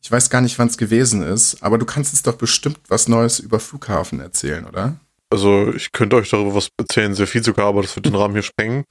[0.02, 3.08] Ich weiß gar nicht, wann es gewesen ist, aber du kannst uns doch bestimmt was
[3.08, 5.00] Neues über Flughafen erzählen, oder?
[5.30, 8.34] Also ich könnte euch darüber was erzählen, sehr viel sogar, aber das wird den Rahmen
[8.34, 8.84] hier sprengen.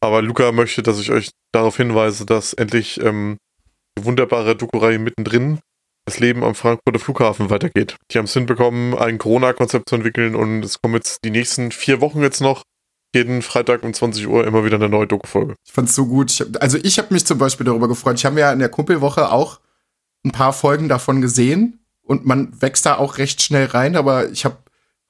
[0.00, 3.38] Aber Luca möchte, dass ich euch darauf hinweise, dass endlich ähm,
[4.00, 5.60] wunderbare Doku-Reihe mittendrin
[6.06, 7.96] das Leben am Frankfurter Flughafen weitergeht.
[8.10, 12.00] Die haben es hinbekommen, ein Corona-Konzept zu entwickeln und es kommen jetzt die nächsten vier
[12.00, 12.62] Wochen jetzt noch
[13.14, 15.56] jeden Freitag um 20 Uhr immer wieder eine neue Doku-Folge.
[15.66, 16.30] Ich fand's so gut.
[16.30, 18.18] Ich also ich habe mich zum Beispiel darüber gefreut.
[18.18, 19.60] Ich habe ja in der Kumpelwoche auch
[20.24, 24.44] ein paar Folgen davon gesehen und man wächst da auch recht schnell rein, aber ich
[24.44, 24.58] habe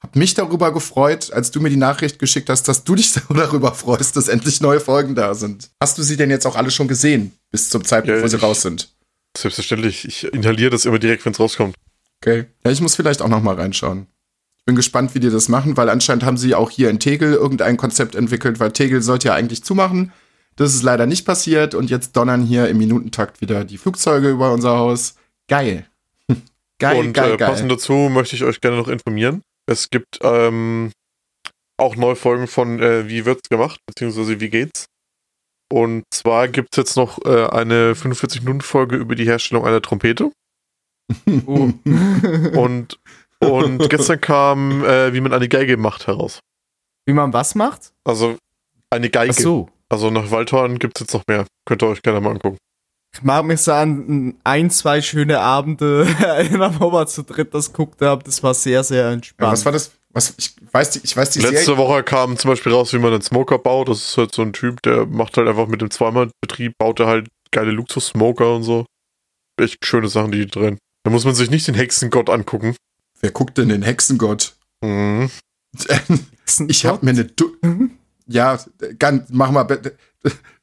[0.01, 3.73] hab mich darüber gefreut, als du mir die Nachricht geschickt hast, dass du dich darüber
[3.73, 5.69] freust, dass endlich neue Folgen da sind.
[5.81, 8.37] Hast du sie denn jetzt auch alle schon gesehen, bis zum Zeitpunkt, Ja, wo sie
[8.37, 8.89] ich- raus sind?
[9.37, 11.75] Selbstverständlich, ich inhaliere das immer direkt, wenn es rauskommt.
[12.21, 12.45] Okay.
[12.65, 14.07] Ja, ich muss vielleicht auch noch mal reinschauen.
[14.57, 17.33] Ich bin gespannt, wie die das machen, weil anscheinend haben sie auch hier in Tegel
[17.33, 20.11] irgendein Konzept entwickelt, weil Tegel sollte ja eigentlich zumachen.
[20.55, 24.51] Das ist leider nicht passiert und jetzt donnern hier im Minutentakt wieder die Flugzeuge über
[24.51, 25.13] unser Haus.
[25.47, 25.85] Geil.
[26.79, 27.47] geil, und geil, äh, geil.
[27.49, 29.43] passend dazu möchte ich euch gerne noch informieren.
[29.69, 30.91] Es gibt ähm,
[31.77, 34.87] auch neue Folgen von äh, Wie wird's gemacht, beziehungsweise Wie geht's.
[35.71, 40.31] Und zwar gibt es jetzt noch äh, eine 45-Minuten-Folge über die Herstellung einer Trompete.
[41.45, 41.71] Oh.
[42.55, 42.99] Und,
[43.39, 46.39] und gestern kam, äh, wie man eine Geige macht, heraus.
[47.05, 47.93] Wie man was macht?
[48.03, 48.37] Also
[48.89, 49.33] eine Geige.
[49.35, 49.69] Ach so.
[49.89, 51.45] Also nach Waldhorn gibt es jetzt noch mehr.
[51.65, 52.57] Könnt ihr euch gerne mal angucken.
[53.17, 57.71] Ich mag mich so an ein, zwei schöne Abende erinnern, wo wir zu dritt das
[57.73, 58.21] geguckt haben.
[58.23, 59.51] Das war sehr, sehr Ja, entspannt.
[59.53, 59.91] was war das?
[60.13, 61.77] Was, ich weiß, die, ich weiß die Letzte Serie.
[61.77, 63.89] Woche kam zum Beispiel raus, wie man einen Smoker baut.
[63.89, 67.07] Das ist halt so ein Typ, der macht halt einfach mit dem Zweimalbetrieb, baut er
[67.07, 68.85] halt geile Luxus-Smoker und so.
[69.59, 70.77] Echt schöne Sachen, die drin.
[71.03, 72.75] Da muss man sich nicht den Hexengott angucken.
[73.19, 74.55] Wer guckt denn den Hexengott?
[74.83, 75.29] Mhm.
[76.69, 77.25] Ich habe mir eine.
[77.25, 77.51] Du
[78.27, 78.59] ja,
[78.99, 79.63] ganz, mach mal.
[79.63, 79.95] bitte.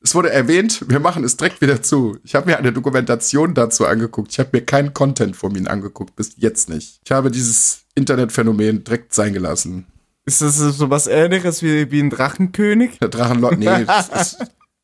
[0.03, 2.19] Es wurde erwähnt, wir machen es direkt wieder zu.
[2.25, 4.33] Ich habe mir eine Dokumentation dazu angeguckt.
[4.33, 7.01] Ich habe mir keinen Content von ihnen angeguckt, bis jetzt nicht.
[7.05, 9.87] Ich habe dieses Internetphänomen direkt sein gelassen.
[10.27, 12.99] Ist das so was ähnliches wie, wie ein Drachenkönig?
[12.99, 14.39] Der Drachenlord, nee, das ist,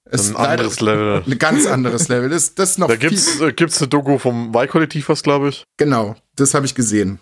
[0.04, 1.22] es Ein anderes Level.
[1.26, 2.30] ein ganz anderes Level.
[2.30, 5.50] Das, das ist noch Da viel, gibt's, äh, gibt's eine Doku vom Y-Kollektiv, was glaube
[5.50, 5.64] ich.
[5.76, 7.18] genau, das habe ich gesehen.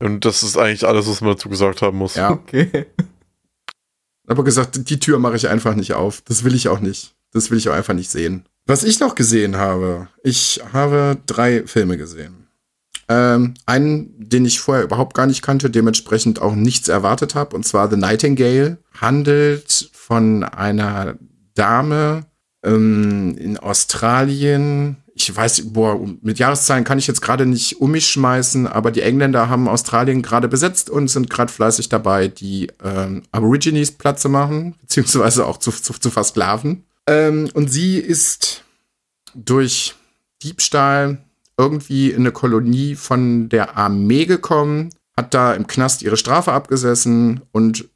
[0.00, 2.16] Und das ist eigentlich alles, was man dazu gesagt haben muss.
[2.16, 2.86] Ja, Okay.
[4.26, 6.22] Aber gesagt, die Tür mache ich einfach nicht auf.
[6.22, 7.14] Das will ich auch nicht.
[7.32, 8.44] Das will ich auch einfach nicht sehen.
[8.66, 12.48] Was ich noch gesehen habe, ich habe drei Filme gesehen.
[13.08, 17.64] Ähm, einen, den ich vorher überhaupt gar nicht kannte, dementsprechend auch nichts erwartet habe, und
[17.64, 21.14] zwar The Nightingale, handelt von einer
[21.54, 22.26] Dame
[22.64, 24.96] ähm, in Australien.
[25.18, 29.00] Ich weiß, boah, mit Jahreszahlen kann ich jetzt gerade nicht um mich schmeißen, aber die
[29.00, 34.28] Engländer haben Australien gerade besetzt und sind gerade fleißig dabei, die ähm, Aborigines Platz zu
[34.28, 36.84] machen, beziehungsweise auch zu, zu, zu versklaven.
[37.06, 38.62] Ähm, und sie ist
[39.34, 39.94] durch
[40.42, 41.24] Diebstahl
[41.56, 47.40] irgendwie in eine Kolonie von der Armee gekommen, hat da im Knast ihre Strafe abgesessen
[47.52, 47.88] und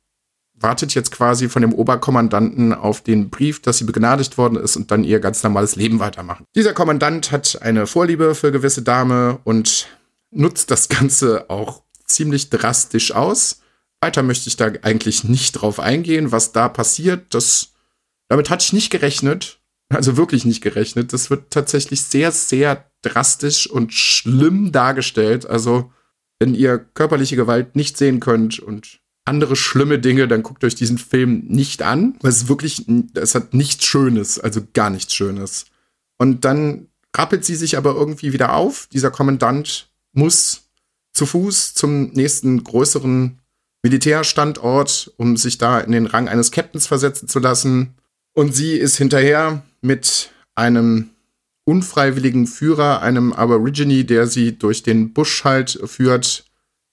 [0.60, 4.90] wartet jetzt quasi von dem Oberkommandanten auf den Brief, dass sie begnadigt worden ist und
[4.90, 6.44] dann ihr ganz normales Leben weitermachen.
[6.54, 9.88] Dieser Kommandant hat eine Vorliebe für gewisse Dame und
[10.30, 13.60] nutzt das Ganze auch ziemlich drastisch aus.
[14.00, 17.34] Weiter möchte ich da eigentlich nicht drauf eingehen, was da passiert.
[17.34, 17.72] Das,
[18.28, 19.58] damit hatte ich nicht gerechnet.
[19.92, 21.12] Also wirklich nicht gerechnet.
[21.12, 25.46] Das wird tatsächlich sehr, sehr drastisch und schlimm dargestellt.
[25.46, 25.92] Also,
[26.38, 28.99] wenn ihr körperliche Gewalt nicht sehen könnt und
[29.30, 32.16] andere schlimme Dinge, dann guckt euch diesen Film nicht an.
[32.20, 35.66] Weil es wirklich, es hat nichts Schönes, also gar nichts Schönes.
[36.18, 38.88] Und dann rappelt sie sich aber irgendwie wieder auf.
[38.92, 40.64] Dieser Kommandant muss
[41.12, 43.38] zu Fuß zum nächsten größeren
[43.82, 47.94] Militärstandort, um sich da in den Rang eines Captains versetzen zu lassen.
[48.34, 51.10] Und sie ist hinterher mit einem
[51.64, 56.44] unfreiwilligen Führer, einem Aborigine, der sie durch den Busch halt führt,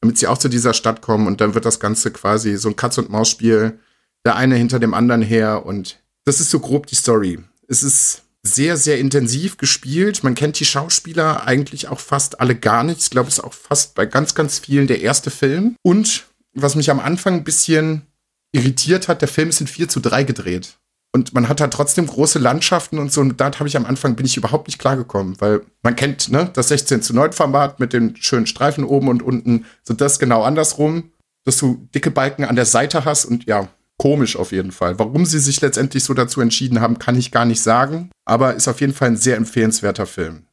[0.01, 1.27] damit sie auch zu dieser Stadt kommen.
[1.27, 3.79] Und dann wird das Ganze quasi so ein Katz-und-Maus-Spiel.
[4.25, 5.65] Der eine hinter dem anderen her.
[5.65, 7.39] Und das ist so grob die Story.
[7.67, 10.23] Es ist sehr, sehr intensiv gespielt.
[10.23, 13.01] Man kennt die Schauspieler eigentlich auch fast alle gar nicht.
[13.01, 15.75] Ich glaube, es ist auch fast bei ganz, ganz vielen der erste Film.
[15.81, 18.03] Und was mich am Anfang ein bisschen
[18.51, 20.77] irritiert hat, der Film ist in 4 zu 3 gedreht.
[21.17, 23.21] Und man hat da trotzdem große Landschaften und so.
[23.21, 26.51] Und da habe ich am Anfang, bin ich überhaupt nicht klargekommen, weil man kennt ne,
[26.53, 29.65] das 16 zu 9 Format mit den schönen Streifen oben und unten.
[29.81, 31.11] So das genau andersrum,
[31.43, 33.67] dass du dicke Balken an der Seite hast und ja,
[33.97, 34.99] komisch auf jeden Fall.
[34.99, 38.11] Warum sie sich letztendlich so dazu entschieden haben, kann ich gar nicht sagen.
[38.23, 40.43] Aber ist auf jeden Fall ein sehr empfehlenswerter Film.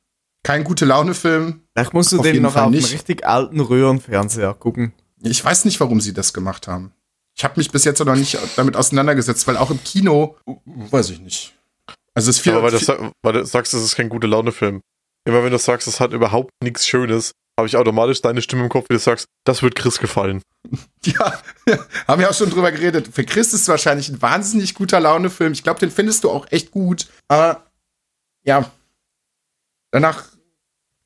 [0.45, 1.61] Kein gute Laune-Film.
[1.75, 2.91] Vielleicht musst du den noch Fall auf einem nicht.
[2.91, 4.95] richtig alten Röhrenfernseher gucken.
[5.23, 6.93] Ich weiß nicht, warum sie das gemacht haben.
[7.37, 10.37] Ich habe mich bis jetzt noch nicht damit auseinandergesetzt, weil auch im Kino,
[10.67, 11.55] weiß ich nicht.
[12.15, 14.09] Also es ist viel, Aber weil du, viel sa- weil du sagst, es ist kein
[14.09, 14.81] guter Laune-Film.
[15.27, 18.69] Immer wenn du sagst, es hat überhaupt nichts Schönes, habe ich automatisch deine Stimme im
[18.69, 20.43] Kopf, wie du sagst, das wird Chris gefallen.
[21.05, 23.09] ja, ja, haben wir auch schon drüber geredet.
[23.13, 25.53] Für Chris ist es wahrscheinlich ein wahnsinnig guter Laune-Film.
[25.53, 27.09] Ich glaube, den findest du auch echt gut.
[27.27, 27.67] Aber
[28.45, 28.71] ja,
[29.91, 30.25] danach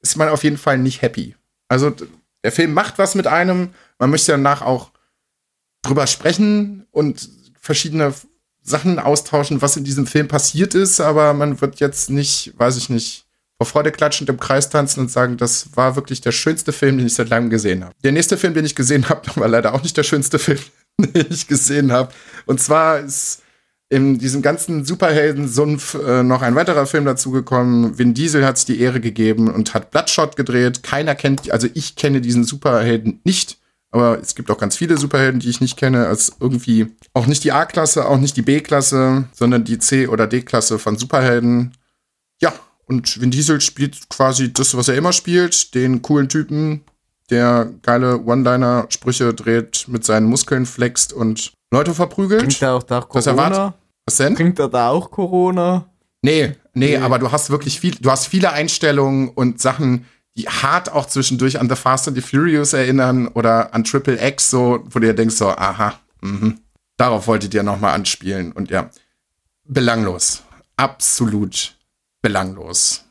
[0.00, 1.34] ist man auf jeden Fall nicht happy.
[1.68, 1.92] Also
[2.44, 3.72] der Film macht was mit einem.
[3.98, 4.90] Man möchte danach auch
[5.82, 7.28] drüber sprechen und
[7.60, 8.14] verschiedene
[8.62, 11.00] Sachen austauschen, was in diesem Film passiert ist.
[11.00, 13.24] Aber man wird jetzt nicht, weiß ich nicht,
[13.58, 17.06] vor Freude klatschend im Kreis tanzen und sagen, das war wirklich der schönste Film, den
[17.06, 17.94] ich seit langem gesehen habe.
[18.04, 20.60] Der nächste Film, den ich gesehen habe, war leider auch nicht der schönste Film,
[21.00, 22.12] den ich gesehen habe.
[22.46, 23.42] Und zwar ist
[23.90, 27.98] in diesem ganzen Superhelden-Sumpf äh, noch ein weiterer Film dazugekommen.
[27.98, 30.82] Vin Diesel hat sich die Ehre gegeben und hat Bloodshot gedreht.
[30.82, 33.58] Keiner kennt, also ich kenne diesen Superhelden nicht.
[33.90, 37.42] Aber es gibt auch ganz viele Superhelden, die ich nicht kenne, als irgendwie auch nicht
[37.44, 41.72] die A-Klasse, auch nicht die B-Klasse, sondern die C- oder D-Klasse von Superhelden.
[42.40, 42.52] Ja,
[42.86, 46.82] und Vin Diesel spielt quasi das, was er immer spielt, den coolen Typen,
[47.30, 52.40] der geile One-Liner-Sprüche dreht, mit seinen Muskeln flext und Leute verprügelt.
[52.42, 53.74] Bringt er auch da Corona?
[54.06, 54.34] Was denn?
[54.34, 55.86] Bringt er da auch Corona?
[56.22, 56.96] Nee, nee, Nee.
[56.98, 60.04] aber du hast wirklich viel, du hast viele Einstellungen und Sachen,
[60.44, 64.84] hart auch zwischendurch an The Fast and the Furious erinnern oder an Triple X, so,
[64.84, 66.58] wo du dir denkst, so, aha, mhm.
[66.98, 68.52] Darauf wolltet ihr nochmal anspielen.
[68.52, 68.90] Und ja,
[69.64, 70.42] belanglos.
[70.76, 71.76] Absolut
[72.20, 73.04] belanglos.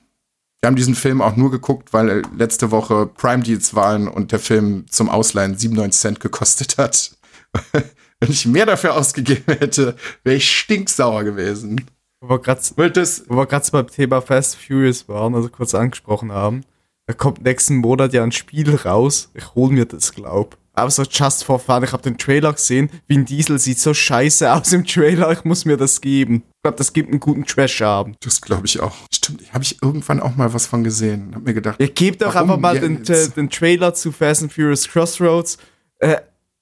[0.59, 4.39] Wir haben diesen Film auch nur geguckt, weil letzte Woche Prime Deals waren und der
[4.39, 7.15] Film zum Ausleihen 97 Cent gekostet hat.
[8.19, 11.85] Wenn ich mehr dafür ausgegeben hätte, wäre ich stinksauer gewesen.
[12.19, 16.65] Wo wir gerade beim Thema Fast Furious waren, also kurz angesprochen haben.
[17.07, 19.31] Da kommt nächsten Monat ja ein Spiel raus.
[19.33, 20.57] Ich hol mir das, glaub.
[20.73, 21.83] Aber so just for fun.
[21.85, 22.89] Ich habe den Trailer gesehen.
[23.07, 25.31] Vin Diesel sieht so scheiße aus im Trailer.
[25.31, 26.43] Ich muss mir das geben.
[26.45, 28.17] Ich glaube, das gibt einen guten Trash-Abend.
[28.19, 28.93] Das glaube ich auch.
[29.11, 31.31] Stimmt, habe ich irgendwann auch mal was von gesehen.
[31.33, 34.87] Hab mir gedacht, Ihr gebt doch einfach mal den, den Trailer zu Fast and Furious
[34.87, 35.57] Crossroads.
[35.99, 36.17] Äh,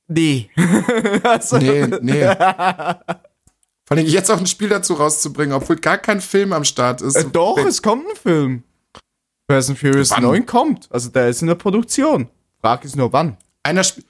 [0.08, 0.52] nee.
[1.24, 2.22] also, nee, nee.
[3.88, 7.16] Vor allem jetzt auch ein Spiel dazu rauszubringen, obwohl gar kein Film am Start ist.
[7.16, 8.64] Äh, doch, es kommt ein Film.
[9.50, 10.24] Fast and Furious Wann?
[10.24, 10.88] 9 kommt.
[10.92, 12.30] Also der ist in der Produktion.
[12.62, 13.38] Frage ist nur wann.
[13.64, 14.02] Einer sp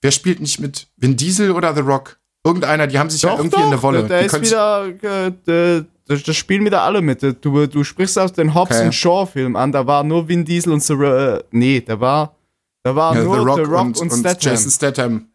[0.00, 0.86] Wer spielt nicht mit?
[0.96, 2.18] Vin Diesel oder The Rock?
[2.44, 3.98] Irgendeiner, die haben sich ja Doch, irgendwie doch, in der Wolle.
[4.04, 7.22] Der, der Die ist wieder, äh, der, das, das spielen wieder alle mit.
[7.44, 8.86] Du, du sprichst aus den Hobbs Okay.
[8.86, 9.72] und Shaw Film an.
[9.72, 12.36] Da war nur Vin Diesel und The, äh, nee, da war,
[12.84, 14.52] da war ja, nur The Rock, The Rock und, und, und Statham.
[14.52, 15.28] Jason Statham.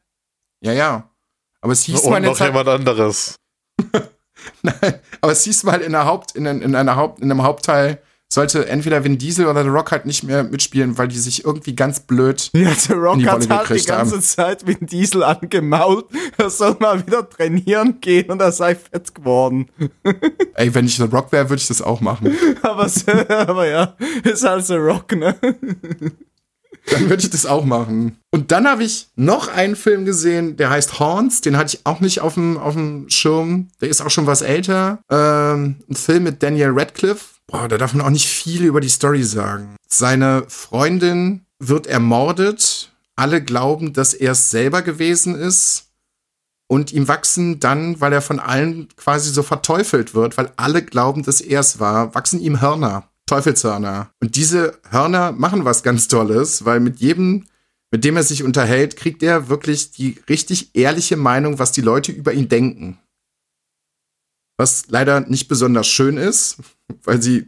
[0.62, 1.10] Ja, ja.
[1.60, 3.36] Aber es hieß mal Und eine noch Zeit, jemand anderes.
[4.62, 8.02] Nein, aber es hieß mal in, einer Haupt, in, in, einer Haupt, in einem Hauptteil
[8.34, 11.76] sollte entweder Vin Diesel oder The Rock halt nicht mehr mitspielen, weil die sich irgendwie
[11.76, 12.52] ganz blöd.
[12.64, 14.22] Ja, der Rock in die hat Rolle halt die ganze haben.
[14.22, 16.06] Zeit mit Diesel angemault.
[16.38, 19.68] Er soll mal wieder trainieren gehen und er sei fett geworden.
[20.56, 22.34] Ey, wenn ich The Rock wäre, würde ich das auch machen.
[22.62, 22.90] Aber,
[23.30, 25.36] aber ja, ist halt so Rock, ne?
[26.92, 28.18] Dann würde ich das auch machen.
[28.32, 31.42] Und dann habe ich noch einen Film gesehen, der heißt Horns.
[31.42, 33.70] Den hatte ich auch nicht auf dem, auf dem Schirm.
[33.82, 35.00] Der ist auch schon was älter.
[35.10, 37.33] Ähm, ein Film mit Daniel Radcliffe.
[37.48, 39.76] Boah, da darf man auch nicht viel über die Story sagen.
[39.88, 42.92] Seine Freundin wird ermordet.
[43.16, 45.90] Alle glauben, dass er es selber gewesen ist.
[46.68, 51.24] Und ihm wachsen dann, weil er von allen quasi so verteufelt wird, weil alle glauben,
[51.24, 53.10] dass er es war, wachsen ihm Hörner.
[53.26, 54.10] Teufelshörner.
[54.22, 57.46] Und diese Hörner machen was ganz Tolles, weil mit jedem,
[57.92, 62.12] mit dem er sich unterhält, kriegt er wirklich die richtig ehrliche Meinung, was die Leute
[62.12, 62.98] über ihn denken.
[64.58, 66.58] Was leider nicht besonders schön ist,
[67.04, 67.48] weil sie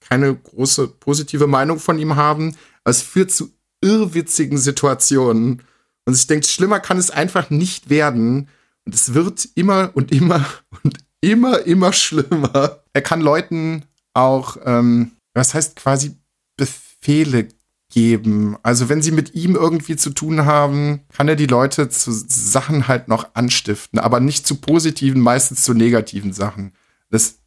[0.00, 2.56] keine große positive Meinung von ihm haben.
[2.84, 3.52] Aber es führt zu
[3.82, 5.62] irrwitzigen Situationen.
[6.06, 8.48] Und ich denke, schlimmer kann es einfach nicht werden.
[8.86, 10.44] Und es wird immer und immer
[10.82, 12.82] und immer, immer schlimmer.
[12.92, 13.84] Er kann Leuten
[14.14, 16.16] auch, ähm, was heißt quasi
[16.56, 17.48] Befehle
[17.90, 18.56] geben.
[18.62, 22.88] Also wenn sie mit ihm irgendwie zu tun haben, kann er die Leute zu Sachen
[22.88, 26.72] halt noch anstiften, aber nicht zu positiven, meistens zu negativen Sachen.
[27.10, 27.38] Das ist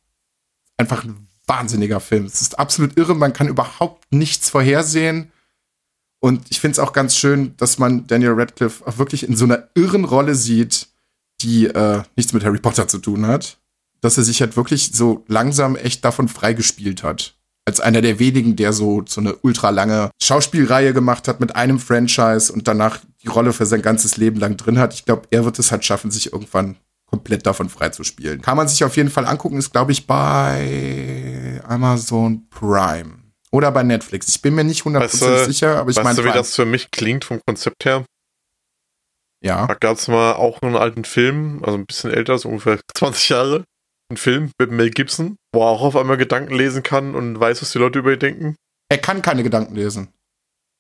[0.77, 2.26] einfach ein wahnsinniger Film.
[2.26, 5.31] Es ist absolut irre, man kann überhaupt nichts vorhersehen.
[6.19, 9.45] Und ich finde es auch ganz schön, dass man Daniel Radcliffe auch wirklich in so
[9.45, 10.88] einer irren Rolle sieht,
[11.41, 13.57] die äh, nichts mit Harry Potter zu tun hat.
[14.01, 17.35] Dass er sich halt wirklich so langsam echt davon freigespielt hat.
[17.72, 21.80] Als einer der wenigen, der so, so eine ultra lange Schauspielreihe gemacht hat mit einem
[21.80, 24.93] Franchise und danach die Rolle für sein ganzes Leben lang drin hat.
[24.93, 26.76] Ich glaube, er wird es halt schaffen, sich irgendwann
[27.06, 28.41] komplett davon freizuspielen.
[28.41, 33.19] Kann man sich auf jeden Fall angucken, ist, glaube ich, bei Amazon Prime.
[33.53, 34.27] Oder bei Netflix.
[34.27, 36.53] Ich bin mir nicht 100% Weißt du- sicher, aber ich weißt meine, du, wie das
[36.53, 38.03] für mich klingt vom Konzept her?
[39.41, 39.65] ja.
[39.65, 43.30] Da gab es mal auch einen alten Film, also ein bisschen älter, so ungefähr 20
[43.30, 43.64] Jahre.
[44.11, 47.61] Ein Film mit Mel Gibson, wo er auch auf einmal Gedanken lesen kann und weiß,
[47.61, 48.55] was die Leute über ihn denken.
[48.89, 50.09] Er kann keine Gedanken lesen.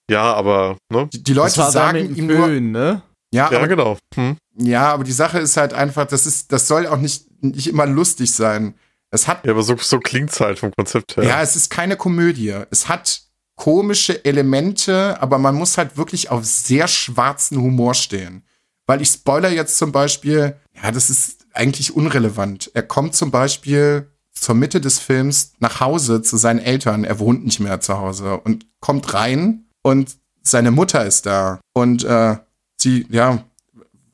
[0.09, 1.07] Ja, aber, ne?
[1.13, 3.01] Die, die Leute sagen ihm nur, ne?
[3.33, 3.97] ja, Ja, aber, genau.
[4.15, 4.35] Hm.
[4.57, 7.85] ja, aber die Sache ist halt einfach, das ist, das soll auch nicht, nicht immer
[7.85, 8.73] lustig sein.
[9.11, 11.23] Es hat Ja, aber so, so klingt's halt vom Konzept her.
[11.23, 11.41] Ja.
[11.41, 12.53] es ist keine Komödie.
[12.69, 13.21] Es hat
[13.55, 18.43] komische Elemente, aber man muss halt wirklich auf sehr schwarzen Humor stehen.
[18.87, 22.71] Weil ich spoiler jetzt zum Beispiel, ja, das ist eigentlich unrelevant.
[22.73, 27.03] Er kommt zum Beispiel zur Mitte des Films nach Hause zu seinen Eltern.
[27.03, 31.59] Er wohnt nicht mehr zu Hause und kommt rein und seine Mutter ist da.
[31.73, 32.37] Und äh,
[32.77, 33.43] sie, ja,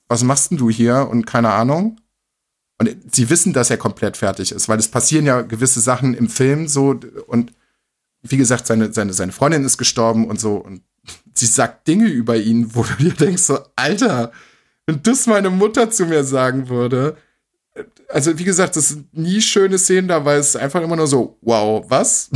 [0.08, 1.08] was machst denn du hier?
[1.10, 2.00] Und keine Ahnung.
[2.80, 6.30] Und sie wissen, dass er komplett fertig ist, weil es passieren ja gewisse Sachen im
[6.30, 7.54] Film so und
[8.22, 10.82] wie gesagt, seine, seine, seine Freundin ist gestorben und so und
[11.34, 14.32] sie sagt Dinge über ihn, wo du dir denkst so, Alter,
[14.86, 17.18] wenn das meine Mutter zu mir sagen würde,
[18.10, 21.38] also wie gesagt, das sind nie schöne Szenen da, weil es einfach immer nur so,
[21.42, 22.30] wow, was?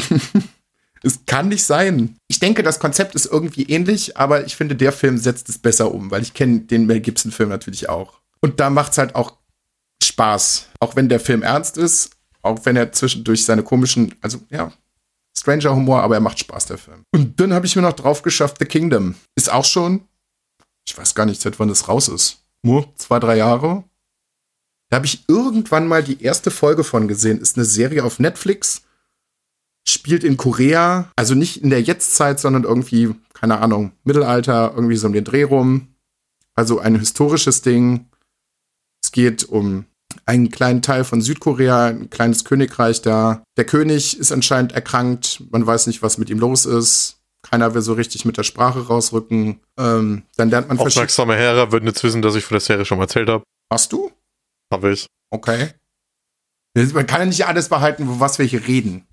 [1.03, 2.18] es kann nicht sein.
[2.27, 5.93] Ich denke, das Konzept ist irgendwie ähnlich, aber ich finde, der Film setzt es besser
[5.93, 8.19] um, weil ich kenne den Mel Gibson-Film natürlich auch.
[8.41, 9.38] Und da macht es halt auch
[10.03, 10.69] Spaß.
[10.80, 12.11] Auch wenn der Film ernst ist,
[12.41, 14.72] auch wenn er zwischendurch seine komischen, also ja,
[15.38, 17.06] Stranger Humor, aber er macht Spaß, der Film.
[17.11, 19.15] Und dann habe ich mir noch drauf geschafft, The Kingdom.
[19.35, 20.07] Ist auch schon,
[20.85, 22.43] ich weiß gar nicht, seit wann das raus ist.
[22.64, 23.84] Nur zwei, drei Jahre.
[24.91, 27.39] Da habe ich irgendwann mal die erste Folge von gesehen.
[27.39, 28.81] Ist eine Serie auf Netflix.
[29.88, 31.09] Spielt in Korea.
[31.15, 35.43] Also nicht in der Jetztzeit, sondern irgendwie, keine Ahnung, Mittelalter, irgendwie so um den Dreh
[35.43, 35.88] rum.
[36.55, 38.09] Also ein historisches Ding.
[39.01, 39.85] Es geht um
[40.26, 43.43] einen kleinen Teil von Südkorea, ein kleines Königreich da.
[43.55, 45.41] Der König ist anscheinend erkrankt.
[45.51, 47.22] Man weiß nicht, was mit ihm los ist.
[47.43, 49.61] Keiner will so richtig mit der Sprache rausrücken.
[49.80, 51.05] Ähm, dann lernt man verschiedene.
[51.05, 53.45] Aufmerksame Hörer würden jetzt wissen, dass ich von der Serie schon mal erzählt habe.
[53.72, 54.11] Hast du?
[54.72, 55.07] Habe ich.
[55.30, 55.69] Okay.
[56.73, 59.06] Man kann ja nicht alles behalten, wo was wir hier reden.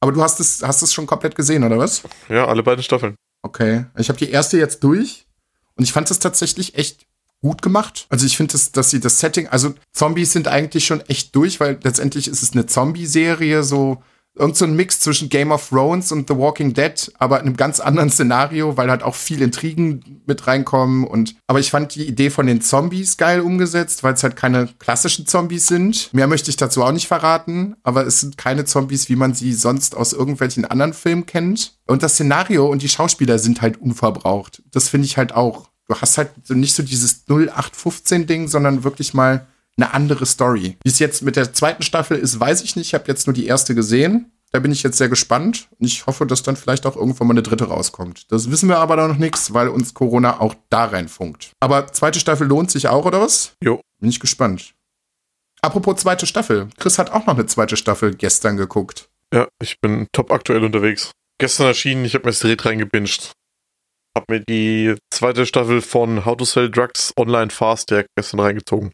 [0.00, 2.02] Aber du hast es, hast es schon komplett gesehen, oder was?
[2.28, 3.16] Ja, alle beiden Staffeln.
[3.42, 3.86] Okay.
[3.96, 5.26] Ich habe die erste jetzt durch
[5.74, 7.06] und ich fand es tatsächlich echt
[7.40, 8.06] gut gemacht.
[8.08, 11.60] Also ich finde, dass, dass sie das Setting, also Zombies sind eigentlich schon echt durch,
[11.60, 14.02] weil letztendlich ist es eine Zombie-Serie, so
[14.38, 17.56] irgend so ein Mix zwischen Game of Thrones und The Walking Dead, aber in einem
[17.56, 22.06] ganz anderen Szenario, weil halt auch viel Intrigen mit reinkommen und aber ich fand die
[22.06, 26.12] Idee von den Zombies geil umgesetzt, weil es halt keine klassischen Zombies sind.
[26.12, 29.52] Mehr möchte ich dazu auch nicht verraten, aber es sind keine Zombies, wie man sie
[29.52, 31.78] sonst aus irgendwelchen anderen Filmen kennt.
[31.86, 34.62] Und das Szenario und die Schauspieler sind halt unverbraucht.
[34.70, 35.70] Das finde ich halt auch.
[35.88, 39.46] Du hast halt so nicht so dieses 0815-Ding, sondern wirklich mal
[39.78, 40.76] eine andere Story.
[40.82, 42.88] Wie es jetzt mit der zweiten Staffel ist, weiß ich nicht.
[42.88, 44.32] Ich habe jetzt nur die erste gesehen.
[44.50, 45.68] Da bin ich jetzt sehr gespannt.
[45.78, 48.30] Und ich hoffe, dass dann vielleicht auch irgendwann mal eine dritte rauskommt.
[48.32, 51.52] Das wissen wir aber noch nichts, weil uns Corona auch da reinfunkt.
[51.60, 53.52] Aber zweite Staffel lohnt sich auch, oder was?
[53.62, 53.80] Jo.
[54.00, 54.74] Bin ich gespannt.
[55.60, 56.68] Apropos zweite Staffel.
[56.78, 59.08] Chris hat auch noch eine zweite Staffel gestern geguckt.
[59.34, 61.10] Ja, ich bin top aktuell unterwegs.
[61.38, 63.32] Gestern erschienen, ich habe mir das Dreht reingebinged.
[64.16, 68.92] Hab mir die zweite Staffel von How to Sell Drugs Online Fast direkt gestern reingezogen.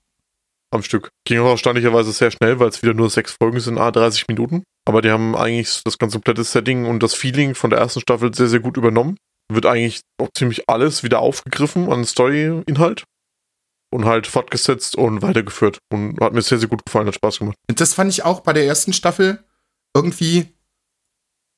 [0.75, 1.11] Am Stück.
[1.25, 4.65] Ging auch erstaunlicherweise sehr schnell, weil es wieder nur sechs Folgen sind, a 30 Minuten.
[4.85, 8.35] Aber die haben eigentlich das ganze komplette Setting und das Feeling von der ersten Staffel
[8.35, 9.17] sehr, sehr gut übernommen.
[9.53, 13.05] Wird eigentlich auch ziemlich alles wieder aufgegriffen an Story-Inhalt.
[13.93, 15.79] Und halt fortgesetzt und weitergeführt.
[15.93, 17.57] Und hat mir sehr, sehr gut gefallen, hat Spaß gemacht.
[17.69, 19.45] Das fand ich auch bei der ersten Staffel
[19.95, 20.49] irgendwie.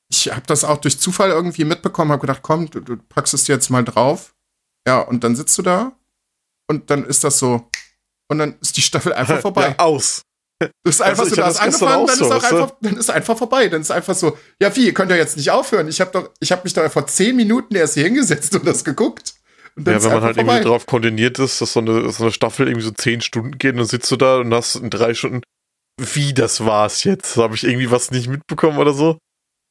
[0.09, 3.45] Ich habe das auch durch Zufall irgendwie mitbekommen, habe gedacht, komm, du, du packst es
[3.45, 4.35] dir jetzt mal drauf.
[4.87, 5.97] Ja, und dann sitzt du da
[6.67, 7.67] und dann ist das so.
[8.29, 9.69] Und dann ist die Staffel einfach vorbei.
[9.77, 10.21] Ja, aus.
[10.83, 13.09] Das ist einfach Also, so, das gestern angefangen, dann so, ist auch einfach, dann ist
[13.11, 13.67] einfach vorbei.
[13.69, 15.87] Dann ist einfach so, ja, wie, ihr könnt ja jetzt nicht aufhören.
[15.87, 18.83] Ich habe doch, ich habe mich doch vor zehn Minuten erst hier hingesetzt und das
[18.83, 19.35] geguckt.
[19.75, 20.53] Und dann Ja, ist wenn man halt vorbei.
[20.53, 23.73] irgendwie drauf konditioniert ist, dass so eine, so eine Staffel irgendwie so zehn Stunden geht
[23.73, 25.41] und dann sitzt du da und hast in drei Stunden,
[26.01, 27.37] wie das war's jetzt?
[27.37, 29.19] Habe ich irgendwie was nicht mitbekommen oder so?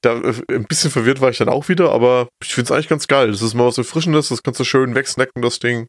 [0.03, 3.09] Da, äh, ein bisschen verwirrt war ich dann auch wieder, aber ich find's eigentlich ganz
[3.09, 3.33] geil.
[3.33, 5.89] Das ist mal was Erfrischendes, das kannst du schön wegsnacken, das Ding.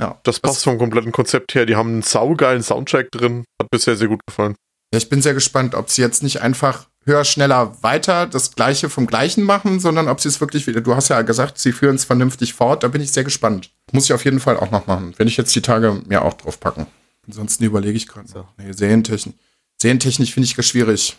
[0.00, 0.18] Ja.
[0.22, 1.66] Das passt vom kompletten Konzept her.
[1.66, 3.44] Die haben einen saugeilen Soundtrack drin.
[3.60, 4.54] Hat bisher sehr gut gefallen.
[4.92, 8.88] Ja, ich bin sehr gespannt, ob sie jetzt nicht einfach höher, schneller, weiter das Gleiche
[8.88, 11.96] vom Gleichen machen, sondern ob sie es wirklich wieder, du hast ja gesagt, sie führen
[11.96, 13.70] es vernünftig fort, da bin ich sehr gespannt.
[13.92, 16.34] Muss ich auf jeden Fall auch noch machen, wenn ich jetzt die Tage mir auch
[16.34, 16.86] drauf packen.
[17.26, 18.28] Ansonsten überlege ich gerade.
[18.28, 18.46] So.
[18.56, 19.34] Nee, Serientechnik.
[19.80, 21.16] Serientechnik finde ich ganz schwierig.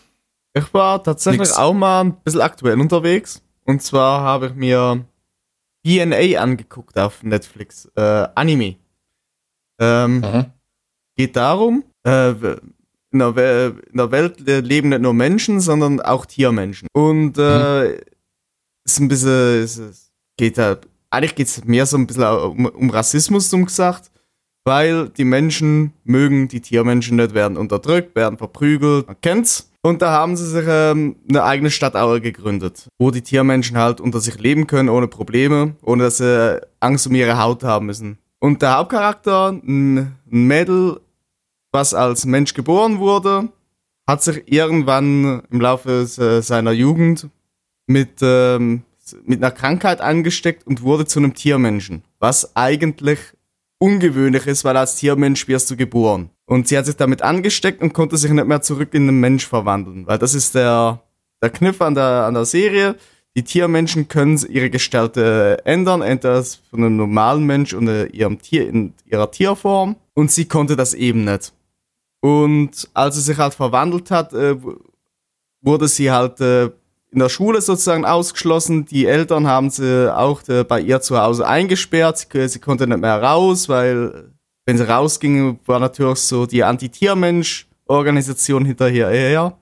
[0.52, 1.56] Ich war tatsächlich Nix.
[1.56, 3.40] auch mal ein bisschen aktuell unterwegs.
[3.64, 5.04] Und zwar habe ich mir
[5.86, 7.90] DNA angeguckt auf Netflix.
[7.96, 8.76] Äh, Anime.
[9.80, 10.44] Ähm, Mhm.
[11.16, 12.30] geht darum, äh,
[13.12, 16.88] in, der We in der Welt leben nicht nur Menschen, sondern auch Tiermenschen.
[16.92, 17.94] Und äh,
[18.84, 20.78] ist ein bisschen, es es geht da,
[21.10, 24.10] eigentlich geht es mehr so ein bisschen um, um Rassismus, um gesagt,
[24.64, 29.69] weil die Menschen mögen die Tiermenschen nicht, werden unterdrückt, werden verprügelt, man kennt's.
[29.82, 34.20] Und da haben sie sich ähm, eine eigene Stadtaue gegründet, wo die Tiermenschen halt unter
[34.20, 38.18] sich leben können, ohne Probleme, ohne dass sie Angst um ihre Haut haben müssen.
[38.40, 41.00] Und der Hauptcharakter, ein Mädel,
[41.72, 43.48] was als Mensch geboren wurde,
[44.06, 47.28] hat sich irgendwann im Laufe se- seiner Jugend
[47.86, 48.82] mit, ähm,
[49.24, 52.02] mit einer Krankheit angesteckt und wurde zu einem Tiermenschen.
[52.18, 53.18] Was eigentlich
[53.78, 56.30] ungewöhnlich ist, weil als Tiermensch wirst du geboren.
[56.50, 59.46] Und sie hat sich damit angesteckt und konnte sich nicht mehr zurück in einen Mensch
[59.46, 60.08] verwandeln.
[60.08, 61.00] Weil das ist der,
[61.40, 62.96] der Kniff an der, an der Serie.
[63.36, 68.68] Die Tiermenschen können ihre Gestalt ändern, entweder von einem normalen Mensch und äh, ihrem Tier
[68.68, 69.94] in ihrer Tierform.
[70.14, 71.52] Und sie konnte das eben nicht.
[72.18, 74.56] Und als sie sich halt verwandelt hat, äh,
[75.62, 76.64] wurde sie halt äh,
[77.12, 78.86] in der Schule sozusagen ausgeschlossen.
[78.86, 82.26] Die Eltern haben sie auch bei ihr zu Hause eingesperrt.
[82.32, 84.32] Sie konnte nicht mehr raus, weil
[84.70, 89.58] wenn sie rausging, war natürlich so die Anti-Tiermensch-Organisation hinterher.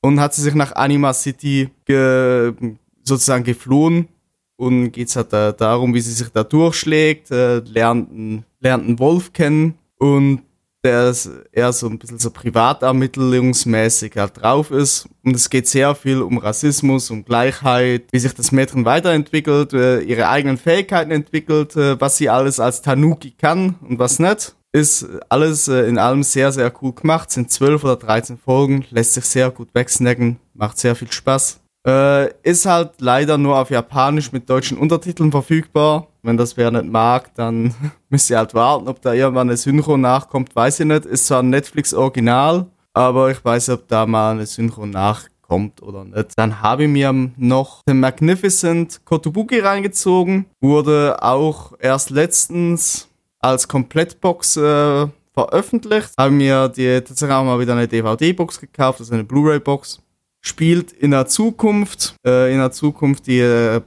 [0.00, 2.54] Und hat sie sich nach Anima City ge
[3.02, 4.08] sozusagen geflohen.
[4.56, 9.34] Und geht's halt da, darum, wie sie sich da durchschlägt, äh, lernt, lernt einen Wolf
[9.34, 10.40] kennen und
[10.88, 11.14] der
[11.52, 15.08] eher so ein bisschen so privatermittlungsmäßig halt drauf ist.
[15.24, 20.00] Und es geht sehr viel um Rassismus, um Gleichheit, wie sich das Mädchen weiterentwickelt, äh,
[20.00, 24.54] ihre eigenen Fähigkeiten entwickelt, äh, was sie alles als Tanuki kann und was nicht.
[24.72, 27.30] Ist alles äh, in allem sehr, sehr cool gemacht.
[27.30, 31.60] Sind 12 oder 13 Folgen, lässt sich sehr gut wegsnacken, macht sehr viel Spaß.
[31.86, 36.08] Äh, ist halt leider nur auf Japanisch mit deutschen Untertiteln verfügbar.
[36.22, 37.74] Wenn das wer nicht mag, dann
[38.08, 41.06] müsst ihr halt warten, ob da irgendwann eine Synchro nachkommt, weiß ich nicht.
[41.06, 46.32] Ist zwar ein Netflix-Original, aber ich weiß, ob da mal eine Synchro nachkommt oder nicht.
[46.36, 50.46] Dann habe ich mir noch The Magnificent Kotobuki reingezogen.
[50.60, 56.10] Wurde auch erst letztens als Komplettbox äh, veröffentlicht.
[56.18, 60.00] Habe mir die, tatsächlich auch mal wieder eine DVD-Box gekauft, also eine Blu-ray-Box
[60.48, 63.80] spielt in der Zukunft, äh, in der Zukunft, die, äh,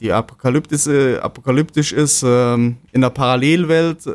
[0.00, 0.86] die apokalyptisch,
[1.20, 4.08] apokalyptisch ist, ähm, in der Parallelwelt.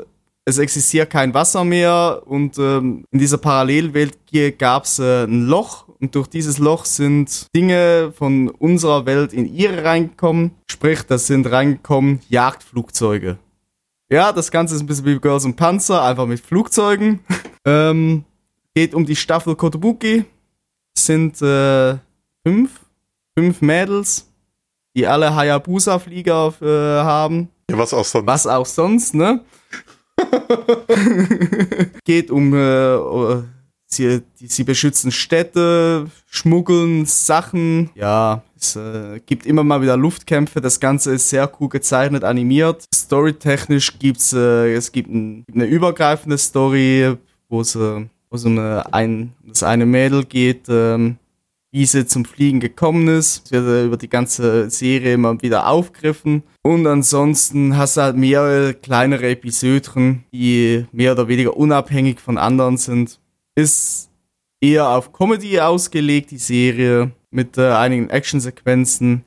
[0.46, 4.18] Es existiert kein Wasser mehr und ähm, in dieser Parallelwelt
[4.58, 9.54] gab es äh, ein Loch und durch dieses Loch sind Dinge von unserer Welt in
[9.54, 10.52] ihre reingekommen.
[10.72, 13.38] Sprich, das sind reingekommen Jagdflugzeuge.
[14.12, 17.20] Ja, das Ganze ist ein bisschen wie Girls und Panzer, einfach mit Flugzeugen.
[17.66, 18.24] ähm,
[18.74, 20.26] geht um die Staffel Kotobuki
[21.06, 21.98] sind äh,
[22.46, 22.72] fünf,
[23.38, 24.28] fünf Mädels,
[24.96, 27.50] die alle Hayabusa-Flieger äh, haben.
[27.70, 28.28] Ja, was auch sonst.
[28.28, 29.42] Was auch sonst, ne?
[32.04, 33.44] Geht um, äh,
[33.86, 37.90] sie, die, sie beschützen Städte, schmuggeln Sachen.
[37.96, 40.62] Ja, es äh, gibt immer mal wieder Luftkämpfe.
[40.62, 42.86] Das Ganze ist sehr cool gezeichnet, animiert.
[42.94, 47.16] Storytechnisch gibt's äh, es gibt ein, eine übergreifende Story,
[47.48, 51.18] wo äh, wo es um ein, das eine Mädel geht, ähm,
[51.72, 53.46] wie sie zum Fliegen gekommen ist.
[53.46, 56.44] Es wird äh, über die ganze Serie immer wieder aufgriffen.
[56.64, 62.78] Und ansonsten hast du halt mehrere kleinere Episoden, die mehr oder weniger unabhängig von anderen
[62.78, 63.20] sind.
[63.56, 64.10] Ist
[64.62, 69.24] eher auf Comedy ausgelegt, die Serie, mit äh, einigen Actionsequenzen.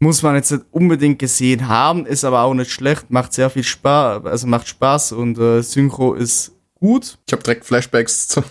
[0.00, 3.64] Muss man jetzt nicht unbedingt gesehen haben, ist aber auch nicht schlecht, macht sehr viel
[3.64, 7.18] Spaß, also macht Spaß und äh, Synchro ist gut.
[7.26, 8.44] Ich habe direkt Flashbacks zum,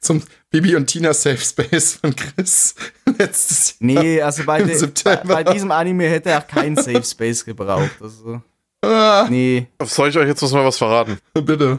[0.00, 2.74] zum Bibi und Tina Safe Space von Chris
[3.18, 4.02] letztes Jahr.
[4.02, 4.88] Nee, also bei, Im de,
[5.24, 7.96] bei, diesem Anime hätte er keinen Safe Space gebraucht.
[8.00, 8.42] Also,
[8.84, 9.68] Ah, nee.
[9.84, 11.18] Soll ich euch jetzt mal was verraten?
[11.34, 11.78] bitte.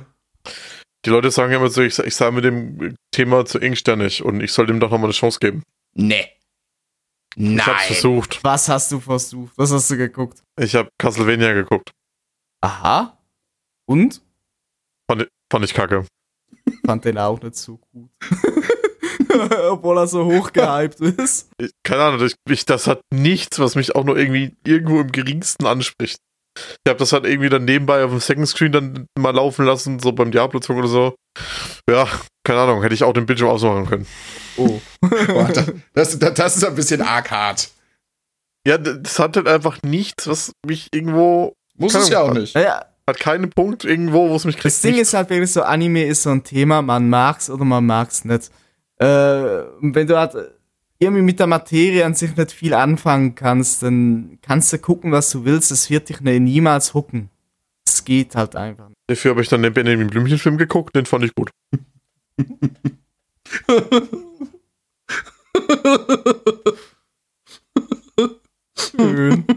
[1.06, 4.54] Die Leute sagen immer so, ich, ich sei mit dem Thema zu engsternig und ich
[4.54, 5.64] soll dem doch nochmal eine Chance geben.
[5.94, 6.30] Nee.
[7.36, 7.88] Ich hab's Nein.
[7.88, 8.40] versucht.
[8.44, 9.52] Was hast du versucht?
[9.58, 10.42] Was hast du geguckt?
[10.58, 11.92] Ich habe Castlevania geguckt.
[12.62, 13.18] Aha.
[13.86, 14.22] Und?
[15.12, 16.06] Fand, fand ich kacke.
[16.86, 18.10] Fand den auch nicht so gut.
[19.70, 21.50] Obwohl er so hoch gehypt ist.
[21.58, 25.12] Ich, keine Ahnung, ich, ich, das hat nichts, was mich auch nur irgendwie irgendwo im
[25.12, 26.18] geringsten anspricht.
[26.56, 30.00] Ich habe das halt irgendwie dann nebenbei auf dem Second Screen dann mal laufen lassen,
[30.00, 31.16] so beim Diablo-Zug oder so.
[31.90, 32.08] Ja,
[32.44, 34.08] keine Ahnung, hätte ich auch den Bildschirm ausmachen können.
[34.58, 34.80] Oh.
[35.02, 35.50] Boah,
[35.94, 37.72] das, das, das ist ein bisschen arg hart.
[38.68, 42.56] Ja, das hat halt einfach nichts, was mich irgendwo, Muss es ja auch nicht.
[42.56, 44.74] Naja, hat keinen Punkt irgendwo, wo es mich kriegt.
[44.74, 47.86] das Ding ist halt wirklich so, Anime ist so ein Thema, man mag's oder man
[47.86, 48.50] mag's nicht.
[48.98, 50.36] Äh, wenn du halt
[51.00, 55.30] irgendwie mit der Materie an sich nicht viel anfangen kannst, dann kannst du gucken, was
[55.32, 57.30] du willst, es wird dich niemals hucken.
[57.86, 58.98] Es geht halt einfach nicht.
[59.08, 61.52] Dafür habe ich dann den Benjamin Blümchen-Film geguckt, den fand ich gut.
[68.78, 69.46] Schön.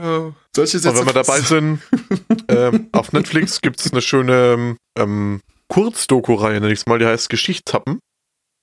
[0.00, 0.32] Oh.
[0.58, 0.98] Solche Und Sätze.
[0.98, 1.80] wenn wir dabei sind,
[2.48, 7.28] ähm, auf Netflix gibt es eine schöne ähm, Kurzdoku-Reihe, nenne ich es mal, die heißt
[7.30, 8.00] Geschichtshappen.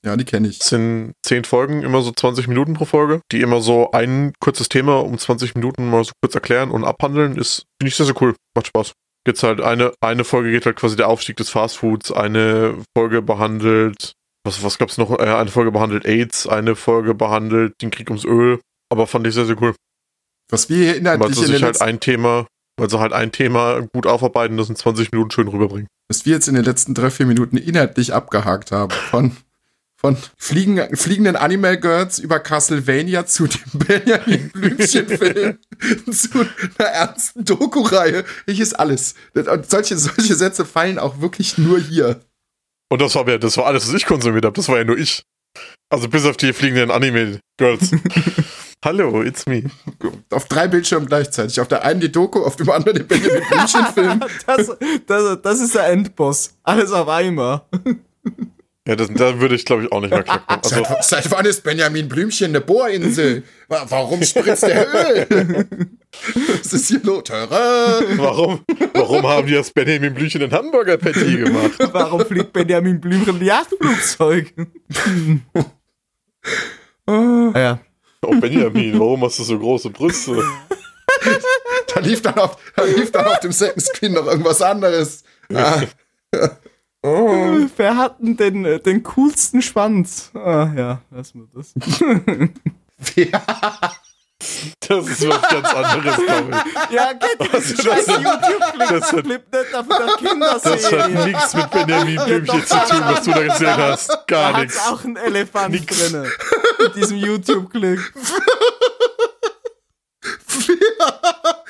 [0.06, 0.60] Ja, die kenne ich.
[0.60, 4.68] Das sind zehn Folgen, immer so 20 Minuten pro Folge, die immer so ein kurzes
[4.68, 7.38] Thema um 20 Minuten mal so kurz erklären und abhandeln.
[7.38, 8.36] Ist, finde ich sehr, sehr cool.
[8.56, 8.92] Macht Spaß.
[9.26, 14.14] Jetzt halt eine, eine Folge geht halt quasi der Aufstieg des Fastfoods, eine Folge behandelt,
[14.46, 15.18] was, was gab's noch?
[15.18, 18.60] Äh, eine Folge behandelt AIDS, eine Folge behandelt den Krieg ums Öl.
[18.92, 19.74] Aber fand ich sehr, sehr cool.
[20.52, 22.48] Was wir hier Weil inhaltlich sie in den halt ein Thema,
[22.78, 25.88] weil sie halt ein Thema gut aufarbeiten, das in 20 Minuten schön rüberbringen.
[26.08, 28.92] was wir jetzt in den letzten drei, vier Minuten inhaltlich abgehakt haben.
[29.10, 29.36] Von,
[30.00, 35.58] von fliegen, fliegenden Animal Girls über Castlevania zu dem Benjamin Blümchen-Film
[36.12, 36.46] zu
[36.78, 38.24] einer ernsten Doku-Reihe.
[38.46, 39.16] Ich ist alles.
[39.34, 42.20] Und solche, solche Sätze fallen auch wirklich nur hier.
[42.92, 44.54] Und das war, ja- das war alles, was ich konsumiert habe.
[44.56, 45.24] Das war ja nur ich.
[45.90, 47.92] Also bis auf die fliegenden Anime-Girls.
[48.86, 49.64] Hallo, it's me.
[50.30, 51.60] Auf drei Bildschirmen gleichzeitig.
[51.60, 54.20] Auf der einen die Doku, auf dem anderen den Benjamin Blümchen-Film.
[54.46, 54.72] Das,
[55.08, 56.54] das, das ist der Endboss.
[56.62, 57.62] Alles auf einmal.
[58.88, 60.46] Ja, das, da würde ich, glaube ich, auch nicht mehr knacken.
[60.48, 63.42] Also, Seit, seit wann ist Benjamin Blümchen eine Bohrinsel?
[63.70, 65.26] Wa- Warum spritzt der Öl?
[66.60, 67.24] Was ist hier los?
[67.28, 68.64] Warum,
[68.94, 71.80] warum haben die das Benjamin Blümchen in Hamburger Patty gemacht?
[71.92, 74.54] Warum fliegt Benjamin Blümchen ein Yachtflugzeug?
[77.08, 77.80] ah, ja.
[78.26, 80.44] Oh, Benjamin, warum hast du so große Brüste?
[81.94, 85.24] Da lief dann auf, da lief dann auf dem Second Screen noch irgendwas anderes.
[85.54, 85.82] Ah.
[87.08, 87.68] Oh.
[87.78, 90.32] Wer hat denn den, äh, den coolsten Schwanz?
[90.34, 91.76] Ah, ja, lassen wir das.
[94.88, 96.92] Das ist was ganz anderes, glaube ich.
[96.96, 98.08] Ja, kennt den ist scheiß?
[98.08, 98.90] YouTube-Clip?
[98.90, 101.26] Das hat- Clip nicht auf der Das hat Kinderserie.
[101.26, 102.66] nichts mit Benjamin Blümchen doch.
[102.66, 104.10] zu tun, was du da gesehen hast.
[104.10, 104.88] Da Gar hat's nichts.
[104.88, 106.32] auch einen Elefant drinne.
[106.86, 108.00] In diesem YouTube-Clip.
[110.68, 111.64] Wer,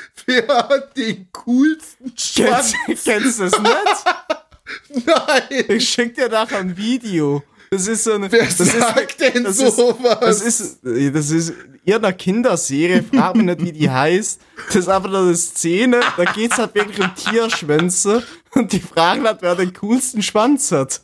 [0.48, 2.74] wer hat den coolsten Schwanz?
[2.86, 5.06] Kennst, kennst du das nicht?
[5.06, 5.66] Nein!
[5.70, 7.44] Ich schick dir nachher ein Video.
[7.76, 8.32] Das ist so eine.
[8.32, 10.20] Wer das ist, sagt denn das ist- sowas?
[10.20, 11.54] Das ist, das ist
[11.84, 14.40] irgendeine Kinderserie, frag mich nicht, wie die heißt.
[14.68, 18.24] Das ist einfach nur eine Szene, da geht's halt wirklich um Tierschwänze
[18.54, 21.02] und die fragen halt, wer den coolsten Schwanz hat.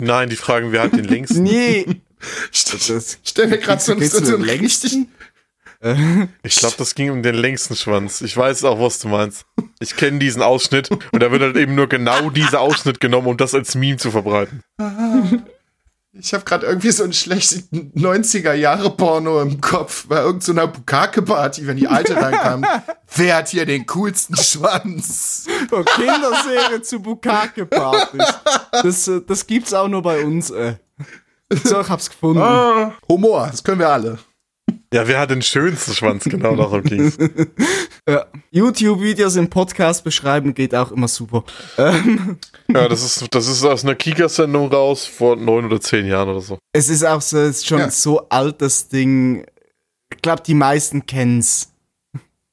[0.00, 1.42] Nein, die fragen, wer hat den längsten?
[1.42, 1.86] Nee.
[2.52, 5.08] St- Stell mir gerade so, Geht's so, um einen richtigen.
[6.42, 8.22] Ich glaube, das ging um den längsten Schwanz.
[8.22, 9.44] Ich weiß auch, was du meinst.
[9.78, 13.36] Ich kenne diesen Ausschnitt und da wird halt eben nur genau dieser Ausschnitt genommen, um
[13.36, 14.62] das als Meme zu verbreiten.
[16.18, 21.88] Ich habe gerade irgendwie so einen schlechten 90er-Jahre-Porno im Kopf bei irgendeiner Bukake-Party, wenn die
[21.88, 22.64] Alte reinkam.
[23.16, 25.46] Wer hat hier den coolsten Schwanz?
[25.68, 28.24] Von Kinderserie zu Bukake-Partys.
[28.70, 30.76] Das, äh, das gibt's auch nur bei uns, ey.
[31.64, 32.42] So, ich hab's gefunden.
[32.42, 34.18] Ah, Humor, das können wir alle.
[34.92, 36.24] Ja, wer hat den schönsten Schwanz?
[36.24, 37.18] Genau darum ging's.
[38.08, 38.26] Ja.
[38.52, 41.44] YouTube-Videos im Podcast beschreiben geht auch immer super.
[41.76, 42.38] Ähm,
[42.68, 46.40] Ja, das ist, das ist aus einer Kika-Sendung raus vor neun oder zehn Jahren oder
[46.40, 46.58] so.
[46.72, 47.90] es ist auch so, es ist schon Ja.
[47.90, 49.44] so alt, das Ding.
[50.14, 51.72] Ich glaube, die meisten kennen's.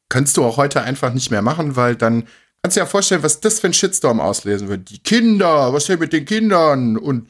[0.10, 2.24] Könntest du auch heute einfach nicht mehr machen, weil dann
[2.64, 4.90] kannst du dir ja vorstellen, was das für ein Shitstorm auslesen wird.
[4.90, 6.98] Die Kinder, was ist denn mit den Kindern?
[6.98, 7.30] Und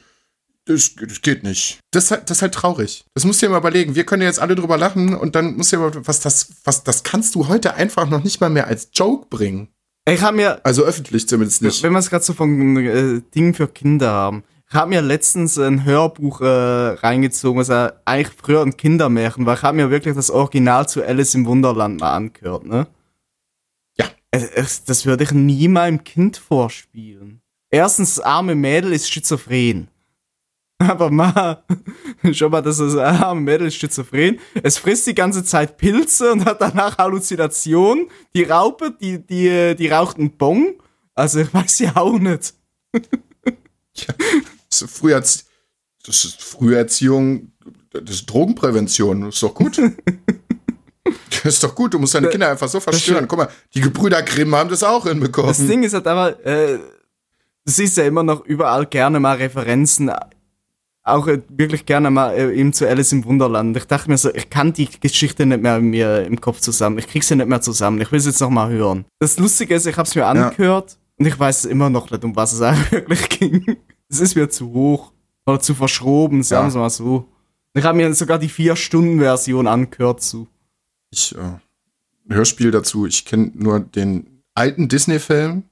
[0.66, 1.78] das, das geht nicht.
[1.90, 3.04] Das, ist halt- das ist halt traurig.
[3.14, 3.94] Das musst du dir mal überlegen.
[3.94, 6.48] Wir können ja jetzt alle drüber lachen und dann musst du dir mal, was das,
[6.64, 9.68] was, das kannst du heute einfach noch nicht mal mehr als Joke bringen.
[10.08, 11.82] Ich habe mir, Also öffentlich zumindest nicht.
[11.82, 15.58] wenn wir es gerade so von äh, Dingen für Kinder haben, ich habe mir letztens
[15.58, 17.70] ein Hörbuch äh, reingezogen, was
[18.04, 19.54] eigentlich früher ein Kindermärchen war.
[19.56, 22.86] Ich habe mir wirklich das Original zu Alice im Wunderland mal angehört, ne?
[23.98, 24.06] Ja.
[24.30, 27.40] Es, das würde ich nie meinem Kind vorspielen.
[27.70, 29.88] Erstens, das arme Mädel ist schizophren.
[30.88, 31.64] Aber ma,
[32.32, 34.38] schau mal, das ist ein arme Mädel ist schizophren.
[34.62, 38.08] Es frisst die ganze Zeit Pilze und hat danach Halluzinationen.
[38.34, 40.74] Die Raupe, die, die, die raucht einen Bong.
[41.14, 42.54] Also ich weiß ja auch nicht.
[44.70, 45.44] Das ist Früherzie
[46.04, 47.52] das ist Früherziehung,
[47.90, 49.22] das ist Drogenprävention.
[49.22, 49.80] Das ist doch gut.
[51.30, 53.28] Das ist doch gut, du musst deine Kinder einfach so verstören.
[53.28, 55.48] Guck mal, die Gebrüder Grimm haben das auch hinbekommen.
[55.48, 60.10] Das Ding ist halt aber, äh, du siehst ja immer noch überall gerne mal Referenzen,
[61.04, 63.76] auch äh, wirklich gerne mal äh, eben zu Alice im Wunderland.
[63.76, 66.98] Ich dachte mir so, ich kann die Geschichte nicht mehr mir im Kopf zusammen.
[66.98, 68.00] Ich krieg sie nicht mehr zusammen.
[68.00, 69.04] Ich will sie jetzt noch mal hören.
[69.18, 72.52] Das Lustige ist, ich hab's mir angehört und ich weiß immer noch nicht, um was
[72.54, 73.76] es eigentlich wirklich ging.
[74.08, 75.12] Es ist mir zu hoch
[75.46, 76.74] oder zu verschroben, sagen Ja.
[76.74, 77.28] wir mal so.
[77.74, 80.48] Ich habe mir sogar die 4-Stunden-Version angehört zu.
[81.10, 85.64] Ich, äh, Hörspiel dazu, ich kenne nur den alten Disney-Film.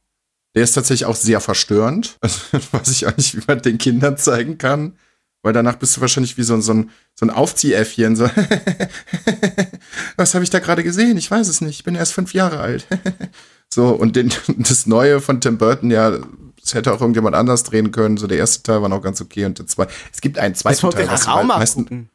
[0.54, 2.18] Der ist tatsächlich auch sehr verstörend.
[2.20, 2.38] Also,
[2.72, 4.94] weiß ich auch nicht, wie man den Kindern zeigen kann.
[5.42, 8.14] Weil danach bist du wahrscheinlich wie so, ein- so ein, so ein Aufziehäffchen.
[8.16, 8.30] So,
[10.16, 11.16] was habe ich da gerade gesehen?
[11.16, 11.78] Ich weiß es nicht.
[11.80, 12.86] Ich bin erst fünf Jahre alt.
[13.72, 16.18] so, und den, das Neue von Tim Burton, ja,
[16.60, 18.16] das hätte auch irgendjemand anders drehen können.
[18.16, 19.92] So, der erste Teil war noch ganz okay und der zweite.
[20.12, 21.08] Es gibt einen Das zweiten wollte Teil.
[21.10, 22.08] was auch mal meisten-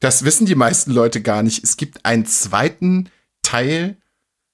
[0.00, 1.64] das wissen die meisten Leute gar nicht.
[1.64, 3.08] Es gibt einen zweiten
[3.42, 3.96] Teil,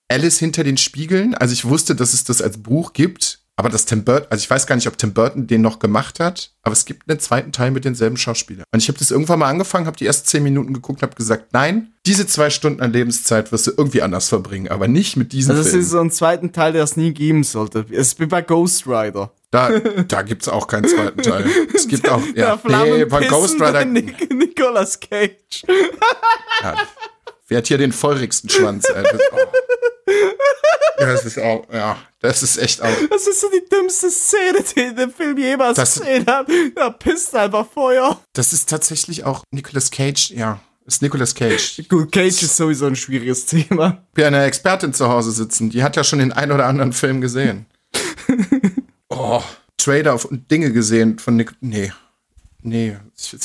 [0.09, 1.35] Alice hinter den Spiegeln.
[1.35, 4.51] Also ich wusste, dass es das als Buch gibt, aber das Tim Burton, also ich
[4.51, 7.53] weiß gar nicht, ob Tim Burton den noch gemacht hat, aber es gibt einen zweiten
[7.53, 8.65] Teil mit denselben Schauspielern.
[8.73, 11.53] Und ich habe das irgendwann mal angefangen, habe die ersten zehn Minuten geguckt, habe gesagt,
[11.53, 15.51] nein, diese zwei Stunden an Lebenszeit wirst du irgendwie anders verbringen, aber nicht mit diesem
[15.51, 15.83] Also es Film.
[15.83, 17.85] ist so ein zweiten Teil, der es nie geben sollte.
[17.91, 19.31] Es ist wie bei Ghost Rider.
[19.51, 19.69] Da,
[20.09, 21.45] da gibt's auch keinen zweiten Teil.
[21.75, 25.65] Es gibt auch, ja, nee, bei Ghost Rider, Nic Nicolas Cage.
[26.63, 26.75] Ja,
[27.49, 28.87] wer hat hier den feurigsten Schwanz?
[28.87, 29.37] Das, oh.
[30.99, 32.89] Das ist auch, ja, das ist echt auch.
[33.11, 36.47] Das ist so die dümmste Szene, die in dem Film jemals Das- gesehen hat.
[36.75, 38.21] Da pisst einfach Feuer.
[38.33, 41.83] Das ist tatsächlich auch Nicolas Cage, ja, ist Nicolas Cage.
[41.89, 44.05] Gut, Cage ist sowieso ein schwieriges Thema.
[44.15, 46.93] Wir haben eine Expertin zu Hause sitzen, die hat ja schon den einen oder anderen
[46.93, 47.67] Film gesehen.
[49.15, 49.43] Oh,
[49.77, 51.53] Trailer und Dinge gesehen von Nick.
[51.61, 51.93] Nee.
[52.63, 52.97] Nee.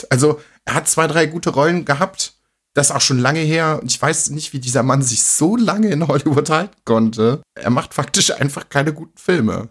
[0.09, 2.35] Also, er hat zwei, drei gute Rollen gehabt.
[2.77, 3.79] Das ist auch schon lange her.
[3.81, 7.41] Und ich weiß nicht, wie dieser Mann sich so lange in Hollywood halten konnte.
[7.55, 9.69] Er macht faktisch einfach keine guten Filme.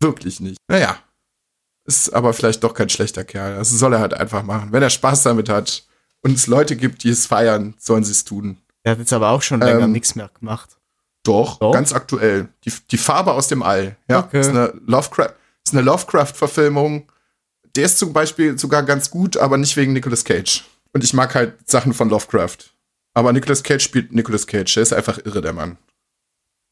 [0.00, 0.56] Wirklich nicht.
[0.68, 0.96] Naja.
[1.84, 3.56] Ist aber vielleicht doch kein schlechter Kerl.
[3.56, 4.72] Das soll er halt einfach machen.
[4.72, 5.84] Wenn er Spaß damit hat
[6.22, 8.56] und es Leute gibt, die es feiern, sollen sie es tun.
[8.86, 10.78] Der hat jetzt aber auch schon länger Ähm, nichts mehr gemacht.
[11.24, 11.72] Doch, Doch?
[11.72, 12.48] ganz aktuell.
[12.64, 13.96] Die, die Farbe aus dem All.
[14.08, 14.40] Ja, Okay.
[14.40, 17.10] ist eine Lovecraft, ist eine Lovecraft-Verfilmung.
[17.76, 20.64] Der ist zum Beispiel sogar ganz gut, aber nicht wegen Nicolas Cage.
[20.92, 22.58] Und ich mag halt Sachen von Lovecraft.
[23.14, 24.72] Aber Nicolas Cage spielt Nicolas Cage.
[24.74, 25.78] Der ist einfach irre, der Mann.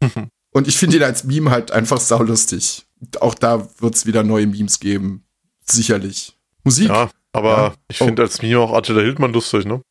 [0.52, 2.86] Und ich finde ihn als Meme halt einfach saulustig.
[3.20, 5.24] Auch da wird es wieder neue Memes geben.
[5.64, 6.38] Sicherlich.
[6.64, 6.88] Musik?
[6.88, 7.74] Ja, aber Ja.
[7.88, 8.06] ich Oh.
[8.06, 9.82] finde als Meme auch Attila Hildmann lustig, ne?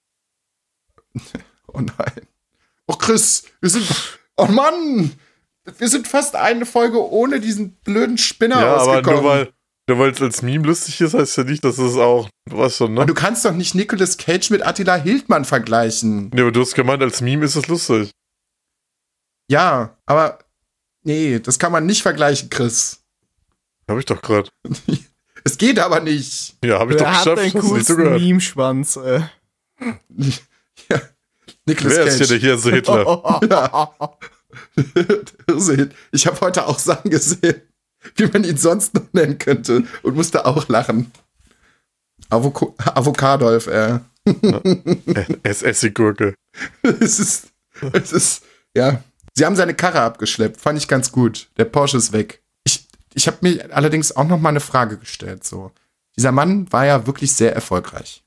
[1.68, 2.22] Oh nein.
[2.88, 3.86] Oh Chris, wir sind.
[4.38, 5.14] Oh Mann!
[5.78, 9.22] Wir sind fast eine Folge ohne diesen blöden Spinner ja, aber ausgekommen.
[9.22, 9.54] nur weil,
[9.88, 12.78] nur weil es als Meme lustig ist, heißt ja nicht, dass es auch, du weißt
[12.78, 13.06] schon, Aber ne?
[13.08, 16.30] du kannst doch nicht Nicolas Cage mit Attila Hildmann vergleichen.
[16.34, 18.12] Nee, aber du hast gemeint, als Meme ist es lustig.
[19.50, 20.40] Ja, aber
[21.04, 23.02] nee, das kann man nicht vergleichen, Chris.
[23.88, 24.50] Hab ich doch gerade.
[25.48, 26.56] Es geht aber nicht.
[26.66, 27.54] Ja, hab ich doch Der hat geschafft.
[27.54, 28.14] den coolsten.
[28.16, 28.96] Meme-Schwanz.
[28.96, 29.22] Äh.
[30.90, 31.02] Ja.
[31.68, 32.42] Nicolas Wer ist hier der Cage.
[32.42, 33.40] hier so Hitler?
[33.48, 34.18] Ja.
[36.12, 37.62] Ich habe heute auch Sachen gesehen,
[38.16, 41.12] wie man ihn sonst noch nennen könnte und musste auch lachen.
[42.30, 44.00] Avoko Avocadolf, äh.
[45.44, 46.34] Es Essiggurke.
[46.82, 47.48] es ist,
[47.94, 48.44] es ist,
[48.76, 49.04] ja,
[49.38, 51.50] Sie haben seine Karre abgeschleppt, fand ich ganz gut.
[51.58, 52.42] Der Porsche ist weg.
[52.64, 55.44] Ich, ich habe mir allerdings auch noch mal eine Frage gestellt.
[55.44, 55.72] So,
[56.16, 58.24] dieser Mann war ja wirklich sehr erfolgreich.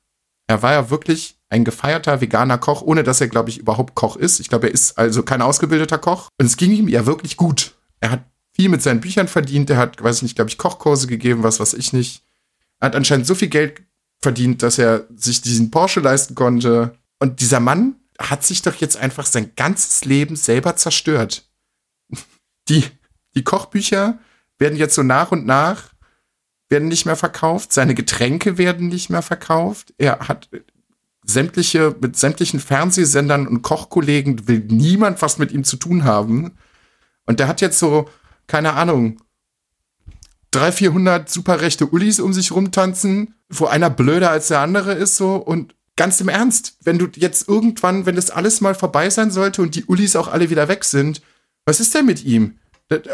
[0.49, 4.17] Er war ja wirklich ein gefeierter veganer Koch, ohne dass er, glaube ich, überhaupt Koch
[4.17, 4.39] ist.
[4.39, 6.29] Ich glaube, er ist also kein ausgebildeter Koch.
[6.39, 7.75] Und es ging ihm ja wirklich gut.
[8.01, 8.25] Er hat
[8.59, 9.71] viel mit seinen Büchern verdient.
[9.71, 12.23] Er hat, weiß ich nicht, glaube ich, Kochkurse gegeben, was weiß ich nicht.
[12.81, 13.83] Er hat anscheinend so viel Geld
[14.21, 16.97] verdient, dass er sich diesen Porsche leisten konnte.
[17.21, 21.49] Und dieser Mann hat sich doch jetzt einfach sein ganzes Leben selber zerstört.
[22.69, 22.85] Die,
[23.35, 24.19] die Kochbücher
[24.59, 25.95] werden jetzt so nach und nach
[26.69, 29.95] werden nicht mehr verkauft, seine Getränke werden nicht mehr verkauft.
[29.97, 30.51] Er hat
[31.25, 36.59] sämtliche, mit sämtlichen Fernsehsendern und Kochkollegen will niemand was mit ihm zu tun haben.
[37.25, 38.11] Und der hat jetzt so,
[38.49, 39.21] keine Ahnung,
[40.51, 45.17] 300, 400 super rechte Ullis um sich rumtanzen, wo einer blöder als der andere ist
[45.17, 49.31] so und ganz im Ernst, wenn du jetzt irgendwann, wenn das alles mal vorbei sein
[49.31, 51.21] sollte und die Ullis auch alle wieder weg sind,
[51.67, 52.59] was ist denn mit ihm?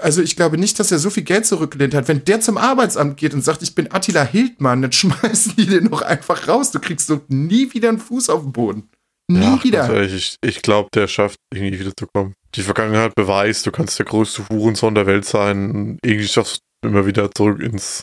[0.02, 2.06] Also ich glaube nicht, dass er so viel Geld zurückgelehnt hat.
[2.06, 5.85] Wenn der zum Arbeitsamt geht und sagt, ich bin Attila Hildmann, dann schmeißen die den
[5.85, 6.70] noch einfach raus.
[6.70, 8.89] Du kriegst so nie wieder einen Fuß auf den Boden.
[9.27, 9.93] Nie Ja, wieder.
[9.93, 12.35] ehrlich, ich, ich glaube, der schafft irgendwie wiederzukommen.
[12.55, 15.98] Die Vergangenheit beweist, du kannst der größte Hurensohn der Welt sein.
[16.02, 18.02] Irgendwie schaffst du immer wieder zurück ins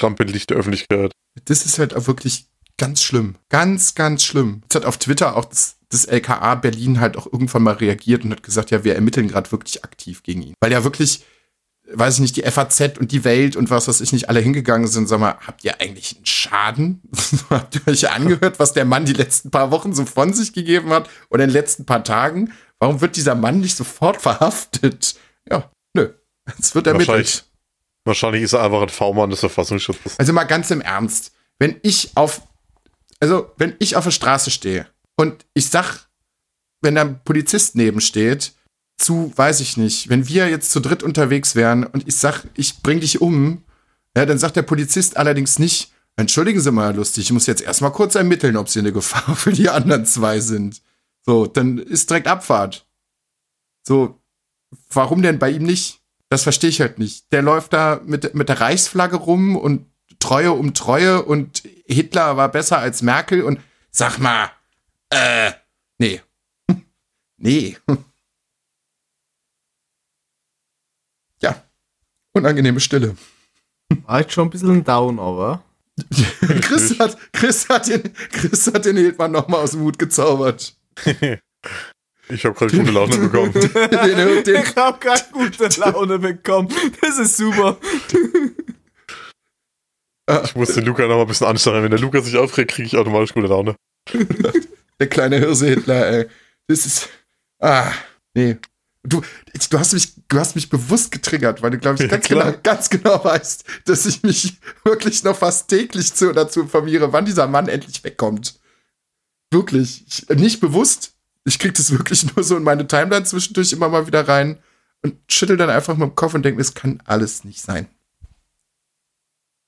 [0.00, 1.12] Rampenlicht der Öffentlichkeit.
[1.44, 3.36] Das ist halt auch wirklich ganz schlimm.
[3.48, 4.60] Ganz, ganz schlimm.
[4.64, 8.32] Jetzt hat auf Twitter auch das, das LKA Berlin halt auch irgendwann mal reagiert und
[8.32, 10.54] hat gesagt, ja, wir ermitteln gerade wirklich aktiv gegen ihn.
[10.60, 11.24] Weil ja wirklich,
[11.92, 14.88] weiß ich nicht, die FAZ und die Welt und was weiß ich nicht alle hingegangen
[14.88, 15.08] sind.
[15.08, 17.02] Sag mal, habt ihr eigentlich einen Schaden?
[17.50, 20.90] habt ihr euch angehört, was der Mann die letzten paar Wochen so von sich gegeben
[20.90, 22.52] hat oder in den letzten paar Tagen?
[22.80, 25.16] Warum wird dieser Mann nicht sofort verhaftet?
[25.50, 26.12] Ja, nö.
[26.58, 27.08] Es wird ermittelt.
[27.08, 27.44] Wahrscheinlich,
[28.04, 30.18] wahrscheinlich ist er einfach ein V-Mann des Verfassungsschutzes.
[30.18, 32.42] Also mal ganz im Ernst, wenn ich auf,
[33.20, 34.86] also wenn ich auf der Straße stehe
[35.16, 36.08] und ich sag,
[36.80, 38.52] wenn da ein Polizist neben steht,
[38.96, 42.82] zu, weiß ich nicht, wenn wir jetzt zu dritt unterwegs wären und ich sag, ich
[42.82, 43.62] bring dich um,
[44.16, 47.92] ja, dann sagt der Polizist allerdings nicht, entschuldigen Sie mal, lustig, ich muss jetzt erstmal
[47.92, 50.82] kurz ermitteln, ob Sie eine Gefahr für die anderen zwei sind.
[51.28, 52.86] So, dann ist direkt Abfahrt.
[53.86, 54.18] So,
[54.88, 56.00] warum denn bei ihm nicht?
[56.30, 57.30] Das verstehe ich halt nicht.
[57.32, 59.84] Der läuft da mit, mit der Reichsflagge rum und
[60.20, 63.60] Treue um Treue und Hitler war besser als Merkel und
[63.90, 64.50] sag mal,
[65.10, 65.52] äh,
[65.98, 66.22] nee.
[67.36, 67.76] nee.
[71.42, 71.62] Ja,
[72.32, 73.18] unangenehme Stille.
[74.06, 75.62] War jetzt schon ein bisschen Down, aber.
[76.62, 80.77] Chris hat, Chris hat den, Chris hat den Hildmann nochmal aus dem Hut gezaubert.
[82.30, 83.52] Ich habe gerade gute Laune bekommen.
[83.54, 86.68] den, den, Ich hab gerade gute Laune bekommen.
[87.00, 87.78] Das ist super.
[90.44, 91.84] Ich muss den Luca noch mal ein bisschen anstrengen.
[91.84, 93.76] Wenn der Luca sich aufregt, kriege ich automatisch gute Laune.
[95.00, 96.26] Der kleine Hirse-Hitler, ey.
[96.66, 97.08] Das ist.
[97.60, 97.92] Ah,
[98.34, 98.58] nee.
[99.04, 99.22] Du,
[99.70, 102.44] du, hast mich, du hast mich bewusst getriggert, weil du, glaube ich, Ja, ganz, klar.
[102.50, 107.24] genau, ganz genau weißt, dass ich mich wirklich noch fast täglich zu, dazu informiere, wann
[107.24, 108.60] dieser Mann endlich wegkommt.
[109.50, 110.04] Wirklich.
[110.06, 111.14] Ich, nicht bewusst.
[111.44, 114.58] Ich krieg das wirklich nur so in meine Timeline zwischendurch immer mal wieder rein
[115.02, 117.88] und schüttel dann einfach mit dem Kopf und denke, es kann alles nicht sein.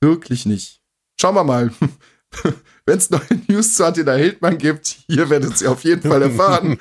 [0.01, 0.81] Wirklich nicht.
[1.21, 1.73] Schauen wir mal.
[2.87, 6.79] Wenn es neue News zu Attila Hildmann gibt, hier werdet ihr auf jeden Fall erfahren.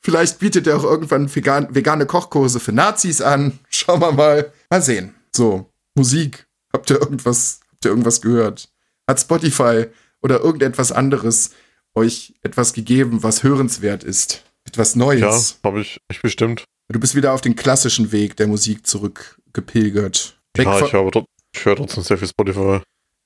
[0.00, 3.58] Vielleicht bietet er auch irgendwann vegan, vegane Kochkurse für Nazis an.
[3.68, 4.52] Schauen wir mal.
[4.70, 5.14] Mal sehen.
[5.34, 6.46] So, Musik.
[6.72, 8.68] Habt ihr irgendwas, habt ihr irgendwas gehört?
[9.06, 9.86] Hat Spotify
[10.22, 11.50] oder irgendetwas anderes
[11.94, 14.44] euch etwas gegeben, was hörenswert ist?
[14.64, 15.58] Etwas Ja, Neues?
[15.64, 16.64] habe ich, ich bestimmt.
[16.90, 20.38] Du bist wieder auf den klassischen Weg der Musik zurückgepilgert.
[20.56, 22.80] Weg, Ja, ich, trot- ich höre trotzdem sehr viel Spotify.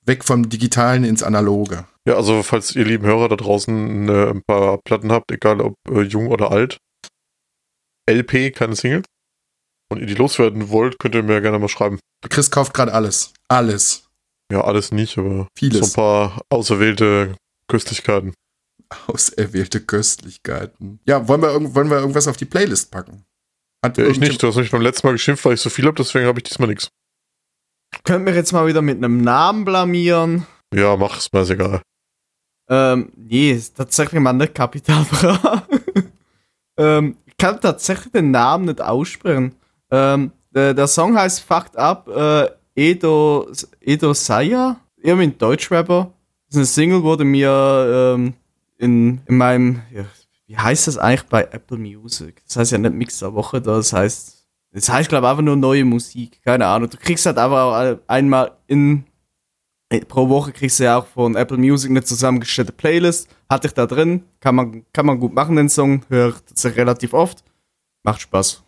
[0.05, 1.87] weg vom Digitalen ins Analoge.
[2.07, 5.75] Ja, also falls ihr lieben Hörer da draußen äh, ein paar Platten habt, egal ob
[5.89, 6.79] äh, jung oder alt,
[8.11, 9.05] LP, keine Singles,
[9.93, 12.01] und ihr die loswerden wollt, könnt ihr mir gerne mal schreiben.
[12.29, 13.33] Chris kauft gerade alles.
[13.49, 14.09] Alles.
[14.53, 15.79] Ja, alles nicht, aber Vieles.
[15.79, 17.35] so ein paar auserwählte
[17.69, 18.35] Köstlichkeiten.
[19.07, 21.01] Auserwählte Köstlichkeiten.
[21.07, 23.25] Ja, wollen wir, irgend- wollen wir irgendwas auf die Playlist packen?
[23.83, 24.43] Hat Ja, ich nicht.
[24.43, 26.45] Du hast mich beim letzten Mal geschimpft, weil ich so viel habe, deswegen habe ich
[26.45, 26.89] diesmal nichts.
[28.05, 30.47] Könnt mir jetzt mal wieder mit einem Namen blamieren.
[30.75, 31.81] Ja, mach es mir ist egal.
[32.69, 35.05] Ähm, nee, ist tatsächlich mal nicht Kapital
[36.79, 39.57] ähm, ich kann tatsächlich den Namen nicht aussprechen.
[39.91, 43.51] Ähm, der, der Song heißt Fucked Up, äh, Edo,
[43.81, 46.13] Edo Saya, irgendwie ein Deutschrapper.
[46.47, 48.35] Das ist eine Single, wurde mir ähm,
[48.79, 50.05] in, in meinem, ja,
[50.47, 52.43] wie heißt das eigentlich bei Apple Music?
[52.47, 55.57] Das heißt ja nicht Mix der Woche, das heißt, das heißt glaube ich einfach nur
[55.57, 56.91] neue Musik, keine Ahnung.
[56.91, 59.05] Du kriegst halt einfach auch einmal in
[60.01, 63.29] pro Woche kriegst du ja auch von Apple Music eine zusammengestellte Playlist.
[63.49, 67.13] Hatte ich da drin, kann man, kann man gut machen, den Song, hört sich relativ
[67.13, 67.45] oft.
[68.03, 68.63] Macht Spaß.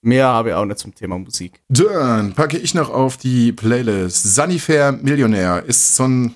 [0.00, 1.60] Mehr habe ich auch nicht zum Thema Musik.
[1.68, 4.34] Dann packe ich noch auf die Playlist.
[4.34, 6.34] Sunnyfair Millionär ist so ein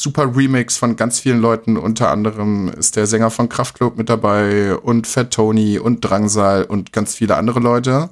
[0.00, 1.76] super Remix von ganz vielen Leuten.
[1.76, 6.92] Unter anderem ist der Sänger von Kraftklub mit dabei und Fat Tony und Drangsal und
[6.92, 8.10] ganz viele andere Leute.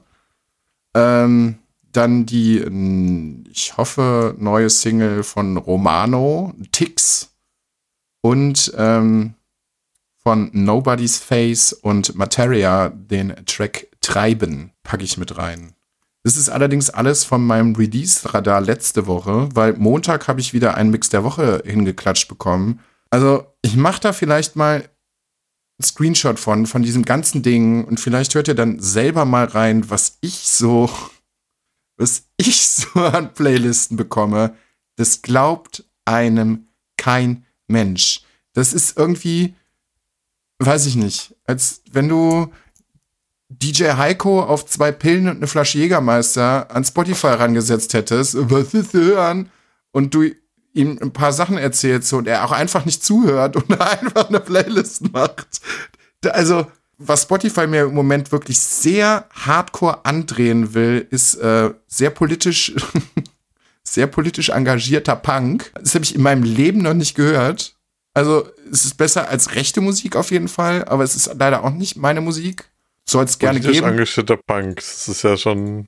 [0.94, 1.58] Ähm,
[1.92, 2.62] dann die,
[3.50, 7.34] ich hoffe, neue Single von Romano, Tix
[8.22, 9.34] und ähm,
[10.22, 15.74] von Nobody's Face und Materia den Track Treiben packe ich mit rein.
[16.24, 20.90] Das ist allerdings alles von meinem Release-Radar letzte Woche, weil Montag habe ich wieder einen
[20.90, 22.80] Mix der Woche hingeklatscht bekommen.
[23.10, 28.34] Also ich mache da vielleicht mal einen Screenshot von, von diesem ganzen Ding und vielleicht
[28.34, 30.88] hört ihr dann selber mal rein, was ich so,
[31.96, 34.54] was ich so an Playlisten bekomme.
[34.96, 38.22] Das glaubt einem kein Mensch.
[38.52, 39.56] Das ist irgendwie,
[40.60, 42.52] weiß ich nicht, als wenn du
[43.60, 48.94] DJ Heiko auf zwei Pillen und eine Flasche Jägermeister an Spotify rangesetzt hättest, was ist
[48.94, 49.50] hören?
[49.90, 50.30] Und du
[50.74, 55.12] ihm ein paar Sachen erzählst und er auch einfach nicht zuhört und einfach eine Playlist
[55.12, 55.60] macht.
[56.24, 56.66] Also,
[56.98, 62.74] was Spotify mir im Moment wirklich sehr hardcore andrehen will, ist äh, sehr politisch,
[63.82, 65.72] sehr politisch engagierter Punk.
[65.74, 67.76] Das habe ich in meinem Leben noch nicht gehört.
[68.14, 71.70] Also, es ist besser als rechte Musik auf jeden Fall, aber es ist leider auch
[71.70, 72.71] nicht meine Musik.
[73.08, 73.84] Soll es gerne geben.
[73.84, 74.76] angestellter Punk.
[74.76, 75.86] Das ist ja schon.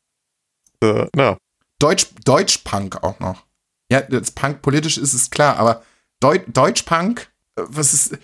[0.81, 1.37] Äh, na,
[1.79, 3.45] Deutsch, Deutsch-Punk auch noch.
[3.91, 5.83] Ja, das Punk politisch ist es klar, aber
[6.21, 8.19] Deu Deutsch-Punk, äh, was ist,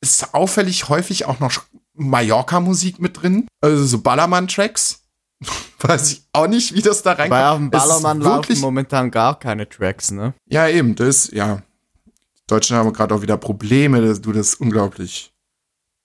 [0.00, 1.64] ist auffällig häufig auch noch
[1.94, 3.48] Mallorca-Musik mit drin.
[3.60, 5.02] Also so Ballermann-Tracks.
[5.80, 7.30] Weiß ich auch nicht, wie das da reinkommt.
[7.30, 10.34] Bei auf dem Ballermann laufen momentan gar keine Tracks, ne?
[10.46, 11.62] Ja, eben, das, ja.
[12.06, 15.29] Die Deutschen haben gerade auch wieder Probleme, das, du, das ist unglaublich.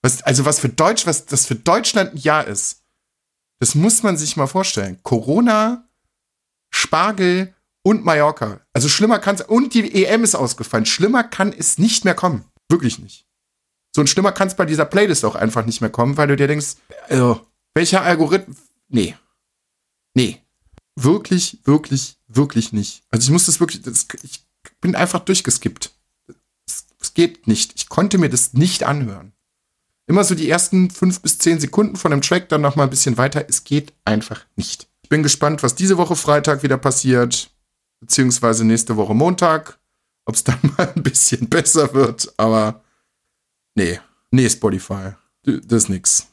[0.06, 2.84] Was, also was für Deutsch, was das für Deutschland ein Jahr ist,
[3.58, 5.00] das muss man sich mal vorstellen.
[5.02, 5.88] Corona,
[6.72, 7.52] Spargel
[7.82, 8.60] und Mallorca.
[8.72, 10.86] Also schlimmer kann es, und die EM ist ausgefallen.
[10.86, 12.44] Schlimmer kann es nicht mehr kommen.
[12.68, 13.26] Wirklich nicht.
[13.96, 16.36] So ein schlimmer kann es bei dieser Playlist auch einfach nicht mehr kommen, weil du
[16.36, 16.76] dir denkst,
[17.08, 19.16] also, welcher Algorithmus, nee.
[20.14, 20.40] Nee.
[20.94, 23.02] Wirklich, wirklich, wirklich nicht.
[23.10, 24.46] Also ich muss das wirklich, das, ich
[24.80, 25.90] bin einfach durchgeskippt.
[26.64, 27.72] Es, es geht nicht.
[27.74, 29.32] Ich konnte mir das nicht anhören.
[30.08, 32.90] Immer so die ersten fünf bis zehn Sekunden von dem Track, dann noch mal ein
[32.90, 33.44] bisschen weiter.
[33.48, 34.88] Es geht einfach nicht.
[35.02, 37.50] Ich bin gespannt, was diese Woche Freitag wieder passiert,
[38.00, 39.78] beziehungsweise nächste Woche Montag,
[40.24, 42.32] ob es dann mal ein bisschen besser wird.
[42.36, 42.84] Aber
[43.74, 44.00] nee,
[44.30, 45.12] nee, Spotify,
[45.44, 46.28] das ist nix.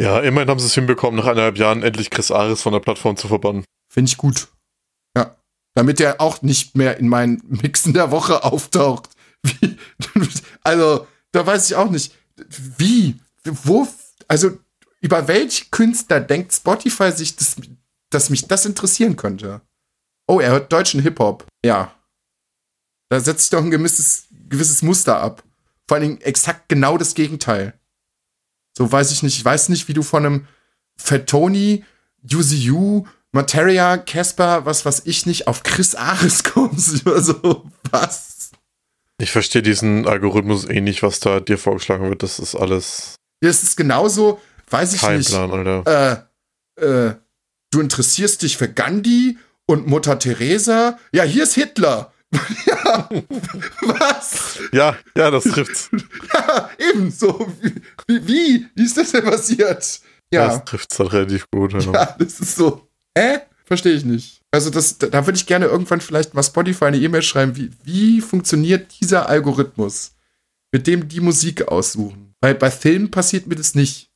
[0.00, 3.16] ja, immerhin haben sie es hinbekommen, nach eineinhalb Jahren endlich Chris Ares von der Plattform
[3.16, 3.64] zu verbannen.
[3.90, 4.48] Finde ich gut.
[5.16, 5.36] Ja.
[5.74, 9.10] Damit der auch nicht mehr in meinen Mixen der Woche auftaucht.
[9.42, 9.76] Wie,
[10.62, 12.14] also, da weiß ich auch nicht.
[12.78, 13.20] Wie?
[13.44, 13.86] Wo?
[14.26, 14.58] Also,
[15.00, 17.56] über welche Künstler denkt Spotify sich, dass,
[18.10, 19.60] dass mich das interessieren könnte?
[20.26, 21.46] Oh, er hört deutschen Hip-Hop.
[21.64, 21.94] Ja.
[23.08, 25.42] Da setzt sich doch ein gewisses, gewisses Muster ab.
[25.86, 27.72] Vor allen Dingen exakt genau das Gegenteil.
[28.76, 29.38] So weiß ich nicht.
[29.38, 30.48] Ich weiß nicht, wie du von einem
[30.96, 31.84] Fatoni,
[32.30, 37.06] UZU, Materia, Casper, was weiß ich nicht, auf Chris Ares kommst.
[37.06, 38.37] Also, was?
[39.20, 42.22] Ich verstehe diesen Algorithmus eh nicht, was da dir vorgeschlagen wird.
[42.22, 44.40] Das ist alles Das ist genauso,
[44.70, 45.30] weiß ich kein nicht.
[45.30, 46.26] Plan, Alter.
[46.78, 47.14] Äh, äh,
[47.70, 49.36] du interessierst dich für Gandhi
[49.66, 50.98] und Mutter Teresa.
[51.12, 52.12] Ja, hier ist Hitler.
[52.66, 53.08] ja,
[53.80, 54.58] was?
[54.72, 55.90] Ja, ja, das trifft's.
[56.34, 57.50] Ja, eben so.
[58.06, 58.66] Wie, wie?
[58.74, 60.00] Wie ist das denn passiert?
[60.32, 60.46] Ja.
[60.48, 61.72] Das trifft's halt relativ gut.
[61.72, 61.92] Ja.
[61.92, 62.86] Ja, das ist so.
[63.16, 63.38] Hä?
[63.64, 64.37] Verstehe ich nicht.
[64.50, 68.20] Also das, da würde ich gerne irgendwann vielleicht mal Spotify eine E-Mail schreiben, wie, wie
[68.20, 70.12] funktioniert dieser Algorithmus,
[70.72, 72.34] mit dem die Musik aussuchen.
[72.40, 74.10] Weil bei Filmen passiert mir das nicht.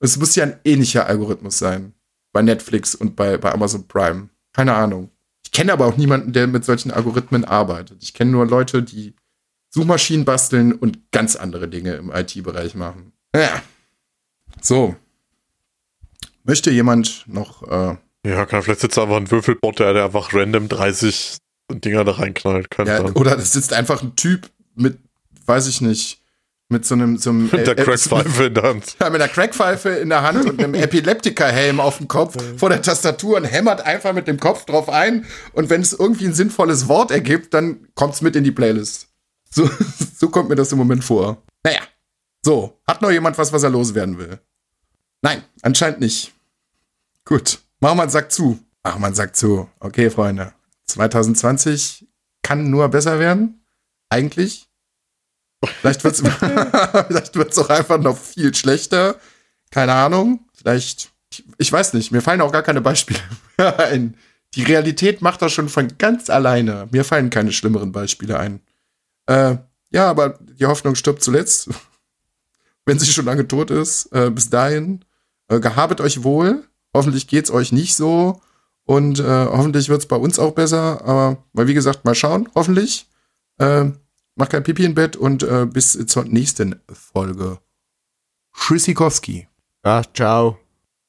[0.00, 1.94] Es muss ja ein ähnlicher Algorithmus sein.
[2.32, 4.28] Bei Netflix und bei, bei Amazon Prime.
[4.52, 5.10] Keine Ahnung.
[5.44, 8.02] Ich kenne aber auch niemanden, der mit solchen Algorithmen arbeitet.
[8.02, 9.14] Ich kenne nur Leute, die
[9.70, 13.12] Suchmaschinen basteln und ganz andere Dinge im IT-Bereich machen.
[13.34, 13.62] Ja.
[14.60, 14.96] So.
[16.44, 17.96] Möchte jemand noch äh,
[18.28, 21.38] ja, kann vielleicht sitzt da einfach ein Würfelbot, der, der einfach random 30
[21.70, 22.68] Dinger da reinknallt.
[22.86, 24.98] Ja, oder es sitzt einfach ein Typ mit,
[25.46, 26.22] weiß ich nicht,
[26.70, 28.96] mit so einem, so einem Mit der Crackpfeife in der Hand.
[29.00, 32.82] Ja, mit einer Crackpfeife in der Hand und einem Epileptiker-Helm auf dem Kopf vor der
[32.82, 35.24] Tastatur und hämmert einfach mit dem Kopf drauf ein.
[35.52, 39.08] Und wenn es irgendwie ein sinnvolles Wort ergibt, dann kommt es mit in die Playlist.
[39.50, 39.68] So,
[40.16, 41.42] so kommt mir das im Moment vor.
[41.64, 41.80] Naja,
[42.44, 42.78] so.
[42.86, 44.38] Hat noch jemand was, was er loswerden will?
[45.22, 46.32] Nein, anscheinend nicht.
[47.24, 47.58] Gut.
[47.80, 48.58] Wir einen Sack zu.
[48.82, 49.68] Wir einen Sack zu.
[49.80, 50.52] Okay, Freunde.
[50.86, 52.06] 2020
[52.42, 53.64] kann nur besser werden.
[54.08, 54.68] Eigentlich.
[55.80, 59.16] Vielleicht vielleicht wird's auch einfach noch viel schlechter.
[59.70, 60.46] Keine Ahnung.
[60.54, 62.10] Vielleicht, ich, ich weiß nicht.
[62.12, 63.20] Mir fallen auch gar keine Beispiele
[63.78, 64.16] ein.
[64.54, 66.88] Die Realität macht das schon von ganz alleine.
[66.90, 68.60] Mir fallen keine schlimmeren Beispiele ein.
[69.26, 69.56] Äh,
[69.90, 71.68] ja, aber die Hoffnung stirbt zuletzt.
[72.86, 74.06] Wenn sie schon lange tot ist.
[74.12, 75.04] Äh, bis dahin.
[75.48, 76.64] Äh, gehabet euch wohl.
[76.94, 78.40] Hoffentlich geht's euch nicht so.
[78.84, 81.04] Und äh, hoffentlich wird's bei uns auch besser.
[81.04, 82.48] Aber mal wie gesagt, mal schauen.
[82.54, 83.06] Hoffentlich.
[83.58, 83.90] Äh,
[84.34, 87.58] mach kein Pipi im Bett und äh, bis zur nächsten Folge.
[88.56, 89.46] Tschüssikowski.
[89.84, 90.58] Ja, ciao.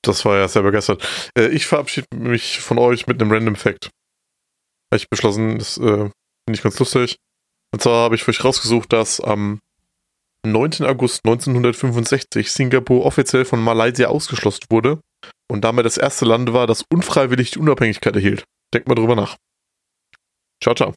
[0.01, 1.07] Das war ja sehr begeistert.
[1.37, 3.89] Äh, ich verabschiede mich von euch mit einem Random Fact.
[4.93, 6.11] Ich beschlossen, das äh, finde
[6.51, 7.17] ich ganz lustig.
[7.71, 9.59] Und zwar habe ich für euch rausgesucht, dass am
[10.45, 10.83] 9.
[10.85, 14.99] August 1965 Singapur offiziell von Malaysia ausgeschlossen wurde
[15.49, 18.45] und damit das erste Land war, das unfreiwillig die Unabhängigkeit erhielt.
[18.73, 19.35] Denkt mal drüber nach.
[20.61, 20.93] Ciao, ciao.